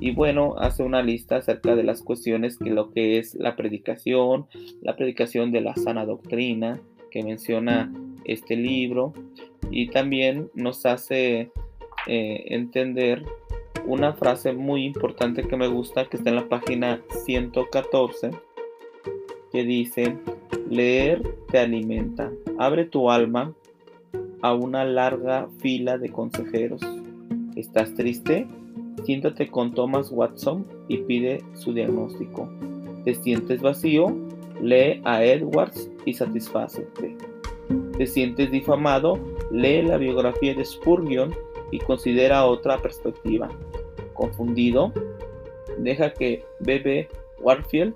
Y 0.00 0.10
bueno, 0.10 0.56
hace 0.58 0.82
una 0.82 1.02
lista 1.02 1.36
acerca 1.36 1.76
de 1.76 1.84
las 1.84 2.02
cuestiones 2.02 2.58
que 2.58 2.70
lo 2.70 2.90
que 2.90 3.18
es 3.18 3.34
la 3.36 3.56
predicación, 3.56 4.46
la 4.82 4.96
predicación 4.96 5.52
de 5.52 5.60
la 5.60 5.74
sana 5.76 6.04
doctrina 6.04 6.80
que 7.10 7.22
menciona 7.22 7.92
este 8.24 8.56
libro 8.56 9.12
y 9.70 9.88
también 9.88 10.50
nos 10.54 10.84
hace 10.84 11.50
eh, 12.06 12.44
entender 12.48 13.24
una 13.86 14.14
frase 14.14 14.52
muy 14.52 14.84
importante 14.84 15.46
que 15.46 15.56
me 15.56 15.68
gusta 15.68 16.06
que 16.06 16.16
está 16.16 16.30
en 16.30 16.36
la 16.36 16.48
página 16.48 17.00
114 17.24 18.30
que 19.52 19.64
dice 19.64 20.16
leer 20.68 21.22
te 21.50 21.58
alimenta 21.58 22.30
abre 22.58 22.84
tu 22.84 23.10
alma 23.10 23.52
a 24.42 24.54
una 24.54 24.84
larga 24.84 25.48
fila 25.60 25.98
de 25.98 26.10
consejeros 26.10 26.80
¿estás 27.56 27.94
triste? 27.94 28.46
Siéntate 29.04 29.50
con 29.50 29.74
Thomas 29.74 30.10
Watson 30.10 30.66
y 30.88 30.98
pide 30.98 31.42
su 31.54 31.72
diagnóstico. 31.72 32.48
¿Te 33.04 33.14
sientes 33.14 33.60
vacío? 33.60 34.16
Lee 34.62 35.00
a 35.04 35.22
Edwards 35.24 35.90
y 36.06 36.14
satisfácete. 36.14 37.16
¿Te 37.98 38.06
sientes 38.06 38.50
difamado? 38.50 39.18
Lee 39.50 39.82
la 39.82 39.98
biografía 39.98 40.54
de 40.54 40.64
Spurgeon 40.64 41.34
y 41.70 41.78
considera 41.78 42.46
otra 42.46 42.78
perspectiva. 42.78 43.48
¿Confundido? 44.12 44.92
Deja 45.78 46.12
que 46.12 46.44
B.B. 46.60 47.08
Warfield 47.40 47.94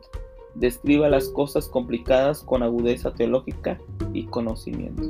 describa 0.55 1.09
las 1.09 1.29
cosas 1.29 1.69
complicadas 1.69 2.43
con 2.43 2.63
agudeza 2.63 3.15
teológica 3.15 3.79
y 4.13 4.25
conocimiento. 4.25 5.09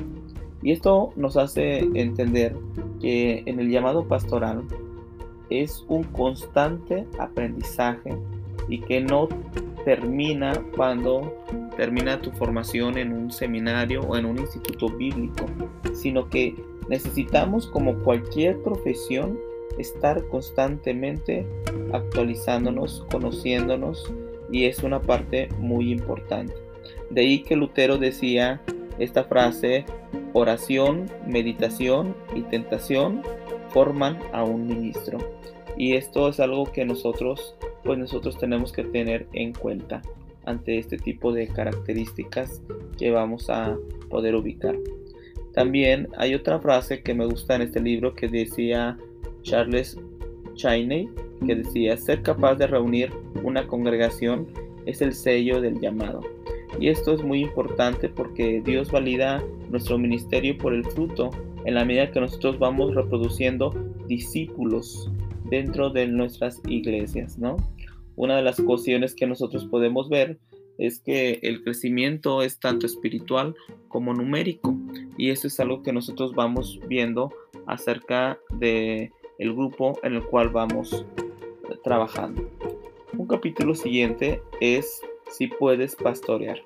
Y 0.63 0.73
esto 0.73 1.13
nos 1.17 1.37
hace 1.37 1.79
entender 1.95 2.55
que 3.01 3.43
en 3.47 3.61
el 3.61 3.71
llamado 3.71 4.07
pastoral 4.07 4.65
es 5.51 5.85
un 5.89 6.03
constante 6.05 7.07
aprendizaje 7.19 8.17
y 8.69 8.81
que 8.81 9.01
no 9.01 9.29
termina 9.85 10.53
cuando 10.77 11.33
termina 11.77 12.21
tu 12.21 12.33
formación 12.33 12.99
en 12.99 13.13
un 13.13 13.31
seminario 13.31 14.03
o 14.03 14.17
en 14.17 14.27
un 14.27 14.39
instituto 14.39 14.89
bíblico, 14.89 15.47
sino 15.95 16.29
que 16.29 16.55
necesitamos 16.89 17.67
como 17.67 17.99
cualquier 17.99 18.61
profesión 18.63 19.39
estar 19.79 20.27
constantemente 20.29 21.47
actualizándonos, 21.93 23.05
conociéndonos 23.11 24.13
y 24.51 24.65
es 24.65 24.83
una 24.83 25.01
parte 25.01 25.49
muy 25.59 25.93
importante. 25.93 26.55
De 27.11 27.23
ahí 27.23 27.43
que 27.43 27.57
Lutero 27.57 27.99
decía 27.99 28.61
esta 28.99 29.25
frase, 29.25 29.85
oración, 30.33 31.07
meditación 31.27 32.15
y 32.35 32.43
tentación 32.43 33.23
forman 33.71 34.19
a 34.33 34.45
un 34.45 34.67
ministro. 34.67 35.19
Y 35.77 35.95
esto 35.95 36.29
es 36.29 36.41
algo 36.41 36.65
que 36.65 36.85
nosotros, 36.85 37.55
pues 37.85 37.99
nosotros 37.99 38.39
tenemos 38.39 38.73
que 38.73 38.83
tener 38.83 39.29
en 39.33 39.53
cuenta 39.53 40.03
ante 40.45 40.79
este 40.79 40.97
tipo 40.97 41.33
de 41.33 41.47
características 41.47 42.63
que 42.99 43.11
vamos 43.11 43.49
a 43.51 43.77
poder 44.09 44.35
ubicar. 44.35 44.77
También 45.59 46.07
hay 46.17 46.37
otra 46.37 46.61
frase 46.61 47.03
que 47.03 47.15
me 47.15 47.27
gusta 47.27 47.57
en 47.57 47.63
este 47.63 47.81
libro 47.81 48.15
que 48.15 48.29
decía 48.29 48.97
Charles 49.43 49.99
Cheney, 50.55 51.09
que 51.45 51.57
decía, 51.57 51.97
ser 51.97 52.23
capaz 52.23 52.55
de 52.55 52.69
reunir 52.69 53.11
una 53.43 53.67
congregación 53.67 54.47
es 54.87 55.03
el 55.03 55.13
sello 55.13 55.61
del 55.61 55.81
llamado. 55.81 56.21
Y 56.79 56.91
esto 56.91 57.13
es 57.13 57.25
muy 57.25 57.41
importante 57.41 58.09
porque 58.09 58.63
Dios 58.65 58.93
valida 58.93 59.43
nuestro 59.69 59.99
ministerio 59.99 60.57
por 60.57 60.73
el 60.73 60.85
fruto 60.85 61.31
en 61.65 61.75
la 61.75 61.85
medida 61.85 62.13
que 62.13 62.21
nosotros 62.21 62.61
vamos 62.61 62.95
reproduciendo 62.95 63.75
discípulos 64.07 65.11
dentro 65.51 65.91
de 65.91 66.07
nuestras 66.07 66.63
iglesias, 66.69 67.37
¿no? 67.37 67.57
Una 68.15 68.37
de 68.37 68.43
las 68.43 68.61
cuestiones 68.61 69.13
que 69.13 69.27
nosotros 69.27 69.67
podemos 69.67 70.09
ver 70.09 70.39
es 70.79 71.01
que 71.01 71.41
el 71.43 71.63
crecimiento 71.63 72.43
es 72.43 72.59
tanto 72.59 72.87
espiritual 72.87 73.55
como 73.89 74.15
numérico 74.15 74.77
y 75.17 75.31
eso 75.31 75.49
es 75.49 75.59
algo 75.61 75.83
que 75.83 75.93
nosotros 75.93 76.35
vamos 76.35 76.81
viendo 76.89 77.33
acerca 77.67 78.39
de 78.51 79.13
el 79.39 79.53
grupo 79.53 79.99
en 80.03 80.15
el 80.15 80.25
cual 80.25 80.49
vamos 80.49 81.05
trabajando. 81.83 82.49
Un 83.17 83.27
capítulo 83.27 83.75
siguiente 83.75 84.41
es 84.61 85.03
si 85.31 85.49
puedes 85.49 85.97
pastorear. 85.97 86.61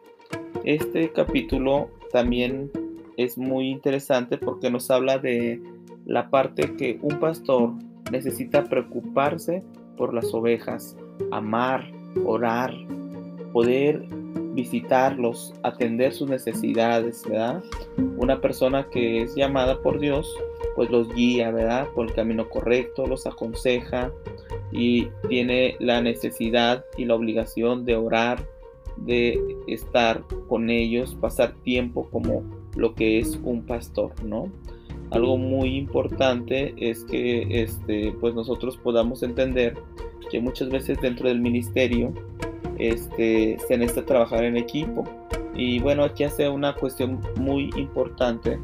Este 0.65 1.11
capítulo 1.11 1.91
también 2.13 2.71
es 3.17 3.39
muy 3.39 3.69
interesante 3.69 4.39
porque 4.39 4.71
nos 4.71 4.91
habla 4.91 5.19
de 5.19 5.61
la 6.05 6.31
parte 6.31 6.77
que 6.77 6.99
un 7.03 7.19
pastor 7.19 7.73
necesita 8.11 8.65
preocuparse 8.65 9.63
por 9.97 10.13
las 10.13 10.33
ovejas, 10.35 10.97
amar, 11.31 11.91
orar, 12.25 12.75
poder 13.53 14.05
visitarlos, 14.55 15.55
atender 15.63 16.13
sus 16.13 16.29
necesidades, 16.29 17.25
¿verdad? 17.29 17.63
Una 18.17 18.41
persona 18.41 18.89
que 18.91 19.23
es 19.23 19.35
llamada 19.35 19.81
por 19.81 19.99
Dios, 19.99 20.29
pues 20.77 20.91
los 20.91 21.09
guía, 21.15 21.51
¿verdad? 21.51 21.89
Por 21.95 22.09
el 22.09 22.15
camino 22.15 22.49
correcto, 22.49 23.07
los 23.07 23.27
aconseja 23.27 24.11
y 24.71 25.09
tiene 25.29 25.77
la 25.81 26.01
necesidad 26.01 26.85
y 26.97 27.05
la 27.05 27.15
obligación 27.15 27.85
de 27.85 27.97
orar, 27.97 28.47
de 28.97 29.39
estar 29.67 30.23
con 30.49 30.71
ellos, 30.71 31.17
pasar 31.21 31.55
tiempo 31.63 32.09
como 32.11 32.43
lo 32.77 32.95
que 32.95 33.19
es 33.19 33.39
un 33.43 33.63
pastor, 33.63 34.13
¿no? 34.25 34.51
Algo 35.11 35.37
muy 35.37 35.77
importante 35.77 36.75
es 36.79 37.05
que 37.05 37.63
este, 37.63 38.13
pues 38.19 38.35
nosotros 38.35 38.79
podamos 38.79 39.23
entender 39.23 39.75
que 40.31 40.41
muchas 40.41 40.71
veces 40.71 40.99
dentro 41.03 41.29
del 41.29 41.41
ministerio 41.41 42.15
este, 42.79 43.59
se 43.67 43.79
necesita 43.79 44.05
trabajar 44.07 44.45
en 44.45 44.57
equipo. 44.57 45.05
Y 45.55 45.81
bueno, 45.81 46.05
aquí 46.05 46.25
hace 46.25 46.49
una 46.49 46.75
cuestión 46.75 47.21
muy 47.37 47.71
importante 47.77 48.59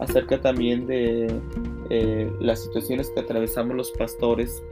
acerca 0.00 0.40
también 0.40 0.86
de 0.86 1.32
eh, 1.90 2.32
las 2.40 2.64
situaciones 2.64 3.10
que 3.10 3.20
atravesamos 3.20 3.76
los 3.76 3.90
pastores 3.92 4.62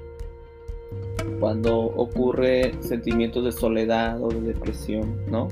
cuando 1.38 1.76
ocurre 1.78 2.74
sentimientos 2.80 3.45
de 3.45 3.53
soledad 3.53 4.22
o 4.22 4.28
de 4.28 4.41
depresión, 4.41 5.16
¿no? 5.28 5.49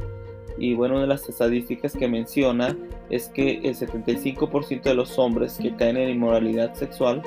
Y 0.58 0.74
bueno, 0.74 0.94
una 0.94 1.02
de 1.02 1.08
las 1.08 1.28
estadísticas 1.28 1.92
que 1.92 2.08
menciona 2.08 2.76
es 3.10 3.28
que 3.28 3.60
el 3.62 3.76
75% 3.76 4.82
de 4.82 4.94
los 4.94 5.18
hombres 5.18 5.58
que 5.58 5.74
caen 5.76 5.96
en 5.96 6.10
inmoralidad 6.10 6.74
sexual 6.74 7.22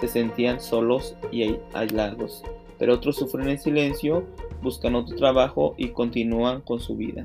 se 0.00 0.08
sentían 0.08 0.60
solos 0.60 1.16
y 1.32 1.58
aislados, 1.74 2.42
pero 2.78 2.94
otros 2.94 3.16
sufren 3.16 3.48
en 3.48 3.58
silencio 3.58 4.24
buscan 4.62 4.94
otro 4.94 5.16
trabajo 5.16 5.74
y 5.76 5.88
continúan 5.88 6.60
con 6.60 6.80
su 6.80 6.96
vida. 6.96 7.24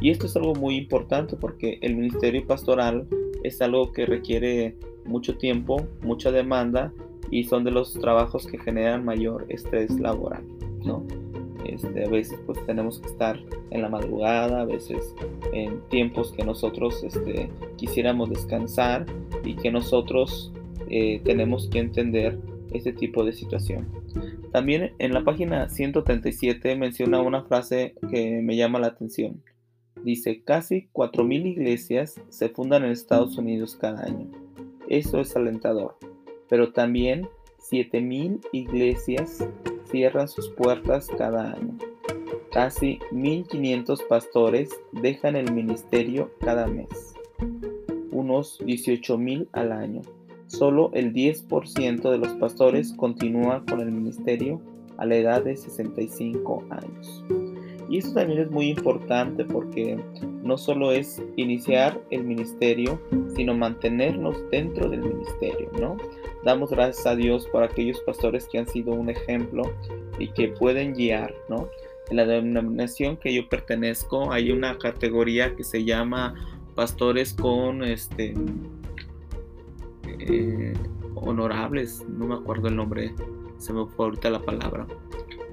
Y 0.00 0.10
esto 0.10 0.26
es 0.26 0.36
algo 0.36 0.54
muy 0.54 0.76
importante 0.76 1.36
porque 1.36 1.78
el 1.82 1.96
ministerio 1.96 2.46
pastoral 2.46 3.06
es 3.42 3.60
algo 3.62 3.92
que 3.92 4.06
requiere 4.06 4.76
mucho 5.04 5.36
tiempo, 5.36 5.86
mucha 6.02 6.30
demanda 6.30 6.92
y 7.30 7.44
son 7.44 7.64
de 7.64 7.70
los 7.70 7.94
trabajos 7.94 8.46
que 8.46 8.58
generan 8.58 9.04
mayor 9.04 9.46
estrés 9.48 9.98
laboral, 9.98 10.44
¿no? 10.84 11.02
Este, 11.64 12.04
a 12.04 12.08
veces 12.08 12.38
pues 12.46 12.64
tenemos 12.66 13.00
que 13.00 13.08
estar 13.08 13.40
en 13.70 13.82
la 13.82 13.88
madrugada, 13.88 14.60
a 14.60 14.64
veces 14.64 15.14
en 15.52 15.80
tiempos 15.88 16.30
que 16.32 16.44
nosotros 16.44 17.02
este, 17.02 17.50
quisiéramos 17.76 18.30
descansar 18.30 19.06
y 19.44 19.54
que 19.54 19.72
nosotros 19.72 20.52
eh, 20.88 21.20
tenemos 21.24 21.68
que 21.68 21.80
entender 21.80 22.38
este 22.72 22.92
tipo 22.92 23.24
de 23.24 23.32
situación. 23.32 23.86
También 24.52 24.92
en 24.98 25.12
la 25.12 25.24
página 25.24 25.68
137 25.68 26.76
menciona 26.76 27.20
una 27.20 27.42
frase 27.42 27.94
que 28.10 28.40
me 28.42 28.56
llama 28.56 28.78
la 28.78 28.88
atención. 28.88 29.42
Dice, 30.02 30.42
casi 30.44 30.88
4.000 30.92 31.46
iglesias 31.46 32.20
se 32.28 32.48
fundan 32.48 32.84
en 32.84 32.92
Estados 32.92 33.36
Unidos 33.38 33.76
cada 33.80 34.04
año. 34.04 34.28
Eso 34.88 35.20
es 35.20 35.34
alentador. 35.34 35.96
Pero 36.48 36.72
también 36.72 37.28
7.000 37.70 38.40
iglesias 38.52 39.46
cierran 39.90 40.28
sus 40.28 40.48
puertas 40.50 41.08
cada 41.18 41.52
año. 41.52 41.76
Casi 42.52 43.00
1.500 43.10 44.06
pastores 44.06 44.70
dejan 44.92 45.36
el 45.36 45.52
ministerio 45.52 46.30
cada 46.40 46.66
mes. 46.66 47.14
Unos 48.12 48.60
18.000 48.60 49.48
al 49.52 49.72
año. 49.72 50.02
Solo 50.46 50.90
el 50.94 51.12
10% 51.12 52.10
de 52.10 52.18
los 52.18 52.32
pastores 52.34 52.92
continúa 52.92 53.64
con 53.68 53.80
el 53.80 53.90
ministerio 53.90 54.60
a 54.96 55.04
la 55.04 55.16
edad 55.16 55.42
de 55.42 55.56
65 55.56 56.64
años. 56.70 57.24
Y 57.88 57.98
eso 57.98 58.12
también 58.14 58.40
es 58.40 58.50
muy 58.50 58.70
importante 58.70 59.44
porque 59.44 59.98
no 60.42 60.58
solo 60.58 60.90
es 60.90 61.22
iniciar 61.36 62.00
el 62.10 62.24
ministerio, 62.24 63.00
sino 63.34 63.54
mantenernos 63.54 64.36
dentro 64.50 64.88
del 64.88 65.00
ministerio, 65.00 65.70
¿no? 65.80 65.96
Damos 66.44 66.70
gracias 66.70 67.06
a 67.06 67.14
Dios 67.14 67.46
por 67.46 67.62
aquellos 67.62 68.00
pastores 68.00 68.48
que 68.48 68.58
han 68.58 68.68
sido 68.68 68.92
un 68.92 69.10
ejemplo 69.10 69.62
y 70.18 70.28
que 70.28 70.48
pueden 70.48 70.94
guiar, 70.94 71.34
¿no? 71.48 71.68
En 72.10 72.16
la 72.16 72.26
denominación 72.26 73.16
que 73.16 73.34
yo 73.34 73.48
pertenezco 73.48 74.32
hay 74.32 74.50
una 74.50 74.78
categoría 74.78 75.54
que 75.54 75.64
se 75.64 75.84
llama 75.84 76.34
pastores 76.74 77.34
con 77.34 77.82
este 77.82 78.34
eh, 80.28 80.74
honorables, 81.14 82.04
no 82.08 82.26
me 82.26 82.34
acuerdo 82.34 82.68
el 82.68 82.76
nombre, 82.76 83.14
se 83.58 83.72
me 83.72 83.86
fue 83.86 84.06
ahorita 84.06 84.30
la 84.30 84.40
palabra. 84.40 84.86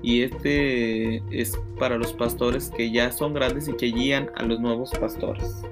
Y 0.01 0.23
este 0.23 1.23
es 1.31 1.57
para 1.79 1.97
los 1.97 2.11
pastores 2.13 2.69
que 2.69 2.91
ya 2.91 3.11
son 3.11 3.33
grandes 3.33 3.69
y 3.69 3.73
que 3.73 3.87
guían 3.87 4.29
a 4.35 4.43
los 4.43 4.59
nuevos 4.59 4.91
pastores. 4.91 5.63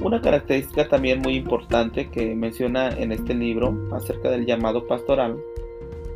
Una 0.00 0.20
característica 0.20 0.88
también 0.88 1.20
muy 1.20 1.36
importante 1.36 2.10
que 2.10 2.34
menciona 2.34 2.90
en 2.90 3.10
este 3.10 3.34
libro 3.34 3.76
acerca 3.92 4.30
del 4.30 4.46
llamado 4.46 4.86
pastoral 4.86 5.38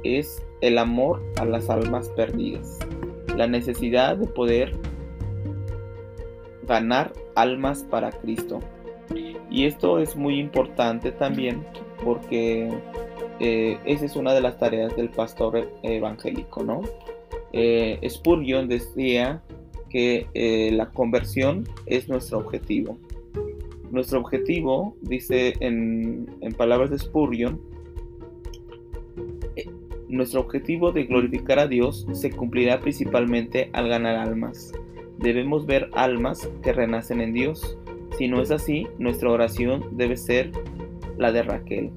es 0.05 0.43
el 0.61 0.79
amor 0.79 1.23
a 1.41 1.45
las 1.45 1.71
almas 1.71 2.09
perdidas, 2.11 2.79
la 3.37 3.47
necesidad 3.47 4.17
de 4.17 4.27
poder 4.27 4.77
ganar 6.67 7.13
almas 7.35 7.83
para 7.85 8.13
Cristo. 8.13 8.61
Y 9.51 9.65
esto 9.65 9.99
es 9.99 10.17
muy 10.17 10.39
importante 10.39 11.13
también 11.13 11.65
porque 12.05 12.71
eh, 13.41 13.79
esa 13.85 14.05
es 14.05 14.17
una 14.17 14.35
de 14.35 14.41
las 14.41 14.59
tareas 14.59 14.95
del 14.97 15.09
pastor 15.09 15.71
evangélico, 15.83 16.63
¿no? 16.63 16.83
Eh, 17.53 17.99
Spurgeon 18.09 18.69
decía 18.69 19.43
que 19.89 20.27
eh, 20.35 20.71
la 20.73 20.91
conversión 20.91 21.65
es 21.87 22.09
nuestro 22.09 22.39
objetivo. 22.39 22.99
Nuestro 23.91 24.21
objetivo, 24.21 24.97
dice 25.01 25.55
en, 25.61 26.29
en 26.41 26.53
palabras 26.53 26.91
de 26.91 26.99
Spurgeon, 26.99 27.59
nuestro 30.09 30.41
objetivo 30.41 30.93
de 30.93 31.05
glorificar 31.05 31.59
a 31.59 31.67
Dios 31.67 32.07
se 32.13 32.31
cumplirá 32.31 32.81
principalmente 32.81 33.71
al 33.73 33.89
ganar 33.89 34.17
almas. 34.17 34.73
Debemos 35.19 35.67
ver 35.67 35.91
almas 35.95 36.49
que 36.63 36.73
renacen 36.73 37.21
en 37.21 37.33
Dios 37.33 37.78
si 38.19 38.27
no 38.27 38.43
es 38.43 38.51
así, 38.51 38.89
nuestra 38.99 39.31
oración 39.31 39.97
debe 39.97 40.17
ser 40.17 40.51
la 41.19 41.31
de 41.31 41.45
Raquel. 41.45 41.93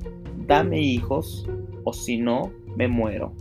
Dame 0.45 0.79
hijos, 0.79 1.49
o 1.83 1.93
si 1.93 2.19
no, 2.19 2.51
me 2.75 2.87
muero. 2.87 3.33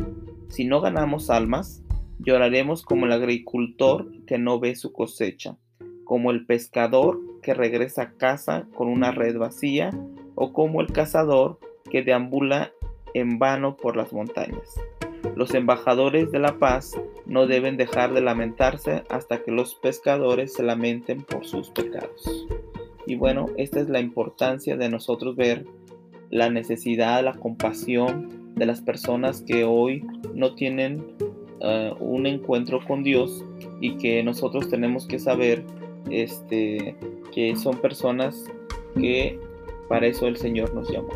Si 0.49 0.65
no 0.65 0.81
ganamos 0.81 1.29
almas, 1.29 1.85
lloraremos 2.21 2.83
como 2.83 3.05
el 3.05 3.13
agricultor 3.13 4.11
que 4.27 4.39
no 4.39 4.59
ve 4.61 4.77
su 4.77 4.95
cosecha, 4.95 5.59
como 6.05 6.31
el 6.31 6.47
pescador 6.47 7.21
que 7.43 7.53
regresa 7.53 8.03
a 8.03 8.13
casa 8.13 8.67
con 8.75 8.89
una 8.89 9.11
red 9.11 9.37
vacía, 9.37 9.91
o 10.35 10.55
como 10.55 10.81
el 10.81 10.87
cazador 10.87 11.59
que 11.91 12.03
deambula 12.03 12.73
en 13.13 13.39
vano 13.39 13.77
por 13.77 13.95
las 13.95 14.15
montañas. 14.15 14.81
Los 15.37 15.53
embajadores 15.53 16.33
de 16.33 16.39
la 16.39 16.59
paz 16.59 16.99
no 17.27 17.47
deben 17.47 17.77
dejar 17.77 18.15
de 18.15 18.23
lamentarse 18.23 19.05
hasta 19.11 19.43
que 19.43 19.51
los 19.51 19.75
pescadores 19.75 20.55
se 20.55 20.63
lamenten 20.63 21.21
por 21.23 21.45
sus 21.45 21.69
pecados. 21.69 22.47
Y 23.07 23.17
bueno, 23.17 23.47
esta 23.57 23.81
es 23.81 23.89
la 23.89 24.01
importancia 24.01 24.77
de 24.77 24.89
nosotros 24.89 25.37
ver 25.37 25.65
la 26.31 26.49
necesidad, 26.49 27.25
la 27.25 27.35
compasión 27.35 28.55
de 28.55 28.67
las 28.67 28.81
personas 28.81 29.43
que 29.43 29.65
hoy 29.65 30.05
no 30.35 30.55
tienen 30.55 31.05
eh, 31.61 31.93
un 31.99 32.27
encuentro 32.27 32.81
con 32.87 33.03
Dios 33.03 33.45
y 33.81 33.97
que 33.97 34.23
nosotros 34.23 34.69
tenemos 34.69 35.07
que 35.07 35.19
saber 35.19 35.65
este, 36.11 36.95
que 37.33 37.57
son 37.57 37.79
personas 37.79 38.45
que 38.99 39.39
para 39.89 40.07
eso 40.07 40.27
el 40.27 40.37
Señor 40.37 40.75
nos 40.75 40.91
llamó. 40.91 41.11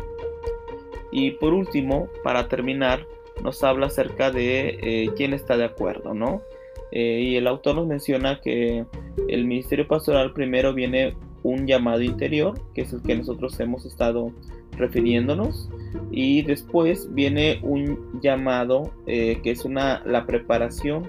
Y 1.11 1.31
por 1.31 1.53
último, 1.53 2.09
para 2.23 2.47
terminar, 2.47 3.07
nos 3.41 3.63
habla 3.63 3.87
acerca 3.87 4.31
de 4.31 4.79
eh, 4.81 5.09
quién 5.15 5.33
está 5.33 5.57
de 5.57 5.65
acuerdo, 5.65 6.13
¿no? 6.13 6.41
Eh, 6.91 7.21
y 7.21 7.35
el 7.35 7.47
autor 7.47 7.75
nos 7.75 7.87
menciona 7.87 8.39
que 8.41 8.85
el 9.27 9.45
ministerio 9.45 9.87
pastoral 9.87 10.33
primero 10.33 10.73
viene 10.73 11.15
un 11.45 11.67
llamado 11.67 12.01
interior, 12.01 12.59
que 12.73 12.81
es 12.81 12.93
el 12.93 13.01
que 13.03 13.15
nosotros 13.15 13.59
hemos 13.59 13.85
estado 13.85 14.31
refiriéndonos, 14.71 15.69
y 16.11 16.41
después 16.41 17.13
viene 17.13 17.59
un 17.61 18.19
llamado 18.21 18.91
eh, 19.05 19.39
que 19.43 19.51
es 19.51 19.63
una 19.63 20.01
la 20.05 20.25
preparación 20.25 21.07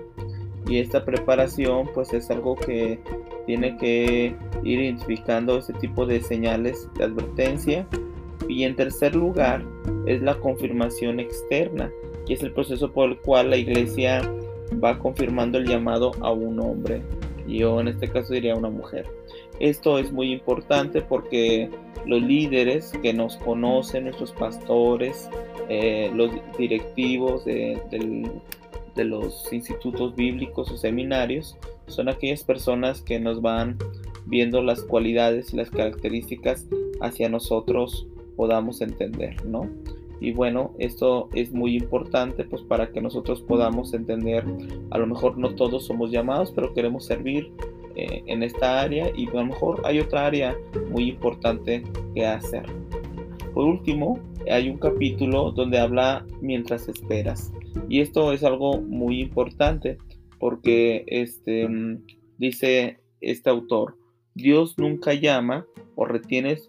y 0.69 0.79
esta 0.79 1.05
preparación 1.05 1.89
pues 1.95 2.13
es 2.13 2.31
algo 2.31 2.55
que 2.57 2.99
tiene 3.47 3.77
que 3.77 4.35
ir 4.65 4.81
identificando 4.81 5.59
ese 5.59 5.73
tipo 5.75 6.07
de 6.07 6.21
señales 6.21 6.89
de 6.99 7.05
advertencia 7.05 7.87
y 8.49 8.65
en 8.65 8.77
tercer 8.77 9.15
lugar 9.15 9.65
es 10.07 10.23
la 10.23 10.35
confirmación 10.35 11.21
externa 11.21 11.91
que 12.27 12.35
es 12.35 12.43
el 12.43 12.53
proceso 12.53 12.93
por 12.93 13.11
el 13.11 13.19
cual 13.19 13.51
la 13.51 13.57
iglesia 13.57 14.21
va 14.83 14.99
confirmando 14.99 15.59
el 15.59 15.67
llamado 15.67 16.13
a 16.21 16.33
un 16.33 16.61
hombre 16.61 17.03
yo 17.47 17.81
en 17.81 17.89
este 17.89 18.09
caso 18.09 18.33
diría 18.33 18.57
una 18.57 18.71
mujer 18.71 19.07
esto 19.61 19.99
es 19.99 20.13
muy 20.13 20.33
importante 20.33 21.03
porque 21.03 21.71
los 22.07 22.23
líderes 22.23 22.93
que 23.03 23.13
nos 23.13 23.37
conocen, 23.37 24.05
nuestros 24.05 24.33
pastores, 24.33 25.29
eh, 25.69 26.11
los 26.15 26.31
directivos 26.59 27.45
de, 27.45 27.81
los 28.97 29.53
institutos 29.53 30.15
bíblicos 30.15 30.71
o 30.71 30.77
seminarios, 30.77 31.57
son 31.87 32.09
aquellas 32.09 32.45
personas 32.45 33.03
que 33.03 33.21
nos 33.21 33.43
van 33.43 33.77
viendo 34.27 34.63
las 34.63 34.83
cualidades 34.83 35.53
y 35.53 35.57
las 35.57 35.71
características 35.71 36.67
hacia 37.01 37.29
nosotros 37.29 38.07
podamos 38.37 38.81
entender, 38.81 39.45
¿no? 39.45 39.69
Y 40.19 40.33
bueno, 40.33 40.73
esto 40.79 41.29
es 41.35 41.53
muy 41.53 41.77
importante 41.77 42.45
pues 42.45 42.63
para 42.63 42.91
que 42.91 43.03
nosotros 43.03 43.43
podamos 43.43 43.93
entender, 43.93 44.45
a 44.91 44.99
lo 44.99 45.07
mejor 45.07 45.37
no 45.37 45.55
todos 45.55 45.85
somos 45.85 46.11
llamados, 46.11 46.53
pero 46.55 46.73
queremos 46.73 47.05
servir 47.05 47.53
eh, 47.97 48.23
en 48.27 48.43
esta 48.43 48.81
área 48.81 49.11
y 49.17 49.27
a 49.29 49.33
lo 49.33 49.47
mejor 49.47 49.83
hay 49.85 50.01
otra 50.01 50.27
área 50.27 50.57
muy 50.91 51.09
importante 51.09 51.83
que 52.15 52.27
hacer. 52.27 52.67
Por 53.55 53.65
último, 53.65 54.21
hay 54.51 54.69
un 54.69 54.79
capítulo 54.79 55.51
donde 55.51 55.79
habla 55.79 56.27
mientras 56.41 56.89
esperas. 56.89 57.53
Y 57.89 58.01
esto 58.01 58.33
es 58.33 58.45
algo 58.45 58.81
muy 58.81 59.21
importante 59.21 59.99
porque 60.39 61.05
este, 61.07 61.69
dice 62.39 62.99
este 63.21 63.51
autor, 63.51 63.97
Dios 64.35 64.77
nunca 64.79 65.15
llama 65.15 65.67
o 65.95 66.05
retienes 66.05 66.69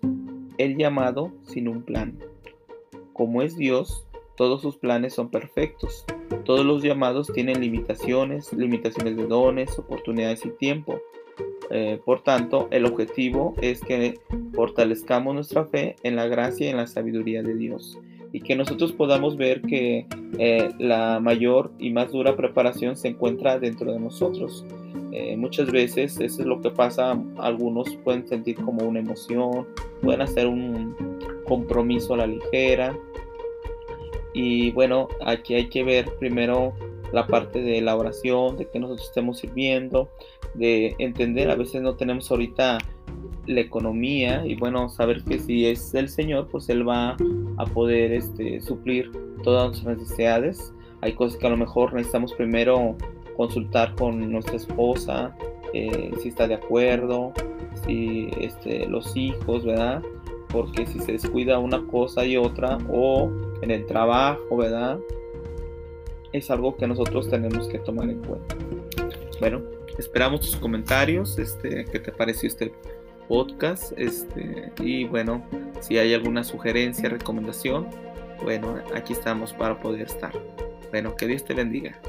el 0.58 0.78
llamado 0.78 1.34
sin 1.44 1.68
un 1.68 1.84
plan. 1.84 2.18
Como 3.14 3.42
es 3.42 3.58
Dios, 3.58 4.08
todos 4.38 4.62
sus 4.62 4.78
planes 4.78 5.14
son 5.14 5.30
perfectos. 5.30 6.06
Todos 6.48 6.66
los 6.66 6.82
llamados 6.82 7.28
tienen 7.32 7.62
limitaciones, 7.62 8.52
limitaciones 8.54 9.18
de 9.18 9.28
dones, 9.28 9.78
oportunidades 9.78 10.46
y 10.46 10.50
tiempo. 10.50 11.00
Eh, 11.70 12.00
por 12.06 12.24
tanto, 12.24 12.70
el 12.72 12.86
objetivo 12.86 13.54
es 13.62 13.82
que 13.82 14.18
fortalezcamos 14.54 15.36
nuestra 15.36 15.66
fe 15.66 15.98
en 16.04 16.16
la 16.16 16.28
gracia 16.28 16.66
y 16.66 16.70
en 16.70 16.78
la 16.78 16.88
sabiduría 16.88 17.44
de 17.44 17.54
Dios 17.54 18.00
y 18.32 18.42
que 18.42 18.56
nosotros 18.56 18.92
podamos 18.92 19.38
ver 19.38 19.62
que 19.62 20.06
eh, 20.38 20.70
la 20.80 21.20
mayor 21.20 21.72
y 21.80 21.92
más 21.92 22.12
dura 22.12 22.36
preparación 22.36 22.96
se 22.96 23.10
encuentra 23.10 23.60
dentro 23.60 23.92
de 23.92 24.00
nosotros. 24.00 24.66
Eh, 25.12 25.36
muchas 25.38 25.72
veces 25.72 26.20
eso 26.20 26.42
es 26.42 26.48
lo 26.48 26.62
que 26.62 26.70
pasa, 26.70 27.20
algunos 27.38 27.96
pueden 28.04 28.28
sentir 28.28 28.56
como 28.56 28.88
una 28.88 29.00
emoción, 29.00 29.68
pueden 30.02 30.22
hacer 30.22 30.48
un 30.48 30.96
compromiso 31.46 32.14
a 32.14 32.18
la 32.18 32.28
ligera. 32.28 32.98
Y 34.40 34.70
bueno, 34.70 35.08
aquí 35.26 35.56
hay 35.56 35.68
que 35.68 35.84
ver 35.84 36.06
primero 36.20 36.76
la 37.12 37.26
parte 37.26 37.60
de 37.60 37.82
la 37.82 37.98
oración, 37.98 38.56
de 38.56 38.70
que 38.70 38.78
nosotros 38.78 39.08
estemos 39.08 39.40
sirviendo, 39.40 40.10
de 40.54 40.96
entender, 41.00 41.50
a 41.50 41.56
veces 41.56 41.82
no 41.82 41.96
tenemos 41.96 42.30
ahorita 42.30 42.78
la 43.48 43.60
economía 43.60 44.46
y 44.46 44.54
bueno, 44.54 44.90
saber 44.90 45.24
que 45.24 45.40
si 45.40 45.66
es 45.66 45.92
el 45.96 46.08
Señor, 46.08 46.50
pues 46.52 46.70
Él 46.70 46.88
va 46.88 47.18
a 47.58 47.66
poder 47.66 48.12
este, 48.12 48.62
suplir 48.62 49.12
todas 49.42 49.70
nuestras 49.70 49.98
necesidades. 49.98 50.72
Hay 51.02 51.14
cosas 51.14 51.40
que 51.40 51.48
a 51.48 51.50
lo 51.50 51.58
mejor 51.58 51.94
necesitamos 51.94 52.32
primero 52.34 52.96
consultar 53.36 53.96
con 53.96 54.32
nuestra 54.32 54.58
esposa, 54.58 55.36
eh, 55.74 56.12
si 56.22 56.30
está 56.30 56.48
de 56.48 56.54
acuerdo, 56.54 57.34
si 57.88 58.30
este, 58.40 58.86
los 58.86 59.18
hijos, 59.18 59.66
¿verdad? 59.66 60.04
Porque 60.50 60.88
si 60.88 61.00
se 61.00 61.14
descuida 61.14 61.60
una 61.60 61.86
cosa 61.88 62.26
y 62.26 62.38
otra, 62.38 62.78
o 62.90 63.32
en 63.62 63.72
el 63.72 63.86
trabajo, 63.86 64.58
¿verdad? 64.58 65.00
Es 66.32 66.50
algo 66.52 66.76
que 66.78 66.88
nosotros 66.88 67.30
tenemos 67.30 67.68
que 67.68 67.80
tomar 67.80 68.10
en 68.10 68.20
cuenta. 68.20 68.56
Bueno, 69.40 69.62
esperamos 69.98 70.42
tus 70.42 70.56
comentarios, 70.56 71.38
este, 71.38 71.86
¿qué 71.86 72.00
te 72.00 72.12
pareció 72.12 72.48
este 72.48 72.74
podcast? 73.28 73.94
Este, 73.98 74.72
y 74.82 75.06
bueno, 75.06 75.44
si 75.82 75.98
hay 75.98 76.14
alguna 76.14 76.44
sugerencia, 76.44 77.10
recomendación, 77.10 77.88
bueno, 78.44 78.78
aquí 78.96 79.14
estamos 79.14 79.54
para 79.54 79.80
poder 79.80 80.04
estar. 80.04 80.32
Bueno, 80.92 81.16
que 81.16 81.28
Dios 81.28 81.44
te 81.44 81.54
bendiga. 81.54 82.00